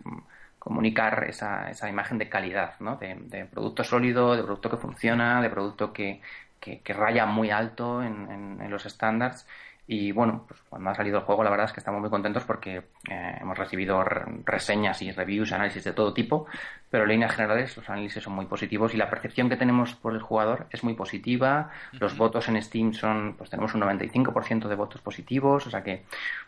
comunicar 0.61 1.25
esa, 1.29 1.71
esa 1.71 1.89
imagen 1.89 2.19
de 2.19 2.29
calidad, 2.29 2.75
¿no? 2.79 2.97
De, 2.97 3.47
producto 3.47 3.83
sólido, 3.83 4.37
de 4.37 4.45
producto 4.45 4.71
que 4.71 4.77
funciona, 4.77 5.43
de 5.43 5.51
producto 5.51 5.93
que, 5.93 6.21
que, 6.61 6.93
raya 6.93 7.27
muy 7.27 7.51
alto 7.51 8.03
en, 8.03 8.61
en 8.61 8.71
los 8.71 8.87
estándares 8.87 9.47
y 9.93 10.13
bueno, 10.13 10.45
pues 10.47 10.61
cuando 10.69 10.89
ha 10.89 10.95
salido 10.95 11.19
el 11.19 11.25
juego, 11.25 11.43
la 11.43 11.51
verdad 11.51 11.67
es 11.67 11.73
que 11.73 11.81
estamos 11.81 12.01
muy 12.01 12.11
contentos 12.11 12.45
porque 12.45 12.77
eh, 13.11 13.39
hemos 13.41 13.59
recibido 13.59 14.05
reseñas 14.45 15.03
y 15.03 15.11
reviews, 15.11 15.51
análisis 15.51 15.83
de 15.83 15.93
todo 15.93 16.15
tipo, 16.15 16.47
pero 16.91 17.03
en 17.03 17.11
líneas 17.11 17.33
generales 17.33 17.77
los 17.77 17.91
análisis 17.91 18.23
son 18.23 18.35
muy 18.35 18.47
positivos 18.47 18.95
y 18.95 18.97
la 18.97 19.11
percepción 19.11 19.49
que 19.49 19.57
tenemos 19.57 19.97
por 19.97 20.15
el 20.15 20.23
jugador 20.23 20.69
es 20.71 20.85
muy 20.85 20.95
positiva. 20.95 21.73
Los 21.99 22.17
votos 22.17 22.49
en 22.49 22.63
Steam 22.63 22.93
son, 22.93 23.35
pues 23.37 23.51
tenemos 23.51 23.75
un 23.75 23.81
95% 23.81 24.69
de 24.69 24.77
votos 24.77 25.01
positivos, 25.01 25.67
o 25.67 25.71
sea 25.71 25.83
que 25.83 26.05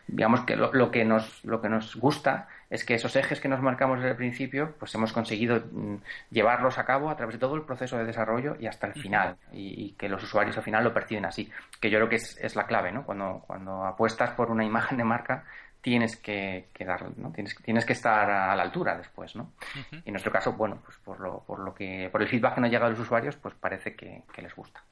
digamos 0.07 0.39
que 0.45 0.55
lo, 0.55 0.89
que 0.89 1.03
nos 1.03 1.43
lo 1.43 1.59
que 1.59 1.67
nos 1.67 1.97
gusta 1.97 2.47
es 2.73 2.83
que 2.83 2.95
esos 2.95 3.15
ejes 3.15 3.39
que 3.39 3.47
nos 3.47 3.61
marcamos 3.61 3.99
desde 3.99 4.11
el 4.11 4.17
principio, 4.17 4.73
pues 4.79 4.95
hemos 4.95 5.13
conseguido 5.13 5.63
mm, 5.71 5.97
llevarlos 6.31 6.79
a 6.79 6.85
cabo 6.85 7.11
a 7.11 7.15
través 7.15 7.35
de 7.35 7.39
todo 7.39 7.55
el 7.55 7.61
proceso 7.61 7.99
de 7.99 8.03
desarrollo 8.03 8.57
y 8.59 8.65
hasta 8.65 8.87
el 8.87 8.93
final 8.93 9.37
y, 9.51 9.91
que 9.91 10.09
los 10.09 10.23
usuarios 10.23 10.57
al 10.57 10.63
final 10.63 10.83
lo 10.83 10.91
perciben 10.91 11.23
así, 11.25 11.51
que 11.79 11.91
yo 11.91 11.99
creo 11.99 12.09
que 12.09 12.15
es, 12.15 12.35
es 12.41 12.55
la 12.55 12.65
clave, 12.65 12.91
¿no? 12.91 13.05
Cuando 13.05 13.43
cuando 13.45 13.85
apuestas 13.85 14.31
por 14.31 14.49
una 14.49 14.65
imagen 14.65 14.97
de 14.97 15.03
marca 15.03 15.45
tienes 15.81 16.15
que, 16.15 16.69
que 16.73 16.83
¿no? 16.85 17.31
Tienes, 17.31 17.55
tienes 17.61 17.85
que 17.85 17.93
estar 17.93 18.27
a 18.31 18.55
la 18.55 18.63
altura 18.63 18.97
después, 18.97 19.35
¿no? 19.35 19.53
Y 19.91 20.01
en 20.05 20.13
nuestro 20.13 20.31
caso, 20.31 20.53
bueno, 20.53 20.81
pues 20.83 20.97
por 20.97 21.19
lo, 21.19 21.43
por 21.43 21.59
lo 21.59 21.75
que, 21.75 22.09
por 22.11 22.23
el 22.23 22.29
feedback 22.29 22.55
que 22.55 22.61
nos 22.61 22.71
llega 22.71 22.87
a 22.87 22.89
los 22.89 22.99
usuarios, 22.99 23.35
pues 23.35 23.53
parece 23.53 23.95
que, 23.95 24.23
les 24.41 24.55
gusta. 24.55 24.83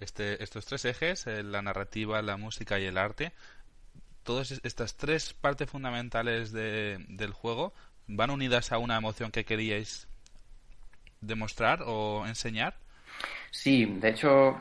este, 0.00 0.42
estos 0.42 0.66
tres 0.66 0.84
ejes, 0.84 1.26
eh, 1.28 1.42
la 1.44 1.62
narrativa, 1.62 2.20
la 2.20 2.36
música 2.36 2.78
y 2.78 2.84
el 2.84 2.98
arte, 2.98 3.32
todas 4.24 4.50
estas 4.50 4.96
tres 4.96 5.32
partes 5.34 5.70
fundamentales 5.70 6.52
del 6.52 7.32
juego 7.32 7.72
van 8.06 8.30
unidas 8.30 8.72
a 8.72 8.78
una 8.78 8.96
emoción 8.96 9.30
que 9.30 9.44
queríais 9.44 10.08
demostrar 11.20 11.82
o 11.86 12.26
enseñar. 12.26 12.74
Sí, 13.50 13.84
de 13.84 14.10
hecho, 14.10 14.60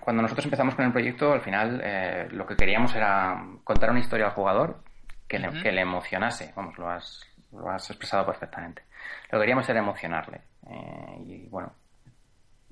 cuando 0.00 0.22
nosotros 0.22 0.46
empezamos 0.46 0.74
con 0.74 0.86
el 0.86 0.92
proyecto, 0.92 1.32
al 1.32 1.42
final 1.42 1.80
eh, 1.84 2.28
lo 2.30 2.46
que 2.46 2.56
queríamos 2.56 2.94
era 2.94 3.44
contar 3.64 3.90
una 3.90 4.00
historia 4.00 4.26
al 4.26 4.32
jugador 4.32 4.82
que, 5.28 5.38
le, 5.38 5.62
que 5.62 5.72
le 5.72 5.82
emocionase. 5.82 6.52
Vamos, 6.56 6.78
lo 6.78 6.88
has, 6.88 7.20
lo 7.52 7.70
has 7.70 7.88
expresado 7.90 8.26
perfectamente. 8.26 8.82
Lo 9.30 9.38
que 9.38 9.42
queríamos 9.42 9.68
era 9.68 9.80
emocionarle. 9.80 10.40
Eh, 10.68 11.22
y 11.26 11.48
bueno, 11.48 11.72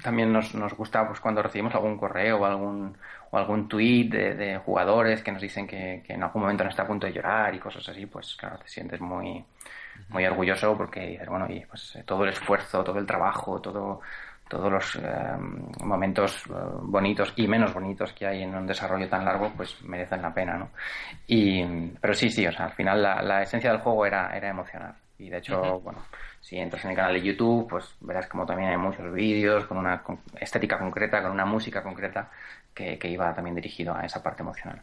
también 0.03 0.33
nos, 0.33 0.55
nos 0.55 0.75
gusta 0.75 1.07
pues, 1.07 1.21
cuando 1.21 1.43
recibimos 1.43 1.75
algún 1.75 1.97
correo 1.97 2.39
o 2.39 2.45
algún, 2.45 2.97
o 3.31 3.39
algún 3.39 3.69
tweet 3.69 4.09
de, 4.09 4.59
jugadores 4.59 5.23
que 5.23 5.33
nos 5.33 5.43
dicen 5.43 5.67
que, 5.67 6.03
en 6.09 6.23
algún 6.23 6.43
momento 6.43 6.65
no 6.65 6.71
está 6.71 6.83
a 6.83 6.87
punto 6.87 7.07
de 7.07 7.13
llorar 7.13 7.55
y 7.55 7.59
cosas 7.59 7.89
así, 7.89 8.07
pues 8.07 8.35
claro, 8.37 8.59
te 8.59 8.69
sientes 8.69 9.01
muy, 9.01 9.45
muy 10.09 10.25
orgulloso 10.27 10.77
porque 10.77 11.07
dices, 11.07 11.29
bueno, 11.29 11.47
y 11.49 11.61
pues 11.67 11.99
todo 12.05 12.25
el 12.25 12.31
esfuerzo, 12.31 12.83
todo 12.85 12.99
el 12.99 13.07
trabajo, 13.07 13.61
todo 13.61 14.01
todos 14.51 14.73
los 14.73 14.97
eh, 14.97 15.37
momentos 15.85 16.45
eh, 16.49 16.53
bonitos 16.83 17.33
y 17.37 17.47
menos 17.47 17.73
bonitos 17.73 18.13
que 18.13 18.27
hay 18.27 18.43
en 18.43 18.53
un 18.53 18.67
desarrollo 18.67 19.09
tan 19.09 19.25
largo, 19.25 19.53
pues 19.57 19.81
merecen 19.83 20.21
la 20.21 20.35
pena, 20.35 20.59
¿no? 20.59 20.71
Y, 21.29 21.65
pero 22.01 22.13
sí, 22.15 22.29
sí, 22.31 22.45
o 22.45 22.51
sea, 22.51 22.67
al 22.67 22.73
final 22.73 23.01
la, 23.01 23.43
esencia 23.43 23.71
del 23.71 23.79
juego 23.79 24.05
era, 24.05 24.37
era 24.37 24.51
emocionar. 24.51 24.97
Y 25.19 25.31
de 25.31 25.39
hecho, 25.39 25.79
bueno, 25.81 26.01
si 26.40 26.57
entras 26.57 26.85
en 26.85 26.90
el 26.90 26.96
canal 26.96 27.14
de 27.14 27.22
YouTube, 27.22 27.68
pues 27.68 27.94
verás 28.00 28.26
como 28.26 28.46
también 28.46 28.70
hay 28.70 28.76
muchos 28.76 29.12
vídeos 29.12 29.66
con 29.66 29.76
una 29.76 30.03
estética 30.40 30.79
concreta, 30.79 31.22
con 31.22 31.33
una 31.33 31.44
música 31.44 31.83
concreta 31.83 32.31
que, 32.74 32.98
iba 33.05 33.35
también 33.35 33.55
dirigido 33.55 33.94
a 33.94 34.07
esa 34.07 34.22
parte 34.22 34.42
emocional. 34.42 34.81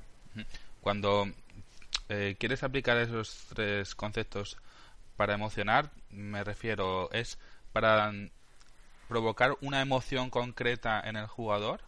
Cuando 0.82 1.28
eh, 2.10 2.36
quieres 2.40 2.64
aplicar 2.64 2.98
esos 2.98 3.48
tres 3.54 3.96
conceptos 3.96 4.58
para 5.16 5.34
emocionar, 5.34 5.90
me 6.12 6.44
refiero, 6.44 7.12
es 7.12 7.40
para 7.74 8.12
provocar 9.08 9.58
una 9.62 9.82
emoción 9.82 10.30
concreta 10.30 11.02
en 11.02 11.16
el 11.16 11.28
jugador 11.28 11.82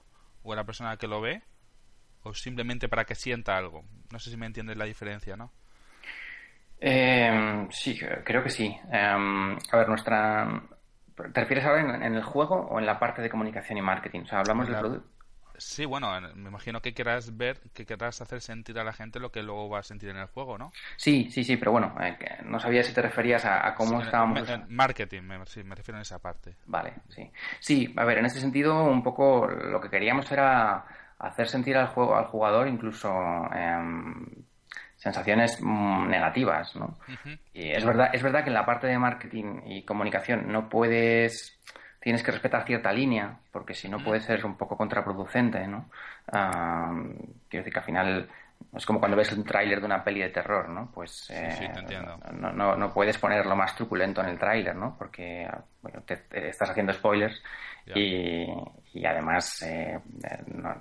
o 0.43 0.53
en 0.53 0.57
la 0.57 0.63
persona 0.63 0.97
que 0.97 1.07
lo 1.07 1.21
ve 1.21 1.43
o 2.23 2.33
simplemente 2.33 2.89
para 2.89 3.05
que 3.05 3.15
sienta 3.15 3.55
algo. 3.55 3.83
No 4.11 4.19
sé 4.19 4.31
si 4.31 4.37
me 4.37 4.47
entiendes 4.47 4.77
la 4.77 4.85
diferencia, 4.85 5.37
¿no? 5.37 5.51
Eh, 6.79 7.67
sí, 7.71 7.99
creo 8.23 8.43
que 8.43 8.49
sí. 8.49 8.75
Em, 8.91 9.57
a 9.71 9.77
ver, 9.77 9.89
nuestra... 9.89 10.61
¿Te 11.33 11.41
refieres 11.41 11.65
ahora 11.65 11.81
en, 11.81 12.15
el 12.15 12.23
juego 12.23 12.55
o 12.55 12.79
en 12.79 12.85
la 12.85 12.97
parte 12.97 13.21
de 13.21 13.29
comunicación 13.29 13.77
y 13.77 13.81
marketing? 13.81 14.21
O 14.21 14.25
sea, 14.25 14.39
hablamos 14.39 14.67
del 14.67 14.77
producto 14.77 15.19
Sí, 15.59 15.85
bueno, 15.85 16.09
me 16.35 16.49
imagino 16.49 16.81
que 16.81 16.93
querrás 16.93 17.35
ver, 17.35 17.59
que 17.73 17.85
querrás 17.85 18.21
hacer 18.21 18.39
sentir 18.39 18.79
a 18.79 18.83
la 18.85 18.93
gente 18.93 19.19
lo 19.19 19.29
que 19.29 19.43
luego 19.43 19.69
va 19.69 19.79
a 19.79 19.83
sentir 19.83 20.09
en 20.09 20.17
el 20.17 20.27
juego, 20.27 20.57
¿no? 20.57 20.71
Sí, 20.95 21.29
sí, 21.31 21.43
sí, 21.43 21.57
pero 21.57 21.73
bueno, 21.73 21.93
eh, 21.99 22.17
no 22.45 22.59
sabía 22.59 22.81
si 22.81 22.93
te 22.93 23.01
referías 23.01 23.43
a, 23.43 23.75
cómo 23.75 24.01
estábamos. 24.01 24.41
marketing, 24.69 25.21
me, 25.23 25.45
sí, 25.45 25.63
me 25.63 25.75
refiero 25.75 25.99
a 25.99 26.01
esa 26.01 26.19
parte. 26.19 26.55
Vale, 26.65 26.93
sí. 27.09 27.29
Sí, 27.59 27.93
a 27.97 28.05
ver, 28.05 28.19
en 28.19 28.25
ese 28.25 28.39
sentido, 28.39 28.83
un 28.85 29.03
poco 29.03 29.47
lo 29.47 29.81
que 29.81 29.89
queríamos 29.89 30.31
era 30.31 30.85
hacer 31.19 31.49
sentir 31.49 31.75
al, 31.75 31.87
juego, 31.87 32.15
al 32.15 32.25
jugador 32.25 32.69
incluso 32.69 33.09
em, 33.53 34.25
sensaciones 34.99 35.59
mm, 35.61 36.07
negativas, 36.09 36.75
¿no? 36.75 36.99
Y 37.53 37.71
es 37.71 37.83
verdad, 37.85 38.09
es 38.13 38.21
verdad 38.21 38.43
que 38.43 38.49
en 38.49 38.53
la 38.53 38.65
parte 38.65 38.85
de 38.85 38.99
marketing 38.99 39.61
y 39.65 39.83
comunicación 39.83 40.51
no 40.51 40.69
puedes 40.69 41.57
tienes 42.01 42.23
que 42.23 42.31
respetar 42.31 42.65
cierta 42.65 42.93
línea, 42.93 43.39
porque 43.51 43.73
si 43.73 43.89
no 43.89 44.01
puede 44.03 44.21
ser 44.21 44.45
un 44.45 44.55
poco 44.55 44.77
contraproducente, 44.77 45.67
¿no? 45.67 45.89
quiero 46.29 47.63
decir 47.63 47.73
que 47.73 47.79
al 47.79 47.85
final 47.85 48.29
es 48.75 48.85
como 48.85 48.99
cuando 48.99 49.17
ves 49.17 49.31
un 49.31 49.43
tráiler 49.43 49.79
de 49.79 49.85
una 49.85 50.03
peli 50.03 50.21
de 50.21 50.29
terror, 50.29 50.69
¿no? 50.69 50.91
Pues 50.93 51.29
eh, 51.29 51.71
no, 52.33 52.51
no, 52.51 52.75
no, 52.75 52.93
puedes 52.93 53.17
poner 53.17 53.45
lo 53.45 53.55
más 53.55 53.75
truculento 53.75 54.21
en 54.21 54.27
el 54.27 54.37
tráiler, 54.37 54.75
¿no? 54.75 54.95
Porque 54.97 55.49
bueno, 55.81 56.01
te, 56.05 56.21
estás 56.49 56.69
haciendo 56.69 56.93
spoilers 56.93 57.41
y, 57.95 58.45
y, 58.93 59.05
además 59.05 59.61
eh, 59.63 59.99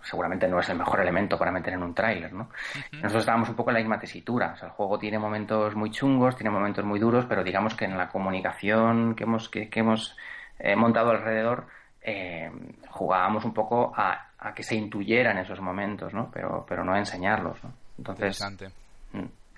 seguramente 0.03 0.49
no 0.49 0.61
es 0.61 0.69
el 0.69 0.79
mejor 0.79 1.01
elemento 1.01 1.39
para 1.39 1.51
meter 1.51 1.75
en 1.75 1.83
un 1.83 1.95
tráiler, 1.95 2.33
¿no? 2.33 2.51
Nosotros 2.93 3.23
estábamos 3.23 3.49
un 3.49 3.57
poco 3.57 3.71
en 3.71 3.75
la 3.75 3.81
misma 3.81 3.99
tesitura. 3.99 4.53
O 4.55 4.57
sea, 4.57 4.69
el 4.69 4.75
juego 4.75 4.99
tiene 4.99 5.19
momentos 5.19 5.75
muy 5.75 5.91
chungos, 5.91 6.37
tiene 6.37 6.51
momentos 6.51 6.85
muy 6.85 6.99
duros, 6.99 7.27
pero 7.29 7.43
digamos 7.45 7.75
que 7.75 7.85
en 7.85 7.97
la 7.97 8.09
comunicación 8.09 9.15
que 9.15 9.25
hemos, 9.25 9.49
que, 9.49 9.69
que 9.69 9.81
hemos 9.81 10.17
eh, 10.59 10.77
montado 10.77 11.11
alrededor, 11.11 11.67
eh, 12.03 12.51
jugábamos 12.89 13.45
un 13.45 13.55
poco 13.55 13.93
a, 13.97 14.31
a, 14.39 14.55
que 14.55 14.63
se 14.63 14.75
intuyeran 14.75 15.39
esos 15.39 15.61
momentos, 15.61 16.13
¿no? 16.13 16.31
Pero, 16.31 16.65
pero 16.69 16.85
no 16.85 16.93
a 16.93 16.99
enseñarlos, 16.99 17.63
¿no? 17.63 17.73
Entonces, 17.99 18.41
interesante. 18.41 18.71
Mm. 19.13 19.49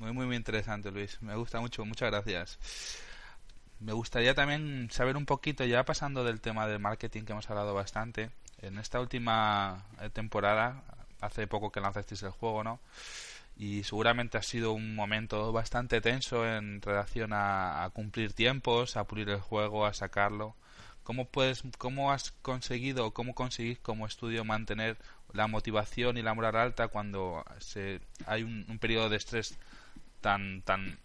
Muy, 0.00 0.12
muy, 0.12 0.26
muy 0.26 0.36
interesante, 0.36 0.90
Luis. 0.90 1.20
Me 1.22 1.34
gusta 1.34 1.60
mucho. 1.60 1.84
Muchas 1.84 2.10
gracias. 2.10 3.06
Me 3.80 3.92
gustaría 3.92 4.34
también 4.34 4.88
saber 4.90 5.16
un 5.16 5.26
poquito, 5.26 5.64
ya 5.64 5.84
pasando 5.84 6.24
del 6.24 6.40
tema 6.40 6.66
del 6.66 6.78
marketing 6.78 7.24
que 7.24 7.32
hemos 7.32 7.48
hablado 7.50 7.74
bastante, 7.74 8.30
en 8.62 8.78
esta 8.78 9.00
última 9.00 9.86
temporada, 10.12 10.84
hace 11.20 11.46
poco 11.46 11.72
que 11.72 11.80
lanzasteis 11.80 12.22
el 12.22 12.30
juego, 12.30 12.62
¿no? 12.62 12.80
y 13.60 13.84
seguramente 13.84 14.38
ha 14.38 14.42
sido 14.42 14.72
un 14.72 14.94
momento 14.94 15.52
bastante 15.52 16.00
tenso 16.00 16.46
en 16.48 16.80
relación 16.80 17.32
a, 17.34 17.90
cumplir 17.92 18.32
tiempos, 18.32 18.96
a 18.96 19.04
pulir 19.04 19.28
el 19.28 19.40
juego, 19.40 19.84
a 19.84 19.92
sacarlo. 19.92 20.56
¿Cómo, 21.02 21.26
puedes, 21.26 21.62
¿Cómo 21.76 22.10
has 22.10 22.30
conseguido, 22.40 23.10
cómo 23.12 23.34
conseguís 23.34 23.78
como 23.78 24.06
estudio 24.06 24.46
mantener 24.46 24.96
la 25.34 25.46
motivación 25.46 26.16
y 26.16 26.22
la 26.22 26.32
moral 26.32 26.56
alta 26.56 26.88
cuando 26.88 27.44
se, 27.58 28.00
hay 28.26 28.44
un, 28.44 28.64
un 28.66 28.78
periodo 28.78 29.10
de 29.10 29.18
estrés 29.18 29.58
tan, 30.22 30.62
tan, 30.62 30.98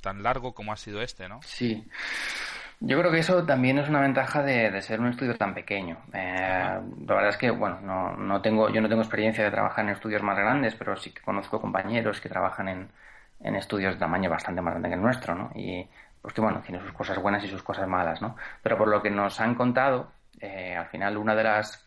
tan 0.00 0.22
largo 0.22 0.54
como 0.54 0.72
ha 0.72 0.76
sido 0.76 1.00
este, 1.02 1.28
¿no? 1.28 1.40
Sí. 1.42 1.86
Yo 2.80 2.98
creo 2.98 3.10
que 3.10 3.20
eso 3.20 3.44
también 3.44 3.78
es 3.78 3.88
una 3.88 4.00
ventaja 4.00 4.42
de, 4.42 4.82
ser 4.82 5.00
un 5.00 5.08
estudio 5.08 5.36
tan 5.36 5.54
pequeño. 5.54 5.98
Eh, 6.12 6.80
la 7.06 7.14
verdad 7.14 7.30
es 7.30 7.36
que, 7.36 7.50
bueno, 7.50 7.80
no, 7.80 8.16
no, 8.16 8.42
tengo, 8.42 8.68
yo 8.70 8.80
no 8.80 8.88
tengo 8.88 9.02
experiencia 9.02 9.44
de 9.44 9.50
trabajar 9.50 9.84
en 9.84 9.92
estudios 9.92 10.22
más 10.22 10.36
grandes, 10.36 10.74
pero 10.74 10.96
sí 10.96 11.10
que 11.10 11.22
conozco 11.22 11.60
compañeros 11.60 12.20
que 12.20 12.28
trabajan 12.28 12.68
en, 12.68 12.88
en 13.40 13.56
estudios 13.56 13.94
de 13.94 14.00
tamaño 14.00 14.28
bastante 14.28 14.60
más 14.60 14.72
grande 14.72 14.88
que 14.88 14.94
el 14.96 15.02
nuestro, 15.02 15.34
¿no? 15.34 15.50
Y, 15.54 15.86
pues 16.20 16.34
que, 16.34 16.40
bueno, 16.40 16.60
tiene 16.60 16.80
sus 16.80 16.92
cosas 16.92 17.18
buenas 17.18 17.44
y 17.44 17.48
sus 17.48 17.62
cosas 17.62 17.88
malas, 17.88 18.20
¿no? 18.20 18.36
Pero 18.62 18.76
por 18.76 18.88
lo 18.88 19.00
que 19.02 19.10
nos 19.10 19.40
han 19.40 19.54
contado, 19.54 20.10
eh, 20.40 20.76
al 20.76 20.86
final 20.86 21.16
una 21.16 21.34
de 21.34 21.44
las 21.44 21.84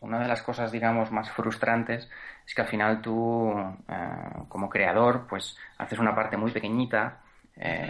una 0.00 0.18
de 0.18 0.28
las 0.28 0.42
cosas 0.42 0.72
digamos 0.72 1.12
más 1.12 1.30
frustrantes 1.30 2.08
es 2.46 2.54
que 2.54 2.62
al 2.62 2.68
final 2.68 3.02
tú 3.02 3.52
eh, 3.88 4.44
como 4.48 4.68
creador 4.68 5.26
pues 5.28 5.56
haces 5.78 5.98
una 5.98 6.14
parte 6.14 6.36
muy 6.36 6.50
pequeñita 6.50 7.18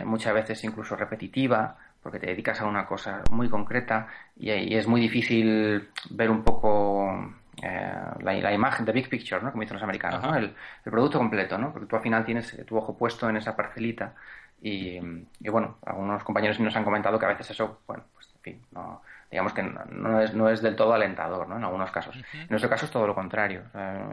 muchas 0.05 0.35
veces 0.35 0.65
incluso 0.65 0.97
repetitiva 0.97 1.77
porque 2.03 2.19
te 2.19 2.27
dedicas 2.27 2.61
a 2.61 2.67
una 2.67 2.87
cosa 2.87 3.23
muy 3.31 3.49
concreta 3.49 4.09
y, 4.37 4.51
es 4.51 4.87
muy 4.87 5.01
difícil 5.01 5.91
ver 6.11 6.31
un 6.31 6.43
poco 6.43 7.35
eh, 7.63 7.93
la, 8.21 8.53
imagen 8.53 8.87
de 8.87 8.93
big 8.93 9.09
picture, 9.09 9.43
¿no? 9.43 9.51
Como 9.51 9.63
dicen 9.63 9.75
los 9.75 9.83
americanos, 9.83 10.23
¿no? 10.23 10.35
el, 10.35 10.55
producto 10.85 11.19
completo, 11.19 11.59
¿no? 11.59 11.73
Porque 11.73 11.87
tú 11.87 11.97
al 11.97 12.03
final 12.03 12.25
tienes 12.25 12.57
tu 12.67 12.77
ojo 12.77 12.97
puesto 12.97 13.29
en 13.29 13.37
esa 13.37 13.55
parcelita 13.55 14.15
y, 14.63 14.99
y 15.41 15.49
bueno, 15.51 15.79
algunos 15.85 16.25
compañeros 16.25 16.59
nos 16.61 16.75
han 16.77 16.85
comentado 16.85 17.19
que 17.19 17.27
a 17.27 17.31
veces 17.31 17.51
eso, 17.51 17.81
bueno, 17.87 18.05
pues 18.15 18.29
en 18.35 18.41
fin, 18.41 18.63
no, 18.73 19.03
digamos 19.31 19.53
que 19.53 19.63
no 19.63 20.21
es, 20.21 20.35
no 20.35 20.49
es 20.49 20.61
del 20.61 20.75
todo 20.75 20.93
alentador, 20.93 21.49
¿no? 21.49 21.57
En 21.57 21.65
algunos 21.65 21.91
casos. 21.91 22.17
En 22.33 22.49
nuestro 22.49 22.69
caso 22.69 22.87
es 22.87 22.91
todo 22.91 23.07
lo 23.07 23.15
contrario. 23.15 23.63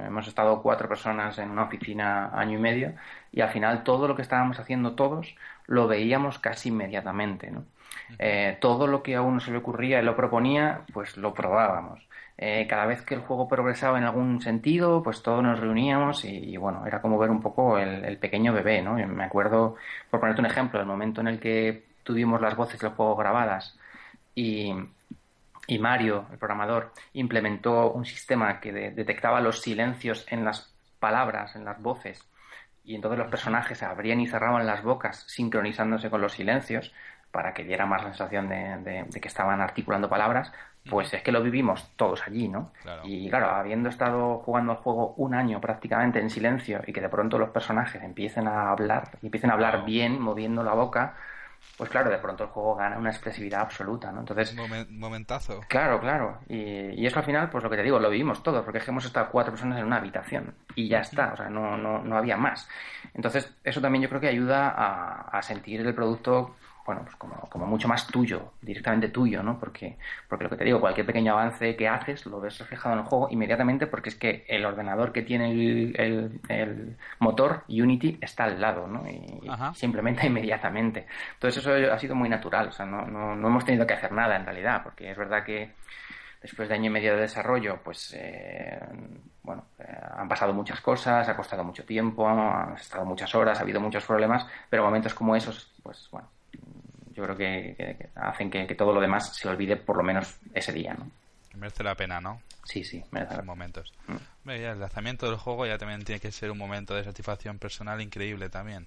hemos 0.06 0.28
estado 0.28 0.62
cuatro 0.62 0.88
personas 0.88 1.38
en 1.40 1.50
una 1.50 1.64
oficina 1.64 2.30
año 2.34 2.58
y 2.58 2.62
medio 2.62 2.94
y 3.32 3.42
al 3.42 3.50
final 3.50 3.84
todo 3.84 4.08
lo 4.08 4.16
que 4.16 4.22
estábamos 4.22 4.60
haciendo 4.60 4.94
todos 4.94 5.36
lo 5.66 5.88
veíamos 5.88 6.40
casi 6.40 6.70
inmediatamente, 6.70 7.52
¿no? 7.52 7.66
Eh, 8.20 8.58
todo 8.62 8.88
lo 8.88 9.04
que 9.04 9.16
a 9.16 9.22
uno 9.22 9.40
se 9.40 9.52
le 9.52 9.58
ocurría 9.58 10.00
y 10.00 10.04
lo 10.04 10.16
proponía, 10.16 10.82
pues 10.94 11.18
lo 11.18 11.34
probábamos. 11.34 12.08
Eh, 12.38 12.68
cada 12.70 12.86
vez 12.86 13.02
que 13.02 13.16
el 13.16 13.22
juego 13.22 13.48
progresaba 13.48 13.98
en 13.98 14.04
algún 14.04 14.42
sentido, 14.42 15.02
pues 15.02 15.24
todos 15.24 15.42
nos 15.44 15.60
reuníamos 15.60 16.24
y, 16.24 16.56
bueno, 16.58 16.86
era 16.86 17.02
como 17.02 17.18
ver 17.18 17.32
un 17.32 17.42
poco 17.42 17.80
el, 17.80 18.18
pequeño 18.18 18.54
bebé, 18.54 18.82
¿no? 18.82 18.94
me 18.94 19.24
acuerdo, 19.24 19.76
por 20.12 20.20
ponerte 20.20 20.42
un 20.42 20.46
ejemplo, 20.46 20.80
el 20.80 20.86
momento 20.86 21.22
en 21.22 21.28
el 21.28 21.40
que 21.40 21.84
tuvimos 22.04 22.40
las 22.40 22.56
voces 22.56 22.80
del 22.80 22.92
juego 22.92 23.16
grabadas 23.16 23.78
y, 24.36 24.72
y 25.68 25.80
Mario, 25.80 26.26
el 26.32 26.38
programador, 26.38 26.94
implementó 27.14 27.92
un 27.92 28.06
sistema 28.06 28.60
que 28.60 28.72
detectaba 28.72 29.42
los 29.42 29.62
silencios 29.62 30.26
en 30.30 30.46
las 30.46 30.74
palabras, 31.00 31.56
en 31.56 31.66
las 31.66 31.82
voces, 31.82 32.28
y 32.84 32.96
entonces 32.96 33.20
los 33.20 33.30
personajes 33.30 33.84
abrían 33.84 34.22
y 34.22 34.28
cerraban 34.28 34.66
las 34.66 34.82
bocas 34.82 35.26
sincronizándose 35.28 36.10
con 36.10 36.22
los 36.22 36.34
silencios, 36.34 36.94
para 37.32 37.54
que 37.54 37.66
diera 37.66 37.86
más 37.86 38.02
la 38.02 38.10
sensación 38.10 38.48
de, 38.48 39.06
que 39.22 39.28
estaban 39.28 39.60
articulando 39.62 40.10
palabras, 40.10 40.52
pues 40.90 41.14
es 41.14 41.22
que 41.22 41.34
lo 41.34 41.44
vivimos 41.44 41.92
todos 41.98 42.26
allí, 42.26 42.48
¿no? 42.48 42.72
Y 43.04 43.30
claro, 43.30 43.48
habiendo 43.48 43.90
estado 43.90 44.40
jugando 44.40 44.72
al 44.72 44.78
juego 44.78 45.14
un 45.18 45.36
año 45.36 45.60
prácticamente 45.60 46.20
en 46.20 46.30
silencio 46.30 46.82
y 46.88 46.94
que 46.94 47.02
de 47.02 47.10
pronto 47.10 47.38
los 47.38 47.50
personajes 47.50 48.02
empiecen 48.02 48.48
a 48.48 48.72
hablar, 48.72 49.18
y 49.22 49.26
empiecen 49.26 49.50
a 49.50 49.54
hablar 49.54 49.84
bien, 49.84 50.20
moviendo 50.20 50.64
la 50.64 50.74
boca, 50.74 51.16
pues 51.78 51.90
claro, 51.90 52.10
de 52.10 52.18
pronto 52.18 52.44
el 52.44 52.50
juego 52.50 52.76
gana 52.76 52.98
una 52.98 53.10
expresividad 53.10 53.62
absoluta, 53.62 54.12
¿no? 54.12 54.22
Entonces... 54.22 54.56
momentazo. 54.90 55.62
Claro, 55.68 56.00
claro. 56.00 56.40
Y, 56.50 57.06
eso 57.06 57.20
al 57.20 57.26
final, 57.26 57.50
pues 57.50 57.64
lo 57.64 57.70
que 57.70 57.78
te 57.78 57.84
digo, 57.84 58.00
lo 58.00 58.10
vivimos 58.10 58.42
todos, 58.42 58.64
porque 58.64 58.80
es 58.80 58.84
que 58.84 58.92
hemos 58.92 59.06
estado 59.06 59.30
cuatro 59.32 59.54
personas 59.54 59.80
en 59.80 59.86
una 59.86 59.98
habitación 59.98 60.56
y 60.76 60.88
ya 60.88 61.00
está, 61.00 61.34
o 61.34 61.38
sea, 61.38 61.50
no, 61.50 61.78
no, 61.78 62.00
no 62.04 62.18
había 62.18 62.38
más. 62.38 62.68
Entonces, 63.14 63.54
eso 63.64 63.82
también 63.82 64.02
yo 64.02 64.10
creo 64.10 64.22
que 64.22 64.28
ayuda 64.28 64.70
a, 64.70 65.30
a 65.30 65.42
sentir 65.42 65.82
el 65.82 65.94
producto 65.94 66.56
bueno, 66.88 67.02
pues 67.04 67.18
como, 67.18 67.36
como, 67.50 67.66
mucho 67.66 67.90
más 67.90 68.08
tuyo, 68.08 68.54
directamente 68.62 69.10
tuyo, 69.10 69.44
¿no? 69.44 69.60
Porque, 69.60 69.98
porque 70.30 70.46
lo 70.46 70.50
que 70.50 70.56
te 70.56 70.64
digo, 70.64 70.80
cualquier 70.80 71.06
pequeño 71.06 71.34
avance 71.34 71.76
que 71.76 71.86
haces 71.86 72.26
lo 72.26 72.40
ves 72.40 72.58
reflejado 72.60 72.94
en 72.94 73.02
el 73.02 73.06
juego 73.06 73.28
inmediatamente 73.30 73.88
porque 73.88 74.08
es 74.08 74.16
que 74.16 74.46
el 74.48 74.66
ordenador 74.66 75.12
que 75.12 75.22
tiene 75.22 75.52
el, 75.52 76.40
el, 76.48 76.96
motor 77.20 77.66
Unity 77.68 78.18
está 78.22 78.46
al 78.46 78.62
lado, 78.62 78.88
¿no? 78.88 79.04
Y 79.06 79.42
simplemente 79.76 80.26
inmediatamente. 80.28 81.08
Entonces 81.34 81.62
eso 81.62 81.94
ha 81.94 82.00
sido 82.00 82.16
muy 82.16 82.30
natural, 82.30 82.70
o 82.70 82.72
sea, 82.72 82.86
no, 82.86 83.06
no, 83.06 83.36
no, 83.36 83.48
hemos 83.50 83.66
tenido 83.66 83.86
que 83.86 83.94
hacer 83.94 84.14
nada 84.14 84.38
en 84.38 84.46
realidad, 84.46 84.82
porque 84.82 85.12
es 85.12 85.18
verdad 85.18 85.44
que 85.44 85.74
después 86.42 86.70
de 86.70 86.76
año 86.76 86.86
y 86.86 86.94
medio 86.94 87.16
de 87.16 87.22
desarrollo, 87.22 87.82
pues, 87.84 88.14
eh, 88.18 88.80
bueno, 89.44 89.66
eh, 89.78 89.84
han 90.16 90.30
pasado 90.30 90.54
muchas 90.54 90.80
cosas, 90.80 91.28
ha 91.28 91.36
costado 91.36 91.66
mucho 91.66 91.84
tiempo, 91.84 92.30
han 92.30 92.76
estado 92.76 93.04
muchas 93.04 93.36
horas, 93.36 93.60
ha 93.60 93.64
habido 93.64 93.82
muchos 93.82 94.06
problemas, 94.06 94.48
pero 94.70 94.84
momentos 94.84 95.14
como 95.14 95.36
esos, 95.36 95.74
pues, 95.84 96.08
bueno, 96.14 96.30
yo 97.18 97.24
creo 97.24 97.36
que, 97.36 98.10
hacen 98.16 98.52
que, 98.52 98.76
todo 98.76 98.94
lo 98.94 99.02
demás 99.02 99.36
se 99.36 99.50
olvide 99.50 99.76
por 99.76 99.98
lo 99.98 100.04
menos 100.04 100.38
ese 100.54 100.72
día, 100.72 100.94
¿no? 100.94 101.10
Merece 101.56 101.84
la 101.84 101.96
pena, 101.96 102.22
¿no? 102.22 102.40
Sí, 102.64 102.84
sí, 102.84 103.04
merece 103.10 103.32
la 103.34 103.40
pena. 103.40 103.52
momentos. 103.52 103.92
Mm. 104.06 104.50
el 104.52 104.80
lanzamiento 104.80 105.26
del 105.26 105.38
juego 105.38 105.66
ya 105.66 105.80
también 105.80 106.04
tiene 106.04 106.20
que 106.20 106.32
ser 106.32 106.52
un 106.52 106.60
momento 106.60 106.94
de 106.94 107.04
satisfacción 107.04 107.58
personal 107.58 108.00
increíble 108.02 108.50
también. 108.50 108.86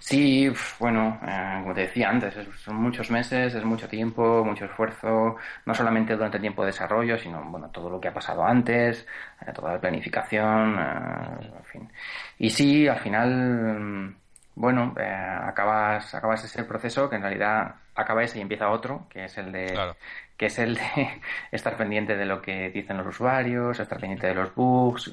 Sí, 0.00 0.50
bueno, 0.80 1.20
eh, 1.22 1.60
como 1.62 1.72
te 1.72 1.82
decía 1.82 2.10
antes, 2.10 2.34
son 2.64 2.74
muchos 2.74 3.12
meses, 3.12 3.54
es 3.54 3.64
mucho 3.64 3.86
tiempo, 3.86 4.44
mucho 4.44 4.64
esfuerzo, 4.64 5.36
no 5.64 5.74
solamente 5.74 6.14
durante 6.14 6.38
el 6.38 6.40
tiempo 6.40 6.62
de 6.62 6.72
desarrollo, 6.72 7.16
sino 7.16 7.44
bueno, 7.44 7.68
todo 7.68 7.88
lo 7.88 8.00
que 8.00 8.08
ha 8.08 8.14
pasado 8.14 8.44
antes, 8.44 9.06
eh, 9.46 9.52
toda 9.54 9.74
la 9.74 9.80
planificación, 9.80 10.76
eh, 10.80 11.50
en 11.58 11.64
fin. 11.64 11.92
Y 12.38 12.50
sí, 12.50 12.88
al 12.88 12.98
final 12.98 14.16
bueno, 14.58 14.92
eh, 14.98 15.04
acabas, 15.04 16.12
acabas 16.16 16.42
ese 16.42 16.64
proceso 16.64 17.08
que 17.08 17.14
en 17.14 17.22
realidad 17.22 17.76
acaba 17.94 18.24
ese 18.24 18.38
y 18.38 18.42
empieza 18.42 18.70
otro, 18.70 19.06
que 19.08 19.24
es 19.24 19.38
el 19.38 19.52
de 19.52 19.94
que 20.38 20.46
es 20.46 20.58
el 20.60 20.76
de 20.76 21.20
estar 21.50 21.76
pendiente 21.76 22.16
de 22.16 22.24
lo 22.24 22.40
que 22.40 22.70
dicen 22.70 22.96
los 22.96 23.08
usuarios, 23.08 23.78
estar 23.80 23.98
pendiente 23.98 24.28
de 24.28 24.34
los 24.34 24.54
bugs, 24.54 25.12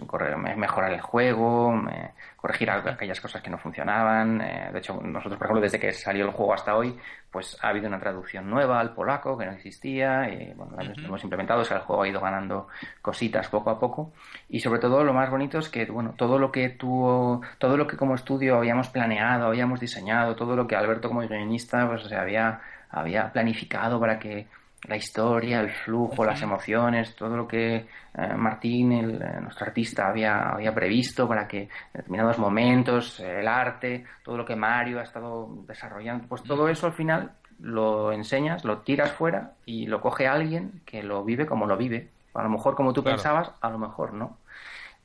mejorar 0.55 0.93
el 0.93 1.01
juego, 1.01 1.81
corregir 2.37 2.69
aquellas 2.69 3.19
cosas 3.19 3.41
que 3.41 3.49
no 3.49 3.57
funcionaban. 3.57 4.39
Eh, 4.39 4.69
de 4.71 4.77
hecho, 4.77 5.01
nosotros, 5.01 5.39
por 5.39 5.47
ejemplo, 5.47 5.61
desde 5.61 5.79
que 5.79 5.91
salió 5.93 6.25
el 6.25 6.31
juego 6.31 6.53
hasta 6.53 6.75
hoy, 6.75 6.95
pues 7.31 7.57
ha 7.61 7.69
habido 7.69 7.87
una 7.87 7.99
traducción 7.99 8.47
nueva 8.47 8.79
al 8.79 8.93
polaco 8.93 9.35
que 9.35 9.47
no 9.47 9.53
existía 9.53 10.29
y 10.29 10.53
bueno, 10.53 10.77
hemos 10.79 11.23
implementado, 11.23 11.61
o 11.61 11.65
sea, 11.65 11.77
el 11.77 11.83
juego 11.83 12.03
ha 12.03 12.07
ido 12.07 12.21
ganando 12.21 12.67
cositas 13.01 13.49
poco 13.49 13.71
a 13.71 13.79
poco 13.79 14.13
y 14.47 14.59
sobre 14.59 14.79
todo 14.79 15.03
lo 15.03 15.11
más 15.13 15.31
bonito 15.31 15.57
es 15.57 15.69
que, 15.69 15.85
bueno, 15.85 16.13
todo 16.15 16.37
lo 16.37 16.51
que 16.51 16.69
tú, 16.69 17.41
todo 17.57 17.77
lo 17.77 17.87
que 17.87 17.97
como 17.97 18.13
estudio 18.13 18.57
habíamos 18.57 18.89
planeado, 18.89 19.47
habíamos 19.47 19.79
diseñado, 19.79 20.35
todo 20.35 20.55
lo 20.55 20.67
que 20.67 20.75
Alberto 20.75 21.07
como 21.09 21.21
guionista, 21.21 21.87
pues 21.87 22.03
se 22.03 22.15
había, 22.15 22.61
había 22.91 23.33
planificado 23.33 23.99
para 23.99 24.19
que 24.19 24.47
la 24.87 24.95
historia, 24.95 25.61
el 25.61 25.69
flujo, 25.69 26.25
las 26.25 26.41
emociones, 26.41 27.15
todo 27.15 27.35
lo 27.35 27.47
que 27.47 27.75
eh, 27.75 28.33
Martín, 28.35 28.91
el, 28.91 29.21
eh, 29.21 29.41
nuestro 29.41 29.67
artista, 29.67 30.07
había, 30.07 30.49
había 30.49 30.73
previsto 30.73 31.27
para 31.27 31.47
que 31.47 31.69
determinados 31.93 32.37
momentos, 32.37 33.19
el 33.19 33.47
arte, 33.47 34.05
todo 34.23 34.37
lo 34.37 34.45
que 34.45 34.55
Mario 34.55 34.99
ha 34.99 35.03
estado 35.03 35.49
desarrollando, 35.67 36.27
pues 36.27 36.43
todo 36.43 36.69
eso 36.69 36.87
al 36.87 36.93
final 36.93 37.31
lo 37.59 38.11
enseñas, 38.11 38.63
lo 38.65 38.79
tiras 38.79 39.11
fuera 39.11 39.53
y 39.65 39.87
lo 39.87 40.01
coge 40.01 40.27
alguien 40.27 40.81
que 40.85 41.03
lo 41.03 41.23
vive 41.23 41.45
como 41.45 41.65
lo 41.65 41.77
vive. 41.77 42.09
A 42.33 42.43
lo 42.43 42.49
mejor 42.49 42.75
como 42.75 42.91
tú 42.91 43.03
pensabas, 43.03 43.51
a 43.61 43.69
lo 43.69 43.77
mejor 43.77 44.13
no. 44.13 44.37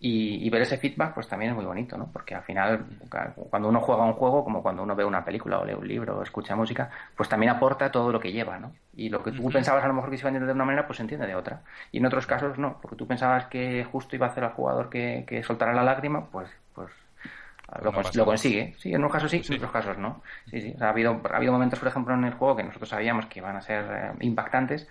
Y, 0.03 0.49
ver 0.49 0.63
ese 0.63 0.79
feedback 0.79 1.13
pues 1.13 1.29
también 1.29 1.51
es 1.51 1.57
muy 1.57 1.67
bonito, 1.67 1.99
¿no? 1.99 2.11
Porque 2.11 2.35
al 2.35 2.43
final, 2.43 2.87
cuando 3.51 3.69
uno 3.69 3.81
juega 3.81 4.03
un 4.05 4.15
juego, 4.15 4.43
como 4.43 4.63
cuando 4.63 4.83
uno 4.83 4.97
ve 4.97 5.05
una 5.05 5.23
película 5.23 5.59
o 5.59 5.65
lee 5.65 5.75
un 5.75 5.87
libro 5.87 6.19
o 6.19 6.23
escucha 6.23 6.57
música, 6.57 6.91
pues 7.15 7.29
también 7.29 7.53
aporta 7.53 7.93
todo 7.93 8.11
lo 8.11 8.19
que 8.19 8.33
lleva, 8.33 8.59
¿no? 8.59 8.73
Y 8.97 9.11
lo 9.11 9.23
que 9.23 9.31
tú 9.31 9.51
pensabas 9.51 9.85
a 9.85 9.89
lo 9.89 9.93
mejor 9.93 10.11
que 10.11 10.17
se 10.17 10.23
iba 10.23 10.29
a 10.29 10.31
entender 10.31 10.49
de 10.49 10.55
una 10.55 10.65
manera, 10.65 10.87
pues 10.87 10.97
se 10.97 11.03
entiende 11.03 11.27
de 11.27 11.35
otra. 11.35 11.61
Y 11.93 11.99
en 11.99 12.07
otros 12.07 12.27
casos 12.27 12.57
no, 12.57 12.79
porque 12.81 12.97
tú 12.97 13.07
pensabas 13.07 13.45
que 13.47 13.87
justo 13.93 14.17
iba 14.17 14.27
a 14.27 14.31
hacer 14.31 14.43
al 14.43 14.53
jugador 14.53 14.89
que, 14.89 15.25
que 15.27 15.43
soltara 15.43 15.75
la 15.75 15.85
lágrima, 15.85 16.31
pues, 16.31 16.49
pues 16.75 16.91
lo, 18.15 18.25
consigue. 18.25 18.75
Sí, 18.79 18.93
en 18.93 19.01
unos 19.01 19.13
casos 19.13 19.31
sí, 19.31 19.43
en 19.47 19.55
otros 19.57 19.71
casos 19.71 19.99
no. 19.99 20.23
Sí, 20.47 20.61
sí. 20.61 20.75
ha, 20.81 20.89
habido, 20.89 21.21
ha 21.31 21.37
habido 21.37 21.53
momentos, 21.53 21.79
por 21.79 21.89
ejemplo, 21.89 22.15
en 22.15 22.25
el 22.25 22.35
juego 22.35 22.57
que 22.57 22.65
nosotros 22.65 22.89
sabíamos 22.89 23.27
que 23.27 23.39
iban 23.39 23.57
a 23.57 23.61
ser 23.61 23.85
eh, 23.91 24.13
impactantes 24.21 24.89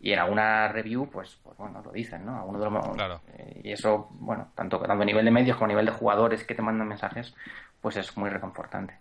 y 0.00 0.12
en 0.12 0.18
alguna 0.18 0.68
review, 0.68 1.08
pues, 1.10 1.38
pues 1.42 1.56
bueno, 1.58 1.82
lo 1.82 1.92
dicen, 1.92 2.24
¿no? 2.24 2.38
Alguno 2.38 2.58
de 2.58 2.70
los, 2.70 2.88
claro. 2.96 3.20
Eh, 3.36 3.60
y 3.64 3.72
eso, 3.72 4.08
bueno, 4.12 4.50
tanto, 4.54 4.78
tanto 4.80 5.02
a 5.02 5.04
nivel 5.04 5.24
de 5.24 5.30
medios 5.30 5.56
como 5.56 5.66
a 5.66 5.68
nivel 5.68 5.86
de 5.86 5.92
jugadores 5.92 6.44
que 6.44 6.54
te 6.54 6.62
mandan 6.62 6.88
mensajes, 6.88 7.34
pues 7.80 7.96
es 7.96 8.16
muy 8.16 8.30
reconfortante. 8.30 8.98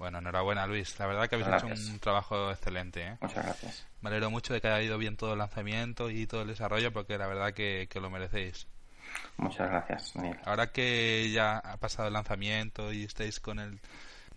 Bueno, 0.00 0.18
enhorabuena 0.18 0.66
Luis. 0.66 0.98
La 0.98 1.06
verdad 1.06 1.28
que 1.28 1.34
habéis 1.36 1.62
hecho 1.62 1.66
un 1.66 1.98
trabajo 1.98 2.50
excelente. 2.50 3.06
¿eh? 3.06 3.16
Muchas 3.20 3.44
gracias. 3.44 3.86
Me 4.00 4.08
alegro 4.08 4.30
mucho 4.30 4.54
de 4.54 4.60
que 4.62 4.68
haya 4.68 4.82
ido 4.82 4.96
bien 4.96 5.18
todo 5.18 5.34
el 5.34 5.38
lanzamiento 5.38 6.08
y 6.08 6.26
todo 6.26 6.40
el 6.40 6.48
desarrollo 6.48 6.90
porque 6.90 7.18
la 7.18 7.26
verdad 7.26 7.52
que, 7.52 7.86
lo 8.00 8.08
merecéis. 8.08 8.66
Muchas 9.36 9.68
gracias, 9.68 10.14
Ahora 10.46 10.72
que 10.72 11.30
ya 11.32 11.58
ha 11.58 11.76
pasado 11.76 12.08
el 12.08 12.14
lanzamiento 12.14 12.92
y 12.92 13.04
estáis 13.04 13.40
con 13.40 13.58
el 13.58 13.78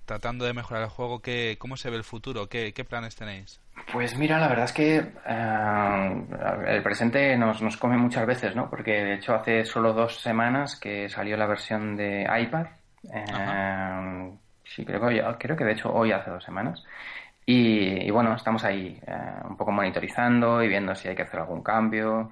tratando 0.05 0.43
de 0.43 0.53
mejorar 0.53 0.83
el 0.83 0.89
juego, 0.89 1.21
¿qué, 1.21 1.55
¿cómo 1.59 1.77
se 1.77 1.89
ve 1.89 1.95
el 1.95 2.03
futuro? 2.03 2.49
¿Qué, 2.49 2.85
planes 2.87 3.15
tenéis? 3.15 3.61
Pues 3.93 4.17
mira, 4.17 4.39
la 4.39 4.47
verdad 4.47 4.65
es 4.65 4.73
que 4.73 4.97
eh, 4.97 6.25
el 6.67 6.81
presente 6.83 7.37
nos, 7.37 7.61
nos 7.61 7.77
come 7.77 7.97
muchas 7.97 8.25
veces, 8.25 8.55
¿no? 8.55 8.69
Porque 8.69 8.91
de 8.91 9.13
hecho 9.15 9.35
hace 9.35 9.65
solo 9.65 9.93
dos 9.93 10.19
semanas 10.19 10.79
que 10.79 11.09
salió 11.09 11.37
la 11.37 11.45
versión 11.45 11.95
de 11.95 12.23
iPad. 12.23 12.67
Eh, 13.13 14.31
sí, 14.63 14.85
creo 14.85 15.07
que, 15.07 15.37
creo 15.37 15.55
que 15.55 15.63
de 15.63 15.73
hecho 15.73 15.93
hoy 15.93 16.11
hace 16.11 16.31
dos 16.31 16.43
semanas. 16.43 16.83
Y, 17.45 18.09
bueno, 18.09 18.33
estamos 18.35 18.63
ahí 18.63 18.99
eh, 19.05 19.17
un 19.47 19.57
poco 19.57 19.71
monitorizando 19.71 20.63
y 20.63 20.69
viendo 20.69 20.95
si 20.95 21.09
hay 21.09 21.15
que 21.15 21.23
hacer 21.23 21.41
algún 21.41 21.61
cambio, 21.61 22.31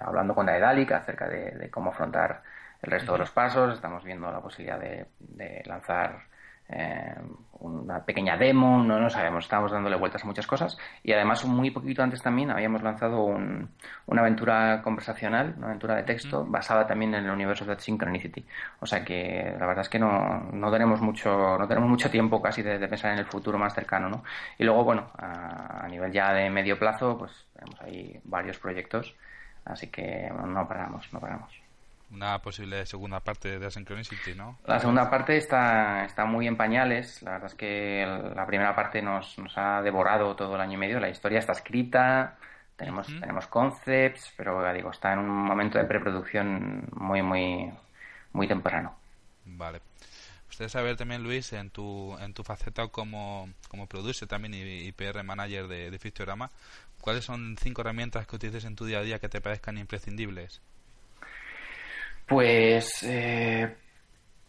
hablando 0.00 0.34
con 0.34 0.46
Daedalic 0.46 0.90
acerca 0.92 1.28
de, 1.28 1.70
cómo 1.70 1.90
afrontar 1.90 2.42
el 2.82 2.90
resto 2.90 3.12
de 3.12 3.18
los 3.18 3.30
pasos. 3.30 3.74
Estamos 3.74 4.02
viendo 4.02 4.32
la 4.32 4.40
posibilidad 4.40 4.80
de, 4.80 5.06
de 5.20 5.62
lanzar 5.66 6.22
eh, 6.68 7.14
una 7.60 8.04
pequeña 8.04 8.36
demo, 8.36 8.84
no 8.84 9.00
lo 9.00 9.10
sabemos, 9.10 9.44
estamos 9.44 9.72
dándole 9.72 9.96
vueltas 9.96 10.22
a 10.22 10.26
muchas 10.26 10.46
cosas 10.46 10.78
y 11.02 11.12
además 11.12 11.44
muy 11.44 11.70
poquito 11.70 12.02
antes 12.02 12.22
también 12.22 12.50
habíamos 12.50 12.82
lanzado 12.82 13.24
una 13.24 14.20
aventura 14.20 14.80
conversacional, 14.82 15.54
una 15.56 15.68
aventura 15.68 15.96
de 15.96 16.04
texto 16.04 16.44
basada 16.46 16.86
también 16.86 17.14
en 17.14 17.24
el 17.24 17.30
universo 17.30 17.64
de 17.64 17.78
Synchronicity. 17.78 18.44
O 18.80 18.86
sea 18.86 19.04
que 19.04 19.56
la 19.58 19.66
verdad 19.66 19.82
es 19.82 19.88
que 19.88 19.98
no, 19.98 20.50
no 20.52 20.70
tenemos 20.70 21.00
mucho 21.00 21.58
no 21.58 21.66
tenemos 21.66 21.88
mucho 21.90 22.10
tiempo 22.10 22.40
casi 22.40 22.62
de, 22.62 22.78
pensar 22.86 23.12
en 23.12 23.18
el 23.18 23.26
futuro 23.26 23.58
más 23.58 23.74
cercano, 23.74 24.08
¿no? 24.08 24.22
Y 24.58 24.64
luego, 24.64 24.84
bueno, 24.84 25.10
a, 25.16 25.84
a 25.84 25.88
nivel 25.88 26.12
ya 26.12 26.32
de 26.32 26.50
medio 26.50 26.78
plazo, 26.78 27.18
pues 27.18 27.32
tenemos 27.54 27.80
ahí 27.80 28.20
varios 28.24 28.58
proyectos, 28.58 29.16
así 29.64 29.88
que 29.88 30.30
no 30.30 30.68
paramos, 30.68 31.12
no 31.12 31.20
paramos 31.20 31.67
una 32.10 32.40
posible 32.40 32.86
segunda 32.86 33.20
parte 33.20 33.58
de 33.58 33.70
Synchronicity, 33.70 34.34
¿no? 34.34 34.58
La 34.66 34.80
segunda 34.80 35.10
parte 35.10 35.36
está, 35.36 36.04
está 36.04 36.24
muy 36.24 36.46
en 36.46 36.56
pañales. 36.56 37.22
La 37.22 37.32
verdad 37.32 37.48
es 37.48 37.54
que 37.54 38.06
la 38.34 38.46
primera 38.46 38.74
parte 38.74 39.02
nos, 39.02 39.38
nos 39.38 39.56
ha 39.56 39.82
devorado 39.82 40.34
todo 40.34 40.54
el 40.54 40.60
año 40.60 40.74
y 40.74 40.78
medio. 40.78 41.00
La 41.00 41.10
historia 41.10 41.38
está 41.38 41.52
escrita, 41.52 42.38
tenemos, 42.76 43.06
tenemos 43.06 43.46
concepts, 43.46 44.32
pero 44.36 44.72
digo, 44.72 44.90
está 44.90 45.12
en 45.12 45.18
un 45.18 45.28
momento 45.28 45.78
de 45.78 45.84
preproducción 45.84 46.88
muy, 46.92 47.22
muy, 47.22 47.70
muy 48.32 48.48
temprano. 48.48 48.96
Vale. 49.44 49.80
Usted 50.48 50.68
saber 50.68 50.96
también, 50.96 51.22
Luis, 51.22 51.52
en 51.52 51.70
tu, 51.70 52.16
en 52.20 52.32
tu 52.32 52.42
faceta 52.42 52.88
como, 52.88 53.48
como 53.68 53.86
producer 53.86 54.26
también 54.26 54.54
y, 54.54 54.90
PR 54.92 55.22
manager 55.22 55.68
de, 55.68 55.90
de 55.90 55.98
Fictorama, 55.98 56.50
¿cuáles 57.00 57.24
son 57.24 57.56
cinco 57.60 57.82
herramientas 57.82 58.26
que 58.26 58.36
utilices 58.36 58.64
en 58.64 58.74
tu 58.74 58.86
día 58.86 58.98
a 58.98 59.02
día 59.02 59.18
que 59.18 59.28
te 59.28 59.40
parezcan 59.40 59.76
imprescindibles? 59.76 60.62
Pues 62.28 63.02
eh, 63.04 63.74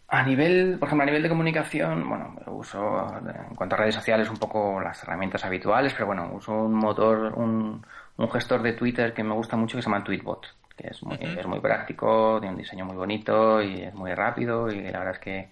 a 0.08 0.22
nivel, 0.22 0.76
por 0.78 0.88
ejemplo, 0.88 1.02
a 1.04 1.06
nivel 1.06 1.22
de 1.22 1.28
comunicación, 1.28 2.08
bueno, 2.08 2.36
uso 2.48 3.06
en 3.48 3.54
cuanto 3.54 3.74
a 3.74 3.78
redes 3.78 3.94
sociales 3.94 4.28
un 4.28 4.36
poco 4.36 4.80
las 4.80 5.02
herramientas 5.02 5.44
habituales, 5.44 5.92
pero 5.94 6.06
bueno, 6.06 6.30
uso 6.32 6.52
un 6.52 6.74
motor, 6.74 7.32
un, 7.36 7.84
un 8.16 8.30
gestor 8.30 8.60
de 8.62 8.74
Twitter 8.74 9.14
que 9.14 9.24
me 9.24 9.34
gusta 9.34 9.56
mucho 9.56 9.76
que 9.76 9.82
se 9.82 9.88
llama 9.88 10.04
Tweetbot, 10.04 10.46
que 10.76 10.88
es 10.88 11.02
muy, 11.02 11.16
es 11.20 11.46
muy 11.46 11.60
práctico, 11.60 12.38
tiene 12.38 12.54
un 12.54 12.60
diseño 12.60 12.84
muy 12.84 12.96
bonito 12.96 13.62
y 13.62 13.82
es 13.82 13.94
muy 13.94 14.12
rápido 14.14 14.70
y 14.70 14.82
la 14.82 14.98
verdad 14.98 15.14
es 15.14 15.20
que 15.20 15.48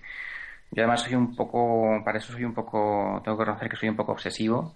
yo 0.70 0.82
además 0.82 1.02
soy 1.02 1.14
un 1.14 1.34
poco, 1.34 2.02
para 2.04 2.18
eso 2.18 2.32
soy 2.32 2.44
un 2.44 2.52
poco, 2.52 3.22
tengo 3.24 3.38
que 3.38 3.44
reconocer 3.44 3.70
que 3.70 3.76
soy 3.76 3.88
un 3.88 3.96
poco 3.96 4.12
obsesivo. 4.12 4.74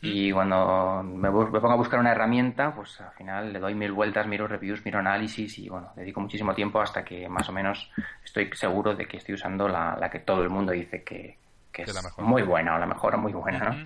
Y 0.00 0.32
cuando 0.32 1.02
me, 1.02 1.30
pongo 1.30 1.70
a 1.70 1.76
buscar 1.76 2.00
una 2.00 2.12
herramienta, 2.12 2.74
pues 2.74 2.98
al 3.02 3.12
final 3.12 3.52
le 3.52 3.58
doy 3.58 3.74
mil 3.74 3.92
vueltas, 3.92 4.26
miro 4.26 4.48
reviews, 4.48 4.82
miro 4.86 5.00
análisis 5.00 5.58
y 5.58 5.68
bueno, 5.68 5.92
dedico 5.96 6.20
muchísimo 6.20 6.54
tiempo 6.54 6.80
hasta 6.80 7.04
que 7.04 7.28
más 7.28 7.46
o 7.50 7.52
menos 7.52 7.90
estoy 8.24 8.50
seguro 8.54 8.94
de 8.94 9.06
que 9.06 9.18
estoy 9.18 9.34
usando 9.34 9.68
la, 9.68 9.96
la 10.00 10.08
que 10.08 10.20
todo 10.20 10.42
el 10.42 10.48
mundo 10.48 10.72
dice 10.72 11.02
que, 11.02 11.36
es 11.74 12.18
muy 12.18 12.42
buena 12.42 12.76
o 12.76 12.78
la 12.78 12.86
mejor 12.86 13.16
o 13.16 13.18
muy 13.18 13.32
buena, 13.32 13.58
¿no? 13.58 13.84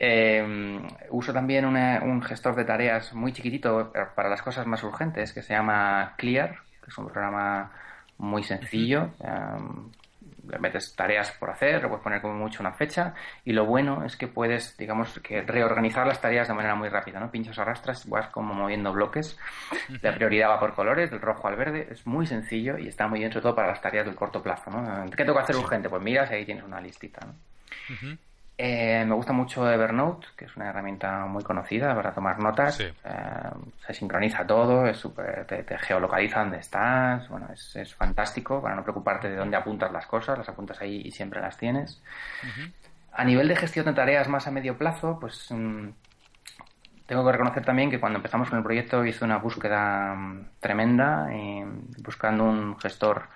Eh, 0.00 0.80
uso 1.10 1.32
también 1.32 1.64
un 1.64 2.22
gestor 2.22 2.54
de 2.54 2.64
tareas 2.64 3.12
muy 3.12 3.32
chiquitito 3.32 3.92
para 4.14 4.28
las 4.28 4.40
cosas 4.40 4.64
más 4.64 4.84
urgentes 4.84 5.32
que 5.32 5.42
se 5.42 5.52
llama 5.52 6.14
Clear, 6.16 6.60
que 6.82 6.90
es 6.90 6.96
un 6.96 7.06
programa 7.06 7.72
muy 8.16 8.44
sencillo 8.44 9.10
le 10.48 10.58
metes 10.58 10.94
tareas 10.94 11.32
por 11.32 11.50
hacer, 11.50 11.82
le 11.82 11.88
puedes 11.88 12.02
poner 12.02 12.20
como 12.20 12.34
mucho 12.34 12.62
una 12.62 12.72
fecha 12.72 13.14
y 13.44 13.52
lo 13.52 13.66
bueno 13.66 14.04
es 14.04 14.16
que 14.16 14.28
puedes, 14.28 14.76
digamos, 14.76 15.18
que 15.20 15.42
reorganizar 15.42 16.06
las 16.06 16.20
tareas 16.20 16.48
de 16.48 16.54
manera 16.54 16.74
muy 16.74 16.88
rápida, 16.88 17.20
¿no? 17.20 17.30
Pinchos, 17.30 17.58
arrastras, 17.58 18.08
vas 18.08 18.28
como 18.28 18.54
moviendo 18.54 18.92
bloques, 18.92 19.38
la 20.02 20.14
prioridad 20.14 20.50
va 20.50 20.60
por 20.60 20.74
colores, 20.74 21.10
del 21.10 21.20
rojo 21.20 21.48
al 21.48 21.56
verde, 21.56 21.88
es 21.90 22.06
muy 22.06 22.26
sencillo 22.26 22.78
y 22.78 22.88
está 22.88 23.06
muy 23.08 23.20
bien 23.20 23.32
sobre 23.32 23.42
todo 23.42 23.54
para 23.54 23.68
las 23.68 23.80
tareas 23.80 24.06
del 24.06 24.14
corto 24.14 24.42
plazo, 24.42 24.70
¿no? 24.70 25.10
¿Qué 25.10 25.24
tengo 25.24 25.34
que 25.34 25.42
hacer 25.42 25.56
urgente? 25.56 25.88
Pues 25.88 26.02
miras 26.02 26.30
y 26.30 26.34
ahí 26.34 26.44
tienes 26.44 26.64
una 26.64 26.80
listita, 26.80 27.26
¿no? 27.26 27.34
Eh, 28.60 29.04
me 29.06 29.14
gusta 29.14 29.32
mucho 29.32 29.70
Evernote, 29.70 30.26
que 30.36 30.46
es 30.46 30.56
una 30.56 30.68
herramienta 30.68 31.26
muy 31.26 31.44
conocida 31.44 31.94
para 31.94 32.12
tomar 32.12 32.40
notas. 32.40 32.80
Eh, 32.80 32.92
se 33.86 33.94
sincroniza 33.94 34.44
todo, 34.44 34.84
es 34.88 34.96
super, 34.96 35.46
te, 35.46 35.64
geolocaliza 35.78 36.40
dónde 36.40 36.58
estás. 36.58 37.28
Bueno, 37.28 37.46
es, 37.52 37.76
es, 37.76 37.94
fantástico 37.94 38.60
para 38.60 38.74
no 38.74 38.82
preocuparte 38.82 39.30
de 39.30 39.36
dónde 39.36 39.56
apuntas 39.56 39.92
las 39.92 40.06
cosas, 40.06 40.36
las 40.36 40.48
apuntas 40.48 40.80
ahí 40.80 41.02
y 41.04 41.12
siempre 41.12 41.40
las 41.40 41.56
tienes. 41.56 42.02
A 43.12 43.24
nivel 43.24 43.46
de 43.46 43.54
gestión 43.54 43.86
de 43.86 43.92
tareas 43.92 44.26
más 44.26 44.48
a 44.48 44.50
medio 44.50 44.76
plazo, 44.76 45.18
pues 45.20 45.52
mm, 45.52 45.90
tengo 47.06 47.24
que 47.24 47.32
reconocer 47.32 47.64
también 47.64 47.90
que 47.90 48.00
cuando 48.00 48.18
empezamos 48.18 48.50
con 48.50 48.58
el 48.58 48.64
proyecto 48.64 49.04
hice 49.04 49.24
una 49.24 49.38
búsqueda 49.38 50.14
mm, 50.16 50.48
tremenda, 50.58 51.28
eh, 51.32 51.64
buscando 52.02 52.42
un 52.42 52.76
gestor 52.80 53.28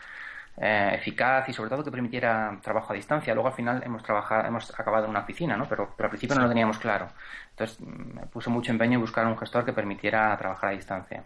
eh, 0.59 0.90
eficaz 0.94 1.48
y 1.48 1.53
sobre 1.53 1.70
todo 1.70 1.82
que 1.82 1.90
permitiera 1.90 2.59
trabajo 2.62 2.92
a 2.92 2.96
distancia. 2.96 3.32
Luego 3.34 3.48
al 3.48 3.55
final 3.55 3.82
hemos 3.84 4.03
trabajado, 4.03 4.46
hemos 4.46 4.70
acabado 4.78 5.05
en 5.05 5.11
una 5.11 5.20
oficina, 5.20 5.57
¿no? 5.57 5.66
Pero, 5.66 5.94
pero 5.96 6.07
al 6.07 6.11
principio 6.11 6.36
no 6.36 6.42
lo 6.42 6.48
teníamos 6.48 6.78
claro. 6.78 7.09
Entonces 7.50 7.80
me 7.80 8.22
puse 8.26 8.50
mucho 8.50 8.70
empeño 8.70 8.94
en 8.94 9.00
buscar 9.00 9.26
un 9.26 9.38
gestor 9.38 9.64
que 9.64 9.72
permitiera 9.72 10.36
trabajar 10.36 10.70
a 10.70 10.72
distancia. 10.72 11.24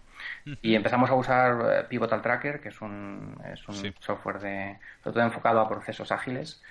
Y 0.62 0.74
empezamos 0.74 1.11
a 1.11 1.14
usar 1.14 1.59
eh, 1.70 1.85
Pivotal 1.89 2.22
Tracker, 2.22 2.61
que 2.61 2.68
es 2.68 2.81
un, 2.81 3.37
es 3.53 3.66
un 3.68 3.95
software 4.01 4.39
de, 4.39 4.79
sobre 5.03 5.14
todo 5.14 5.24
enfocado 5.24 5.61
a 5.61 5.68
procesos 5.68 6.12
ágiles. 6.12 6.62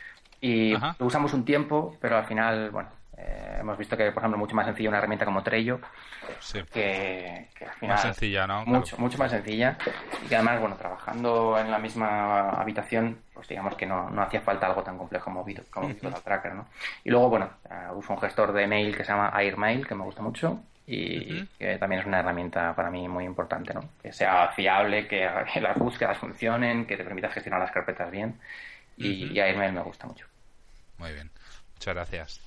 Y 0.41 0.73
lo 0.73 1.05
usamos 1.05 1.33
un 1.33 1.43
tiempo, 1.43 1.97
pero 1.99 2.17
al 2.17 2.25
final, 2.25 2.69
bueno, 2.69 2.89
eh, 3.17 3.57
hemos 3.59 3.77
visto 3.77 3.95
que, 3.95 4.11
por 4.11 4.21
ejemplo, 4.21 4.37
mucho 4.37 4.55
más 4.55 4.65
sencilla 4.65 4.89
una 4.89 4.97
herramienta 4.97 5.25
como 5.25 5.41
Trello, 5.43 5.79
que, 6.71 7.47
al 7.61 7.73
final... 7.73 7.95
Más 7.95 8.01
sencilla, 8.01 8.45
¿no? 8.47 8.65
Mucho, 8.65 8.97
mucho 8.97 9.17
más 9.17 9.31
sencilla. 9.31 9.77
Y 10.23 10.27
que 10.27 10.35
además, 10.35 10.59
bueno, 10.59 10.75
trabajando 10.75 11.57
en 11.57 11.71
la 11.71 11.79
misma 11.79 12.49
habitación, 12.49 13.19
pues 13.33 13.47
digamos 13.47 13.75
que 13.75 13.85
no, 13.85 14.09
no 14.09 14.21
hacía 14.21 14.41
falta 14.41 14.67
algo 14.67 14.83
tan 14.83 14.97
complejo 14.97 15.25
como, 15.25 15.45
como 15.71 16.21
Tracker, 16.21 16.53
¿no? 16.53 16.67
Y 17.03 17.09
luego, 17.09 17.29
bueno, 17.29 17.49
eh, 17.69 17.87
uso 17.93 18.13
un 18.13 18.19
gestor 18.19 18.51
de 18.51 18.67
mail 18.67 18.95
que 18.95 19.03
se 19.03 19.11
llama 19.11 19.31
Airmail, 19.33 19.87
que 19.87 19.95
me 19.95 20.03
gusta 20.03 20.21
mucho. 20.21 20.61
Y 20.87 21.43
que 21.57 21.79
también 21.79 22.01
es 22.01 22.07
una 22.07 22.19
herramienta 22.19 22.75
para 22.75 22.91
mí 22.91 23.07
muy 23.07 23.25
importante, 23.25 23.73
¿no? 23.73 23.89
Que 24.03 24.13
sea 24.13 24.49
fiable, 24.49 25.07
que, 25.07 25.27
las 25.61 25.77
búsquedas 25.77 26.17
funcionen, 26.17 26.85
que 26.85 26.95
te 26.95 27.03
permita 27.03 27.29
gestionar 27.29 27.59
las 27.59 27.71
carpetas 27.71 28.11
bien. 28.11 28.39
Y, 28.97 29.39
Airmail 29.39 29.73
me 29.73 29.81
gusta 29.81 30.05
mucho. 30.05 30.27
Muy 30.97 31.11
bien. 31.11 31.31
Muchas 31.73 31.95
gracias. 31.95 32.41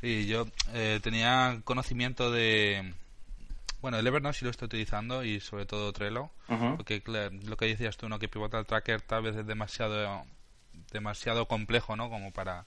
Sí, 0.00 0.26
yo 0.26 0.46
eh, 0.72 1.00
tenía 1.02 1.60
conocimiento 1.64 2.30
de... 2.30 2.94
Bueno, 3.80 3.98
el 3.98 4.06
Evernote 4.06 4.38
sí 4.38 4.44
lo 4.44 4.50
estoy 4.50 4.66
utilizando 4.66 5.24
y 5.24 5.40
sobre 5.40 5.64
todo 5.64 5.92
Trello, 5.92 6.30
porque 6.76 7.02
lo 7.44 7.56
que 7.56 7.66
decías 7.66 7.96
tú, 7.96 8.10
¿no? 8.10 8.18
que 8.18 8.28
Pivotal 8.28 8.66
Tracker 8.66 9.00
tal 9.00 9.22
vez 9.22 9.36
es 9.36 9.46
demasiado 9.46 10.24
demasiado 10.92 11.46
complejo, 11.46 11.96
¿no? 11.96 12.10
Como 12.10 12.32
para, 12.32 12.64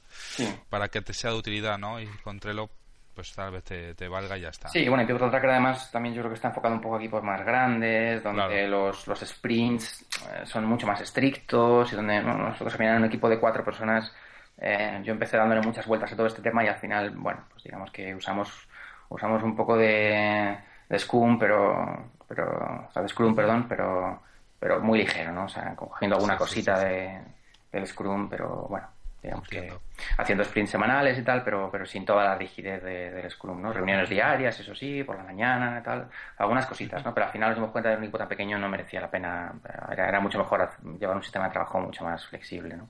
para 0.70 0.88
que 0.88 1.02
te 1.02 1.14
sea 1.14 1.32
de 1.32 1.38
utilidad, 1.38 1.78
¿no? 1.78 2.00
Y 2.00 2.08
con 2.24 2.40
Trello 2.40 2.70
pues 3.14 3.32
tal 3.34 3.52
vez 3.52 3.64
te, 3.64 4.08
valga 4.08 4.38
y 4.38 4.42
ya 4.42 4.50
está. 4.50 4.70
Sí, 4.70 4.88
bueno, 4.90 5.04
y 5.04 5.06
Pivotal 5.06 5.30
Tracker 5.30 5.52
además 5.52 5.92
también 5.92 6.16
yo 6.16 6.22
creo 6.22 6.32
que 6.32 6.36
está 6.36 6.48
enfocado 6.48 6.74
un 6.74 6.82
poco 6.82 6.96
a 6.96 6.98
equipos 6.98 7.24
más 7.24 7.46
grandes, 7.46 8.24
donde 8.24 8.68
los, 8.68 9.08
los 9.08 9.20
sprints 9.20 10.04
eh, 10.32 10.46
son 10.46 10.66
mucho 10.66 10.88
más 10.88 11.00
estrictos 11.00 11.94
y 11.94 11.96
donde 11.96 12.22
nosotros 12.24 12.74
al 12.74 12.78
final 12.78 12.96
en 12.96 13.04
un 13.04 13.08
equipo 13.08 13.30
de 13.30 13.40
cuatro 13.40 13.64
personas 13.64 14.12
eh, 14.58 15.02
yo 15.04 15.14
empecé 15.14 15.38
dándole 15.38 15.62
muchas 15.62 15.86
vueltas 15.88 16.12
a 16.12 16.16
todo 16.16 16.28
este 16.28 16.42
tema 16.42 16.64
y 16.64 16.68
al 16.68 16.78
final, 16.78 17.12
bueno, 17.12 17.42
pues 17.50 17.64
digamos 17.64 17.92
que 17.92 18.16
usamos, 18.16 18.68
usamos 19.10 19.44
un 19.44 19.56
poco 19.56 19.78
de, 19.78 20.58
de 20.90 21.00
Scrum, 21.00 21.38
pero, 21.40 22.12
pero, 22.28 22.86
o 22.88 22.92
sea, 22.92 23.02
de 23.02 23.10
Scrum, 23.10 23.36
perdón, 23.36 23.68
pero, 23.68 24.22
pero 24.60 24.80
muy 24.80 25.00
ligero, 25.00 25.32
¿no? 25.32 25.46
O 25.46 25.50
sea, 25.50 25.76
cogiendo 25.76 26.16
alguna 26.16 26.38
cosita 26.38 26.80
de, 26.80 27.20
del 27.72 27.88
Scrum, 27.88 28.30
pero 28.30 28.68
bueno, 28.70 28.88
digamos 29.22 29.48
que 29.48 29.74
haciendo 30.18 30.44
sprints 30.44 30.72
semanales 30.72 31.18
y 31.18 31.24
tal, 31.24 31.44
pero, 31.44 31.70
pero 31.72 31.86
sin 31.86 32.06
toda 32.06 32.24
la 32.24 32.36
rigidez 32.36 32.84
del 32.84 33.30
Scrum, 33.32 33.62
¿no? 33.62 33.74
Reuniones 33.74 34.10
diarias, 34.10 34.60
eso 34.60 34.76
sí, 34.76 35.04
por 35.04 35.18
la 35.18 35.24
mañana 35.24 35.80
y 35.80 35.84
tal, 35.84 36.10
algunas 36.38 36.66
cositas, 36.66 37.04
¿no? 37.04 37.14
Pero 37.14 37.26
al 37.26 37.32
final 37.32 37.50
nos 37.50 37.58
dimos 37.58 37.72
cuenta 37.72 37.90
de 37.90 37.96
que 37.96 38.00
un 38.00 38.04
equipo 38.04 38.18
tan 38.18 38.28
pequeño 38.28 38.58
no 38.60 38.70
merecía 38.70 39.02
la 39.02 39.10
pena, 39.10 39.54
era, 39.92 40.08
era 40.08 40.20
mucho 40.20 40.38
mejor 40.38 40.70
llevar 41.00 41.16
un 41.16 41.24
sistema 41.24 41.46
de 41.46 41.52
trabajo 41.52 41.80
mucho 41.80 42.04
más 42.04 42.26
flexible, 42.28 42.78
¿no? 42.78 42.88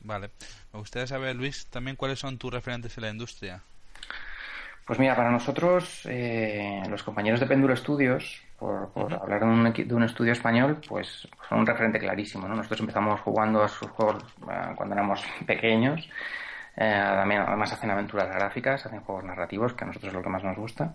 Vale. 0.00 0.30
Me 0.72 0.80
gustaría 0.80 1.06
saber, 1.06 1.36
Luis, 1.36 1.66
también 1.66 1.96
cuáles 1.96 2.18
son 2.18 2.38
tus 2.38 2.52
referentes 2.52 2.96
en 2.96 3.02
la 3.02 3.10
industria. 3.10 3.62
Pues 4.86 4.98
mira, 4.98 5.14
para 5.14 5.30
nosotros, 5.30 6.06
eh, 6.06 6.82
los 6.88 7.02
compañeros 7.02 7.40
de 7.40 7.46
Péndulo 7.46 7.76
Studios, 7.76 8.40
por, 8.58 8.90
hablar 9.12 9.40
de 9.40 9.46
un, 9.46 9.72
de 9.72 9.94
un, 9.94 10.02
estudio 10.02 10.32
español, 10.32 10.80
pues 10.88 11.28
son 11.46 11.58
un 11.58 11.66
referente 11.66 11.98
clarísimo. 11.98 12.48
¿no? 12.48 12.54
Nosotros 12.54 12.80
empezamos 12.80 13.20
jugando 13.20 13.62
a 13.62 13.68
sus 13.68 13.90
juegos 13.90 14.24
eh, 14.50 14.72
cuando 14.76 14.94
éramos 14.94 15.22
pequeños. 15.46 16.08
Eh, 16.80 16.94
además 16.94 17.72
hacen 17.72 17.90
aventuras 17.90 18.32
gráficas, 18.32 18.86
hacen 18.86 19.00
juegos 19.00 19.24
narrativos, 19.24 19.72
que 19.72 19.82
a 19.82 19.88
nosotros 19.88 20.10
es 20.10 20.14
lo 20.14 20.22
que 20.22 20.28
más 20.28 20.44
nos 20.44 20.56
gusta. 20.56 20.94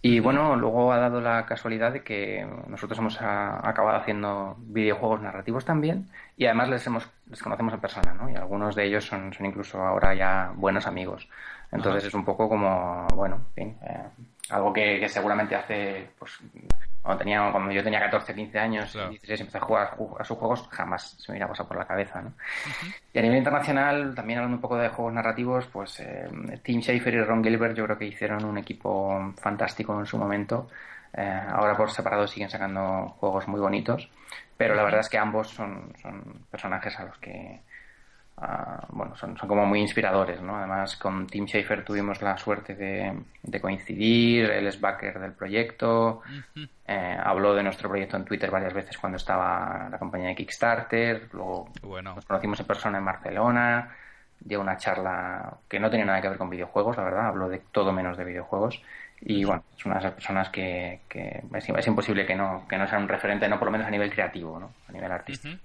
Y 0.00 0.20
bueno, 0.20 0.54
luego 0.54 0.92
ha 0.92 0.98
dado 0.98 1.20
la 1.20 1.44
casualidad 1.44 1.92
de 1.92 2.04
que 2.04 2.46
nosotros 2.68 2.96
hemos 3.00 3.20
acabado 3.20 3.98
haciendo 3.98 4.56
videojuegos 4.60 5.22
narrativos 5.22 5.64
también 5.64 6.08
y 6.36 6.44
además 6.44 6.68
les, 6.68 6.86
hemos, 6.86 7.10
les 7.28 7.42
conocemos 7.42 7.74
en 7.74 7.80
persona, 7.80 8.14
¿no? 8.14 8.30
Y 8.30 8.36
algunos 8.36 8.76
de 8.76 8.84
ellos 8.84 9.06
son, 9.06 9.32
son 9.32 9.46
incluso 9.46 9.82
ahora 9.82 10.14
ya 10.14 10.52
buenos 10.54 10.86
amigos. 10.86 11.28
Entonces 11.72 12.04
es 12.04 12.14
un 12.14 12.24
poco 12.24 12.48
como, 12.48 13.08
bueno, 13.16 13.40
en 13.48 13.54
fin, 13.54 13.76
eh, 13.82 14.08
algo 14.50 14.72
que, 14.72 15.08
seguramente 15.08 15.56
hace, 15.56 16.10
pues, 16.16 16.38
cuando, 17.04 17.18
tenía, 17.18 17.52
cuando 17.52 17.70
yo 17.70 17.84
tenía 17.84 18.00
14, 18.00 18.34
15 18.34 18.58
años, 18.58 18.94
y 18.94 19.08
16, 19.10 19.40
empecé 19.40 19.58
a 19.58 19.60
jugar 19.60 19.96
a 20.18 20.24
sus 20.24 20.38
juegos, 20.38 20.66
jamás 20.70 21.16
se 21.18 21.30
me 21.30 21.36
iba 21.36 21.44
a 21.44 21.50
pasar 21.50 21.68
por 21.68 21.76
la 21.76 21.86
cabeza, 21.86 22.22
¿no? 22.22 22.32
Y 23.12 23.18
a 23.18 23.22
nivel 23.22 23.36
internacional, 23.36 24.14
también 24.14 24.38
hablando 24.38 24.56
un 24.56 24.62
poco 24.62 24.78
de 24.78 24.88
juegos 24.88 25.12
narrativos, 25.12 25.66
pues 25.66 26.00
eh, 26.00 26.26
Tim 26.62 26.80
Schafer 26.80 27.12
y 27.12 27.22
Ron 27.22 27.44
Gilbert 27.44 27.76
yo 27.76 27.84
creo 27.84 27.98
que 27.98 28.06
hicieron 28.06 28.42
un 28.46 28.56
equipo 28.56 29.34
fantástico 29.36 30.00
en 30.00 30.06
su 30.06 30.16
momento. 30.16 30.68
Eh, 31.12 31.42
ahora 31.50 31.76
por 31.76 31.90
separado 31.90 32.26
siguen 32.26 32.48
sacando 32.48 33.14
juegos 33.20 33.46
muy 33.48 33.60
bonitos, 33.60 34.08
pero 34.56 34.74
la 34.74 34.82
verdad 34.82 35.00
es 35.00 35.10
que 35.10 35.18
ambos 35.18 35.50
son, 35.50 35.92
son 36.00 36.46
personajes 36.50 36.98
a 36.98 37.04
los 37.04 37.18
que 37.18 37.60
bueno, 38.90 39.16
son, 39.16 39.36
son, 39.36 39.48
como 39.48 39.66
muy 39.66 39.80
inspiradores, 39.80 40.40
¿no? 40.40 40.56
Además, 40.56 40.96
con 40.96 41.26
Tim 41.26 41.46
Schafer 41.46 41.84
tuvimos 41.84 42.20
la 42.22 42.36
suerte 42.36 42.74
de, 42.74 43.60
coincidir, 43.60 44.50
él 44.50 44.66
es 44.66 44.80
backer 44.80 45.18
del 45.18 45.32
proyecto, 45.32 46.22
eh, 46.86 47.16
habló 47.22 47.54
de 47.54 47.62
nuestro 47.62 47.88
proyecto 47.88 48.16
en 48.16 48.24
Twitter 48.24 48.50
varias 48.50 48.72
veces 48.72 48.98
cuando 48.98 49.16
estaba 49.16 49.88
la 49.90 49.98
compañía 49.98 50.28
de 50.28 50.34
Kickstarter, 50.34 51.28
luego 51.32 51.68
nos 52.02 52.24
conocimos 52.24 52.60
en 52.60 52.66
persona 52.66 52.98
en 52.98 53.04
Barcelona, 53.04 53.94
dio 54.40 54.60
una 54.60 54.76
charla 54.76 55.56
que 55.68 55.80
no 55.80 55.90
tenía 55.90 56.06
nada 56.06 56.20
que 56.20 56.28
ver 56.28 56.38
con 56.38 56.50
videojuegos, 56.50 56.96
la 56.96 57.04
verdad, 57.04 57.26
habló 57.26 57.48
de 57.48 57.62
todo 57.72 57.92
menos 57.92 58.16
de 58.16 58.24
videojuegos. 58.24 58.82
Y 59.20 59.44
bueno, 59.44 59.64
es 59.76 59.86
una 59.86 59.94
de 59.94 60.00
esas 60.00 60.12
personas 60.12 60.50
que, 60.50 61.00
que 61.08 61.42
es, 61.54 61.86
imposible 61.86 62.26
que 62.26 62.34
no, 62.34 62.66
que 62.68 62.76
no 62.76 62.86
sea 62.86 62.98
un 62.98 63.08
referente, 63.08 63.48
no 63.48 63.58
por 63.58 63.66
lo 63.66 63.72
menos 63.72 63.86
a 63.86 63.90
nivel 63.90 64.10
creativo, 64.10 64.58
¿no? 64.60 64.72
a 64.86 64.92
nivel 64.92 65.10
artístico. 65.10 65.58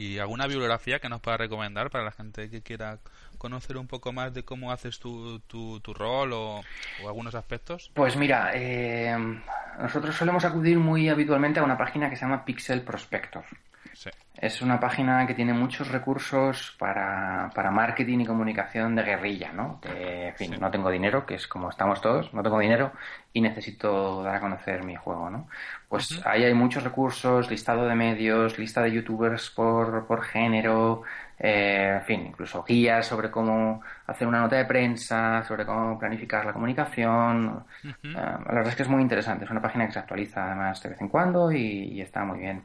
¿Y 0.00 0.18
alguna 0.18 0.46
bibliografía 0.46 0.98
que 0.98 1.10
nos 1.10 1.20
pueda 1.20 1.36
recomendar 1.36 1.90
para 1.90 2.04
la 2.04 2.10
gente 2.10 2.48
que 2.48 2.62
quiera 2.62 3.00
conocer 3.36 3.76
un 3.76 3.86
poco 3.86 4.14
más 4.14 4.32
de 4.32 4.42
cómo 4.42 4.72
haces 4.72 4.98
tu, 4.98 5.40
tu, 5.40 5.92
rol 5.92 6.32
o, 6.32 6.62
algunos 7.06 7.34
aspectos? 7.34 7.90
Pues 7.92 8.16
mira, 8.16 8.50
eh, 8.54 9.14
nosotros 9.78 10.16
solemos 10.16 10.42
acudir 10.46 10.78
muy 10.78 11.10
habitualmente 11.10 11.60
a 11.60 11.64
una 11.64 11.76
página 11.76 12.08
que 12.08 12.16
se 12.16 12.22
llama 12.22 12.46
Pixel 12.46 12.80
Prospector. 12.80 13.44
Es 14.40 14.62
una 14.62 14.80
página 14.80 15.26
que 15.26 15.34
tiene 15.34 15.52
muchos 15.52 15.88
recursos 15.88 16.74
para, 16.78 17.50
para 17.54 17.70
marketing 17.70 18.20
y 18.20 18.26
comunicación 18.26 18.96
de 18.96 19.02
guerrilla, 19.02 19.52
¿no? 19.52 19.82
en 19.84 20.34
fin, 20.34 20.56
no 20.58 20.70
tengo 20.70 20.88
dinero, 20.90 21.26
que 21.26 21.34
es 21.34 21.46
como 21.46 21.68
estamos 21.68 22.00
todos, 22.00 22.32
no 22.32 22.42
tengo 22.42 22.58
dinero 22.58 22.92
y 23.34 23.42
necesito 23.42 24.22
dar 24.22 24.36
a 24.36 24.40
conocer 24.40 24.82
mi 24.82 24.96
juego, 24.96 25.28
¿no? 25.28 25.48
Pues 25.90 26.24
ahí 26.24 26.44
hay 26.44 26.54
muchos 26.54 26.82
recursos, 26.84 27.50
listado 27.50 27.86
de 27.86 27.94
medios, 27.94 28.58
lista 28.58 28.80
de 28.80 28.92
youtubers 28.92 29.50
por, 29.50 30.06
por 30.06 30.22
género, 30.22 31.02
eh, 31.38 31.96
en 31.96 32.02
fin, 32.02 32.26
incluso 32.28 32.64
guías 32.64 33.06
sobre 33.06 33.30
cómo 33.30 33.82
hacer 34.06 34.26
una 34.26 34.40
nota 34.40 34.56
de 34.56 34.64
prensa, 34.64 35.42
sobre 35.42 35.66
cómo 35.66 35.98
planificar 35.98 36.46
la 36.46 36.54
comunicación. 36.54 37.64
Eh, 37.84 37.92
la 38.14 38.38
verdad 38.38 38.68
es 38.68 38.76
que 38.76 38.84
es 38.84 38.88
muy 38.88 39.02
interesante, 39.02 39.44
es 39.44 39.50
una 39.50 39.60
página 39.60 39.86
que 39.86 39.92
se 39.92 39.98
actualiza 39.98 40.46
además 40.46 40.82
de 40.82 40.88
vez 40.88 41.00
en 41.02 41.08
cuando 41.08 41.52
y 41.52 42.00
está 42.00 42.24
muy 42.24 42.38
bien. 42.38 42.62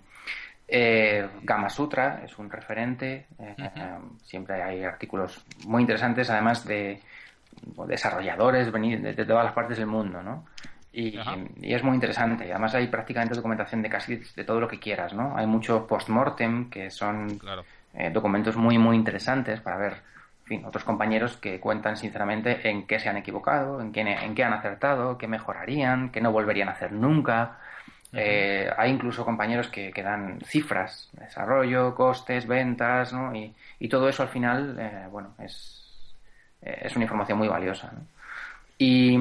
Eh, 0.68 1.28
Gama 1.44 1.70
Sutra 1.70 2.22
es 2.24 2.38
un 2.40 2.50
referente. 2.50 3.28
Eh, 3.40 3.56
siempre 4.24 4.62
hay 4.62 4.84
artículos 4.84 5.46
muy 5.66 5.82
interesantes, 5.82 6.30
además 6.30 6.66
de 6.66 7.02
desarrolladores 7.88 8.72
de, 8.72 9.14
de, 9.14 9.26
todas 9.26 9.46
las 9.46 9.54
partes 9.54 9.78
del 9.78 9.88
mundo, 9.88 10.22
¿no? 10.22 10.46
Y, 10.98 11.20
es 11.62 11.84
muy 11.84 11.96
interesante. 11.96 12.50
Además 12.50 12.74
hay 12.74 12.88
prácticamente 12.88 13.36
documentación 13.36 13.82
de 13.82 13.90
casi 13.90 14.16
de 14.16 14.44
todo 14.46 14.62
lo 14.62 14.68
que 14.68 14.80
quieras, 14.80 15.14
¿no? 15.14 15.36
Hay 15.36 15.46
mucho 15.46 15.86
post-mortem, 15.86 16.70
que 16.70 16.90
son 16.90 17.38
eh, 17.94 18.10
documentos 18.12 18.56
muy, 18.56 18.78
muy 18.78 18.96
interesantes 18.96 19.60
para 19.60 19.76
ver, 19.76 19.94
en 19.94 20.46
fin, 20.46 20.66
otros 20.66 20.86
compañeros 20.86 21.36
que 21.36 21.60
cuentan 21.60 21.98
sinceramente 21.98 22.70
en 22.70 22.88
qué 22.88 23.00
se 23.00 23.10
han 23.10 23.18
equivocado, 23.18 23.82
en 23.82 23.92
qué, 23.92 24.02
en 24.02 24.34
qué 24.36 24.44
han 24.46 24.54
acertado, 24.54 25.18
qué 25.18 25.28
mejorarían, 25.28 26.12
qué 26.12 26.22
no 26.22 26.32
volverían 26.32 26.70
a 26.70 26.74
hacer 26.74 26.94
nunca. 26.94 27.58
Eh, 28.14 28.70
hay 28.78 28.92
incluso 28.92 29.26
compañeros 29.26 29.68
que, 29.68 29.92
que, 29.92 30.02
dan 30.02 30.40
cifras, 30.46 31.10
desarrollo, 31.12 31.94
costes, 31.94 32.48
ventas, 32.48 33.12
¿no? 33.12 33.36
Y, 33.36 33.54
y 33.80 33.90
todo 33.90 34.08
eso 34.08 34.24
al 34.24 34.30
final, 34.30 34.78
eh, 34.80 35.08
bueno, 35.12 35.36
es, 35.40 35.84
eh, 36.62 36.84
es 36.84 36.96
una 36.96 37.04
información 37.04 37.38
muy 37.38 37.50
valiosa. 37.50 37.92
¿no? 37.92 38.08
Y, 38.78 39.18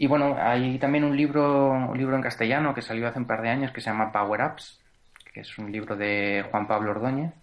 y, 0.00 0.06
bueno, 0.06 0.34
hay 0.38 0.78
también 0.78 1.04
un 1.04 1.14
libro, 1.14 1.72
un 1.72 1.98
libro 1.98 2.16
en 2.16 2.22
castellano 2.22 2.72
que 2.72 2.80
salió 2.80 3.06
hace 3.06 3.18
un 3.18 3.26
par 3.26 3.42
de 3.42 3.50
años 3.50 3.70
que 3.70 3.82
se 3.82 3.90
llama 3.90 4.10
Power 4.10 4.40
Ups, 4.40 4.80
que 5.30 5.40
es 5.40 5.58
un 5.58 5.70
libro 5.70 5.94
de 5.94 6.42
Juan 6.50 6.66
Pablo 6.66 6.92
Ordóñez. 6.92 7.34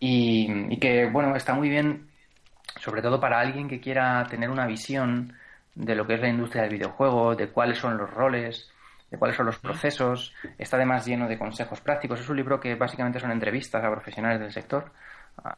y, 0.00 0.50
y 0.70 0.76
que, 0.78 1.08
bueno, 1.08 1.36
está 1.36 1.54
muy 1.54 1.68
bien, 1.68 2.08
sobre 2.80 3.00
todo 3.00 3.20
para 3.20 3.38
alguien 3.38 3.68
que 3.68 3.80
quiera 3.80 4.26
tener 4.28 4.50
una 4.50 4.66
visión 4.66 5.34
de 5.76 5.94
lo 5.94 6.04
que 6.04 6.14
es 6.14 6.20
la 6.20 6.30
industria 6.30 6.62
del 6.62 6.72
videojuego, 6.72 7.36
de 7.36 7.48
cuáles 7.48 7.78
son 7.78 7.96
los 7.96 8.10
roles, 8.10 8.68
de 9.08 9.16
cuáles 9.16 9.36
son 9.36 9.46
los 9.46 9.58
procesos. 9.60 10.34
Está 10.58 10.78
además 10.78 11.06
lleno 11.06 11.28
de 11.28 11.38
consejos 11.38 11.80
prácticos. 11.80 12.18
Es 12.18 12.28
un 12.28 12.38
libro 12.38 12.58
que 12.58 12.74
básicamente 12.74 13.20
son 13.20 13.30
entrevistas 13.30 13.84
a 13.84 13.90
profesionales 13.90 14.40
del 14.40 14.52
sector, 14.52 14.90
a, 15.36 15.54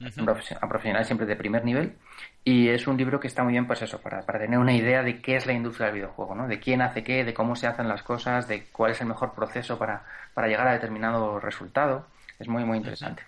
profesionales 0.68 1.06
siempre 1.06 1.26
de 1.26 1.36
primer 1.36 1.64
nivel. 1.64 1.96
Y 2.44 2.68
es 2.68 2.86
un 2.86 2.96
libro 2.96 3.20
que 3.20 3.26
está 3.26 3.42
muy 3.42 3.52
bien, 3.52 3.66
pues 3.66 3.82
eso, 3.82 4.00
para, 4.00 4.22
para, 4.22 4.38
tener 4.38 4.58
una 4.58 4.74
idea 4.74 5.02
de 5.02 5.20
qué 5.20 5.36
es 5.36 5.46
la 5.46 5.52
industria 5.52 5.86
del 5.86 5.96
videojuego, 5.96 6.34
¿no? 6.34 6.46
De 6.46 6.60
quién 6.60 6.82
hace 6.82 7.02
qué, 7.02 7.24
de 7.24 7.34
cómo 7.34 7.56
se 7.56 7.66
hacen 7.66 7.88
las 7.88 8.02
cosas, 8.02 8.48
de 8.48 8.64
cuál 8.66 8.92
es 8.92 9.00
el 9.00 9.06
mejor 9.06 9.34
proceso 9.34 9.78
para, 9.78 10.04
para 10.34 10.48
llegar 10.48 10.68
a 10.68 10.72
determinado 10.72 11.40
resultado. 11.40 12.06
Es 12.38 12.48
muy, 12.48 12.64
muy 12.64 12.78
interesante. 12.78 13.22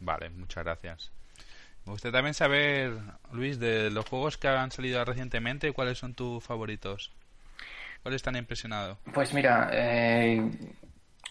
Vale, 0.00 0.30
muchas 0.30 0.64
gracias. 0.64 1.10
Me 1.84 1.92
gustaría 1.92 2.18
también 2.18 2.34
saber, 2.34 2.92
Luis, 3.32 3.58
de 3.58 3.90
los 3.90 4.06
juegos 4.06 4.36
que 4.36 4.46
han 4.46 4.70
salido 4.70 5.02
recientemente, 5.04 5.72
¿cuáles 5.72 5.98
son 5.98 6.14
tus 6.14 6.44
favoritos? 6.44 7.10
¿Cuál 8.02 8.14
es 8.14 8.22
tan 8.22 8.36
impresionado? 8.36 8.98
Pues 9.12 9.32
mira, 9.32 9.70
eh, 9.72 10.38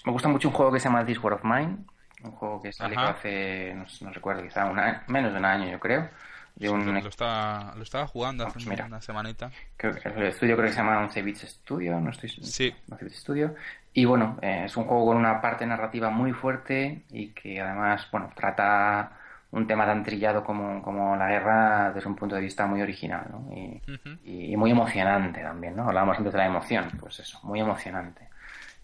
me 0.05 0.11
gusta 0.11 0.27
mucho 0.27 0.47
un 0.47 0.53
juego 0.53 0.71
que 0.71 0.79
se 0.79 0.89
llama 0.89 1.05
This 1.05 1.19
War 1.19 1.33
of 1.33 1.43
Mine, 1.43 1.77
un 2.23 2.31
juego 2.31 2.61
que 2.61 2.73
salió 2.73 2.99
hace, 2.99 3.75
no, 4.01 4.11
recuerdo, 4.11 4.43
quizá 4.43 4.65
menos 5.07 5.33
de 5.33 5.39
un 5.39 5.45
año, 5.45 5.69
yo 5.69 5.79
creo. 5.79 6.09
De 6.55 6.69
un... 6.69 6.91
lo, 6.91 7.07
estaba, 7.07 7.73
lo 7.75 7.83
estaba 7.83 8.07
jugando 8.07 8.43
hace 8.43 8.59
pues 8.65 8.79
una 8.79 8.99
semanita. 8.99 9.51
Creo 9.75 9.93
que 9.93 10.09
el 10.09 10.23
estudio 10.23 10.55
creo 10.55 10.67
que 10.67 10.73
se 10.73 10.79
llama 10.79 10.99
11 11.01 11.21
Bits 11.21 11.41
Studio, 11.41 11.99
no 11.99 12.09
estoy 12.09 12.29
sí. 12.29 12.73
11 12.89 13.05
Bits 13.05 13.19
Studio. 13.19 13.55
Y 13.93 14.05
bueno, 14.05 14.39
eh, 14.41 14.63
es 14.65 14.75
un 14.75 14.85
juego 14.85 15.05
con 15.05 15.17
una 15.17 15.39
parte 15.39 15.67
narrativa 15.67 16.09
muy 16.09 16.33
fuerte 16.33 17.03
y 17.11 17.29
que 17.29 17.61
además, 17.61 18.07
bueno, 18.11 18.31
trata 18.35 19.11
un 19.51 19.67
tema 19.67 19.85
tan 19.85 20.03
trillado 20.03 20.43
como, 20.43 20.81
como, 20.81 21.15
la 21.15 21.29
guerra 21.29 21.91
desde 21.93 22.09
un 22.09 22.15
punto 22.15 22.35
de 22.35 22.41
vista 22.41 22.65
muy 22.65 22.81
original 22.81 23.25
¿no? 23.31 23.49
y, 23.55 24.51
y, 24.51 24.57
muy 24.57 24.71
emocionante 24.71 25.41
también, 25.41 25.75
¿no? 25.75 25.83
Hablábamos 25.87 26.17
antes 26.17 26.33
de 26.33 26.39
la 26.39 26.47
emoción, 26.47 26.91
pues 26.99 27.19
eso, 27.19 27.39
muy 27.43 27.59
emocionante. 27.59 28.26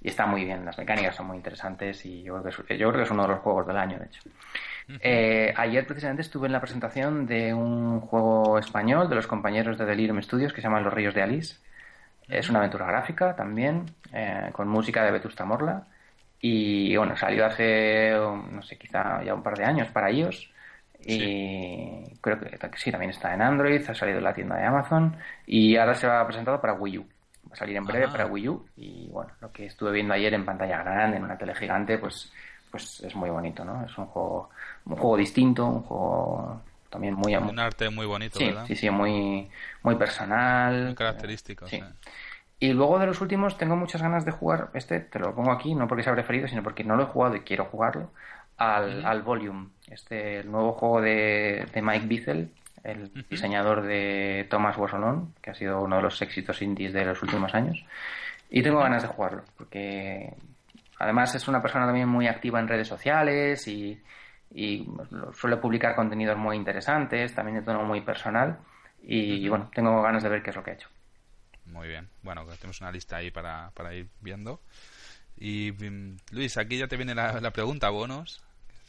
Y 0.03 0.09
está 0.09 0.25
muy 0.25 0.43
bien, 0.43 0.65
las 0.65 0.77
mecánicas 0.77 1.15
son 1.15 1.27
muy 1.27 1.37
interesantes 1.37 2.05
y 2.05 2.23
yo 2.23 2.33
creo 2.33 2.43
que 2.43 2.49
es, 2.49 2.79
yo 2.79 2.89
creo 2.89 2.91
que 2.91 3.03
es 3.03 3.11
uno 3.11 3.23
de 3.23 3.29
los 3.29 3.39
juegos 3.39 3.65
del 3.65 3.77
año, 3.77 3.97
de 3.97 4.05
hecho. 4.05 4.21
Eh, 4.99 5.53
ayer 5.55 5.87
precisamente 5.87 6.21
estuve 6.21 6.47
en 6.47 6.51
la 6.51 6.59
presentación 6.59 7.25
de 7.25 7.53
un 7.53 8.01
juego 8.01 8.59
español 8.59 9.09
de 9.09 9.15
los 9.15 9.27
compañeros 9.27 9.77
de 9.77 9.85
Delirium 9.85 10.21
Studios 10.21 10.51
que 10.51 10.59
se 10.59 10.67
llama 10.67 10.81
Los 10.81 10.93
Ríos 10.93 11.13
de 11.13 11.21
Alice. 11.21 11.55
Es 12.27 12.49
una 12.49 12.59
aventura 12.59 12.85
gráfica 12.85 13.33
también, 13.35 13.85
eh, 14.11 14.49
con 14.51 14.67
música 14.67 15.05
de 15.05 15.11
Vetusta 15.11 15.45
Morla. 15.45 15.87
Y 16.41 16.97
bueno, 16.97 17.15
salió 17.15 17.45
hace, 17.45 18.11
no 18.11 18.61
sé, 18.61 18.77
quizá 18.77 19.23
ya 19.23 19.33
un 19.33 19.43
par 19.43 19.57
de 19.57 19.63
años 19.63 19.87
para 19.89 20.09
ellos 20.09 20.53
y 21.05 22.17
creo 22.21 22.39
que 22.39 22.57
sí, 22.77 22.91
también 22.91 23.11
está 23.11 23.33
en 23.33 23.41
Android, 23.41 23.81
ha 23.89 23.95
salido 23.95 24.19
en 24.19 24.23
la 24.23 24.33
tienda 24.33 24.55
de 24.57 24.65
Amazon 24.65 25.17
y 25.45 25.75
ahora 25.75 25.95
se 25.95 26.07
ha 26.07 26.25
presentado 26.25 26.61
para 26.61 26.73
Wii 26.73 26.97
U. 26.99 27.12
va 27.53 27.55
a 27.55 27.59
salir 27.59 27.77
en 27.77 27.85
breve 27.85 28.07
para 28.07 28.25
Wii 28.25 28.49
U 28.49 28.65
y 28.77 29.07
bueno, 29.09 29.31
lo 29.39 29.51
que 29.51 29.67
estuve 29.67 29.91
viendo 29.91 30.13
ayer 30.13 30.33
en 30.33 30.43
pantalla 30.43 30.81
grande, 30.83 31.17
en 31.17 31.23
una 31.23 31.37
tele 31.37 31.53
gigante, 31.53 31.99
pues, 31.99 32.31
pues 32.71 33.01
es 33.01 33.15
muy 33.15 33.29
bonito, 33.29 33.63
¿no? 33.63 33.85
Es 33.85 33.95
un 33.97 34.07
juego, 34.07 34.49
un 34.85 34.95
juego 34.95 35.17
distinto, 35.17 35.65
un 35.67 35.83
juego 35.83 36.61
también 36.89 37.13
muy... 37.13 37.35
Un 37.35 37.59
arte 37.59 37.89
muy 37.89 38.07
bonito, 38.07 38.39
sí, 38.39 38.45
¿verdad? 38.45 38.65
Sí, 38.65 38.75
sí, 38.75 38.89
muy, 38.89 39.47
muy 39.83 39.95
personal. 39.95 40.85
Muy 40.85 40.95
característico, 40.95 41.67
sí. 41.67 41.81
Y 42.59 42.73
luego 42.73 42.97
de 42.97 43.05
los 43.05 43.21
últimos 43.21 43.57
tengo 43.57 43.75
muchas 43.75 44.01
ganas 44.01 44.25
de 44.25 44.31
jugar, 44.31 44.69
este 44.73 44.99
te 45.01 45.19
lo 45.19 45.35
pongo 45.35 45.51
aquí, 45.51 45.75
no 45.75 45.87
porque 45.87 46.03
sea 46.03 46.13
preferido, 46.13 46.47
sino 46.47 46.63
porque 46.63 46.83
no 46.83 46.95
lo 46.95 47.03
he 47.03 47.07
jugado 47.07 47.35
y 47.35 47.41
quiero 47.41 47.65
jugarlo, 47.65 48.09
al, 48.57 49.05
al 49.05 49.21
Volume, 49.21 49.67
este 49.89 50.39
el 50.39 50.51
nuevo 50.51 50.73
juego 50.73 51.01
de, 51.01 51.67
de 51.73 51.81
Mike 51.81 52.07
Bizzle, 52.07 52.49
el 52.83 53.11
diseñador 53.29 53.81
de 53.83 54.45
Thomas 54.49 54.77
Wassolon, 54.77 55.33
que 55.41 55.51
ha 55.51 55.55
sido 55.55 55.81
uno 55.81 55.97
de 55.97 56.01
los 56.01 56.21
éxitos 56.21 56.61
indies 56.61 56.93
de 56.93 57.05
los 57.05 57.21
últimos 57.23 57.53
años. 57.55 57.83
Y 58.49 58.61
tengo 58.61 58.79
ganas 58.79 59.01
de 59.01 59.07
jugarlo, 59.07 59.43
porque 59.57 60.33
además 60.99 61.33
es 61.33 61.47
una 61.47 61.61
persona 61.61 61.85
también 61.85 62.07
muy 62.07 62.27
activa 62.27 62.59
en 62.59 62.67
redes 62.67 62.87
sociales 62.87 63.67
y, 63.67 63.99
y 64.53 64.87
suele 65.33 65.57
publicar 65.57 65.95
contenidos 65.95 66.37
muy 66.37 66.57
interesantes, 66.57 67.33
también 67.33 67.59
de 67.59 67.63
tono 67.63 67.83
muy 67.83 68.01
personal. 68.01 68.59
Y, 69.05 69.47
bueno, 69.49 69.69
tengo 69.73 70.01
ganas 70.01 70.23
de 70.23 70.29
ver 70.29 70.41
qué 70.41 70.51
es 70.51 70.55
lo 70.55 70.63
que 70.63 70.71
ha 70.71 70.75
hecho. 70.75 70.87
Muy 71.65 71.87
bien. 71.87 72.07
Bueno, 72.21 72.45
tenemos 72.45 72.79
una 72.79 72.91
lista 72.91 73.17
ahí 73.17 73.31
para, 73.31 73.71
para 73.71 73.93
ir 73.93 74.07
viendo. 74.21 74.61
Y 75.37 75.71
mm, 75.71 76.17
Luis, 76.31 76.57
aquí 76.57 76.77
ya 76.77 76.87
te 76.87 76.95
viene 76.95 77.13
la, 77.13 77.41
la 77.41 77.51
pregunta 77.51 77.89
bonus. 77.89 78.41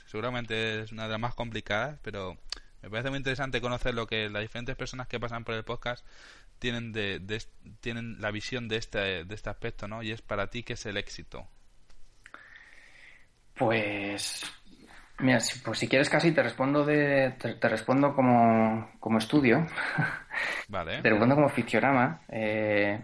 Seguramente 0.06 0.82
es 0.82 0.92
una 0.92 1.04
de 1.04 1.10
las 1.10 1.20
más 1.20 1.34
complicadas, 1.34 1.98
pero 2.02 2.36
me 2.84 2.90
parece 2.90 3.08
muy 3.08 3.16
interesante 3.16 3.62
conocer 3.62 3.94
lo 3.94 4.06
que 4.06 4.28
las 4.28 4.42
diferentes 4.42 4.76
personas 4.76 5.08
que 5.08 5.18
pasan 5.18 5.42
por 5.44 5.54
el 5.54 5.64
podcast 5.64 6.06
tienen 6.58 6.92
de, 6.92 7.18
de 7.18 7.42
tienen 7.80 8.20
la 8.20 8.30
visión 8.30 8.68
de 8.68 8.76
este 8.76 9.24
de 9.24 9.34
este 9.34 9.48
aspecto, 9.48 9.88
¿no? 9.88 10.02
Y 10.02 10.12
es 10.12 10.20
para 10.20 10.48
ti 10.48 10.62
qué 10.62 10.74
es 10.74 10.84
el 10.84 10.98
éxito. 10.98 11.48
Pues 13.54 14.44
mira, 15.20 15.40
si, 15.40 15.60
pues 15.60 15.78
si 15.78 15.88
quieres 15.88 16.10
casi 16.10 16.32
te 16.32 16.42
respondo 16.42 16.84
de 16.84 17.34
te, 17.38 17.54
te 17.54 17.68
respondo 17.68 18.14
como, 18.14 18.90
como 19.00 19.18
estudio. 19.18 19.66
Vale. 20.68 21.00
te 21.00 21.08
respondo 21.08 21.36
como 21.36 21.48
ficcionama. 21.48 22.20
Eh, 22.28 23.00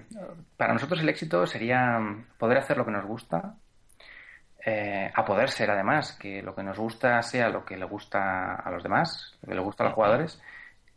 para 0.58 0.74
nosotros 0.74 1.00
el 1.00 1.08
éxito 1.08 1.46
sería 1.46 1.98
poder 2.36 2.58
hacer 2.58 2.76
lo 2.76 2.84
que 2.84 2.90
nos 2.90 3.06
gusta, 3.06 3.56
eh, 4.64 5.10
a 5.14 5.24
poder 5.24 5.50
ser 5.50 5.70
además 5.70 6.12
que 6.12 6.42
lo 6.42 6.54
que 6.54 6.62
nos 6.62 6.78
gusta 6.78 7.22
sea 7.22 7.48
lo 7.48 7.64
que 7.64 7.76
le 7.76 7.84
gusta 7.84 8.56
a 8.56 8.70
los 8.70 8.82
demás, 8.82 9.36
lo 9.42 9.48
que 9.48 9.54
le 9.54 9.60
gusta 9.60 9.84
a 9.84 9.86
los 9.86 9.94
jugadores 9.94 10.42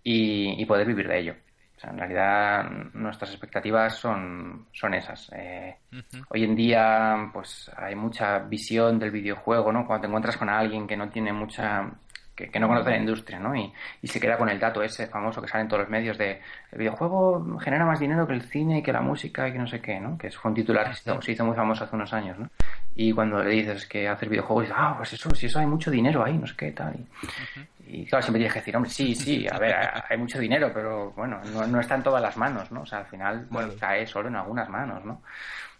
y, 0.03 0.61
y 0.61 0.65
poder 0.65 0.87
vivir 0.87 1.07
de 1.07 1.19
ello. 1.19 1.35
O 1.77 1.79
sea, 1.79 1.89
en 1.89 1.97
realidad 1.97 2.69
nuestras 2.93 3.31
expectativas 3.31 3.95
son, 3.95 4.67
son 4.71 4.93
esas. 4.93 5.29
Eh, 5.33 5.75
uh 5.91 5.95
-huh. 5.95 6.25
Hoy 6.29 6.43
en 6.43 6.55
día 6.55 7.29
pues 7.33 7.69
hay 7.75 7.95
mucha 7.95 8.39
visión 8.39 8.99
del 8.99 9.11
videojuego, 9.11 9.71
¿no? 9.71 9.85
Cuando 9.85 10.01
te 10.01 10.07
encuentras 10.07 10.37
con 10.37 10.49
alguien 10.49 10.87
que 10.87 10.97
no 10.97 11.09
tiene 11.09 11.33
mucha 11.33 11.89
que, 12.35 12.49
que, 12.49 12.59
no 12.59 12.67
conoce 12.67 12.89
la 12.89 12.97
industria, 12.97 13.39
¿no? 13.39 13.55
Y, 13.55 13.71
y, 14.01 14.07
se 14.07 14.19
queda 14.19 14.37
con 14.37 14.49
el 14.49 14.59
dato 14.59 14.81
ese 14.81 15.07
famoso 15.07 15.41
que 15.41 15.47
sale 15.47 15.63
en 15.63 15.67
todos 15.67 15.81
los 15.81 15.89
medios 15.89 16.17
de 16.17 16.41
el 16.71 16.79
videojuego 16.79 17.59
genera 17.59 17.85
más 17.85 17.99
dinero 17.99 18.25
que 18.25 18.33
el 18.33 18.41
cine 18.41 18.79
y 18.79 18.83
que 18.83 18.91
la 18.91 19.01
música 19.01 19.47
y 19.47 19.51
que 19.51 19.59
no 19.59 19.67
sé 19.67 19.81
qué, 19.81 19.99
¿no? 19.99 20.17
Que 20.17 20.31
fue 20.31 20.49
un 20.49 20.55
titular 20.55 20.89
que 20.89 21.21
se 21.21 21.31
hizo 21.31 21.45
muy 21.45 21.55
famoso 21.55 21.83
hace 21.83 21.95
unos 21.95 22.13
años, 22.13 22.39
¿no? 22.39 22.49
Y 22.95 23.11
cuando 23.11 23.43
le 23.43 23.51
dices 23.51 23.85
que 23.85 24.07
haces 24.07 24.29
videojuegos, 24.29 24.65
dices, 24.65 24.77
ah, 24.79 24.93
pues 24.97 25.13
eso, 25.13 25.33
si 25.35 25.47
eso 25.47 25.59
hay 25.59 25.65
mucho 25.65 25.91
dinero 25.91 26.23
ahí, 26.23 26.37
no 26.37 26.47
sé 26.47 26.55
qué, 26.55 26.71
tal. 26.71 26.95
Y, 26.95 28.01
y 28.01 28.05
claro, 28.05 28.23
siempre 28.23 28.39
tienes 28.39 28.53
que 28.53 28.59
decir, 28.59 28.75
hombre, 28.75 28.91
sí, 28.91 29.15
sí, 29.15 29.47
a 29.51 29.57
ver, 29.57 29.75
hay 30.09 30.17
mucho 30.17 30.39
dinero, 30.39 30.71
pero 30.73 31.11
bueno, 31.11 31.39
no, 31.53 31.67
no 31.67 31.79
está 31.79 31.95
en 31.95 32.03
todas 32.03 32.21
las 32.21 32.37
manos, 32.37 32.71
¿no? 32.71 32.81
O 32.81 32.85
sea, 32.85 32.99
al 32.99 33.05
final, 33.05 33.47
bueno, 33.49 33.73
cae 33.79 34.05
solo 34.05 34.29
en 34.29 34.35
algunas 34.35 34.69
manos, 34.69 35.03
¿no? 35.05 35.21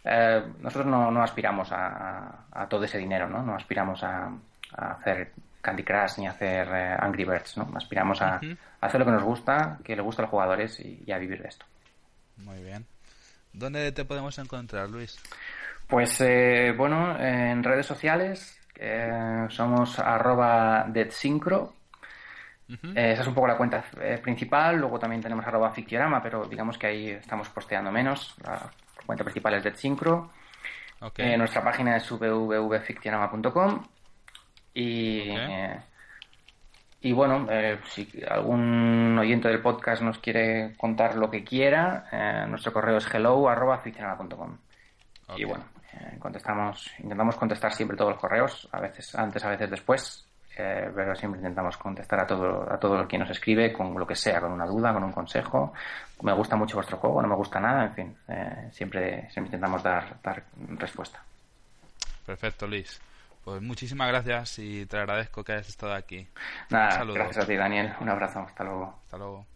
Eh, 0.04 0.44
nosotros 0.60 0.88
no, 0.88 1.12
no 1.12 1.24
aspiramos 1.24 1.72
a, 1.72 1.88
a, 1.88 2.46
a, 2.52 2.68
todo 2.68 2.84
ese 2.84 2.98
dinero, 2.98 3.30
¿no? 3.30 3.42
No 3.42 3.56
aspiramos 3.56 4.04
a, 4.04 4.32
a 4.76 4.92
hacer 4.92 5.32
Candy 5.64 5.84
Crush 5.84 6.20
ni 6.20 6.28
hacer 6.28 6.68
eh, 6.68 6.96
Angry 7.00 7.24
Birds, 7.24 7.58
¿no? 7.58 7.72
Aspiramos 7.76 8.22
a, 8.22 8.36
uh 8.36 8.46
-huh. 8.46 8.58
a, 8.82 8.86
hacer 8.86 9.00
lo 9.00 9.06
que 9.06 9.14
nos 9.14 9.24
gusta, 9.24 9.80
que 9.84 9.96
le 9.96 10.02
gusta 10.04 10.22
a 10.22 10.24
los 10.24 10.32
jugadores 10.32 10.80
y, 10.82 11.04
y, 11.08 11.12
a 11.12 11.18
vivir 11.18 11.42
de 11.42 11.48
esto. 11.48 11.66
Muy 12.38 12.62
bien. 12.62 12.86
¿Dónde 13.54 13.92
te 13.92 14.04
podemos 14.04 14.38
encontrar, 14.40 14.90
Luis? 14.90 15.18
Pues 15.88 16.20
eh, 16.22 16.74
bueno, 16.76 17.18
en 17.20 17.64
redes 17.64 17.86
sociales 17.86 18.60
eh, 18.76 19.46
somos 19.50 20.00
arroba 20.00 20.86
deadsyncro. 20.88 21.74
Uh 22.68 22.74
-huh. 22.74 22.98
esa 22.98 23.22
es 23.22 23.28
un 23.28 23.34
poco 23.34 23.48
la 23.48 23.58
cuenta 23.58 23.86
eh, 24.02 24.18
principal. 24.18 24.78
Luego 24.78 24.98
también 24.98 25.22
tenemos 25.22 25.46
arroba 25.46 25.72
fictiorama, 25.72 26.22
pero 26.22 26.46
digamos 26.46 26.78
que 26.78 26.88
ahí 26.88 27.10
estamos 27.12 27.50
posteando 27.50 27.92
menos. 27.92 28.36
La 28.44 28.70
cuenta 29.06 29.24
principal 29.24 29.54
es 29.56 29.64
deadsyncro. 29.64 30.32
Okay. 31.00 31.36
nuestra 31.38 31.62
página 31.62 31.98
es 31.98 32.10
www.fictiorama.com 32.10 33.84
y, 34.74 35.32
okay. 35.32 35.80
y 37.02 37.12
bueno, 37.12 37.48
eh, 37.50 37.80
si 37.86 38.10
algún 38.28 39.18
oyente 39.20 39.48
del 39.48 39.62
podcast 39.62 40.02
nos 40.02 40.20
quiere 40.20 40.74
contar 40.78 41.16
lo 41.16 41.30
que 41.30 41.44
quiera, 41.44 42.08
eh, 42.12 42.46
nuestro 42.48 42.74
correo 42.74 42.98
es. 42.98 43.08
Okay. 45.28 45.44
Y 45.44 45.46
bueno, 45.46 45.64
eh, 45.94 46.18
contestamos, 46.20 46.92
intentamos 47.00 47.36
contestar 47.36 47.72
siempre 47.72 47.98
todos 47.98 48.12
los 48.12 48.20
correos, 48.20 48.68
a 48.72 48.80
veces 48.80 49.14
antes, 49.16 49.44
a 49.46 49.50
veces 49.50 49.70
después, 49.70 50.26
eh, 50.58 50.92
pero 50.94 51.16
siempre 51.16 51.40
intentamos 51.40 51.78
contestar 51.78 52.22
a 52.22 52.28
todo, 52.28 52.72
a 52.72 52.80
todo 52.80 53.00
el 53.02 53.08
que 53.08 53.18
nos 53.18 53.30
escribe 53.30 53.74
con 53.74 53.98
lo 53.98 54.06
que 54.06 54.16
sea, 54.16 54.40
con 54.40 54.52
una 54.52 54.66
duda, 54.66 54.94
con 54.94 55.04
un 55.04 55.12
consejo. 55.12 55.74
Me 56.22 56.34
gusta 56.34 56.56
mucho 56.56 56.78
vuestro 56.78 56.98
juego, 56.98 57.22
no 57.22 57.28
me 57.28 57.36
gusta 57.36 57.60
nada, 57.60 57.86
en 57.86 57.94
fin, 57.94 58.18
eh, 58.28 58.70
siempre, 58.72 59.30
siempre 59.30 59.48
intentamos 59.48 59.84
dar, 59.84 60.16
dar 60.22 60.44
respuesta. 60.78 61.24
Perfecto, 62.26 62.68
Luis. 62.68 63.02
Pues 63.44 63.62
muchísimas 63.62 64.08
gracias 64.08 64.58
y 64.60 64.86
te 64.86 64.98
agradezco 64.98 65.44
que 65.44 65.54
hayas 65.54 65.70
estado 65.70 65.94
aquí. 65.94 66.28
Nada, 66.70 67.06
gracias 67.14 67.38
a 67.40 67.48
ti, 67.48 67.56
Daniel. 67.56 67.94
Un 68.02 68.10
abrazo. 68.10 68.40
Hasta 68.40 68.64
luego. 68.64 69.00
Hasta 69.06 69.18
luego. 69.18 69.53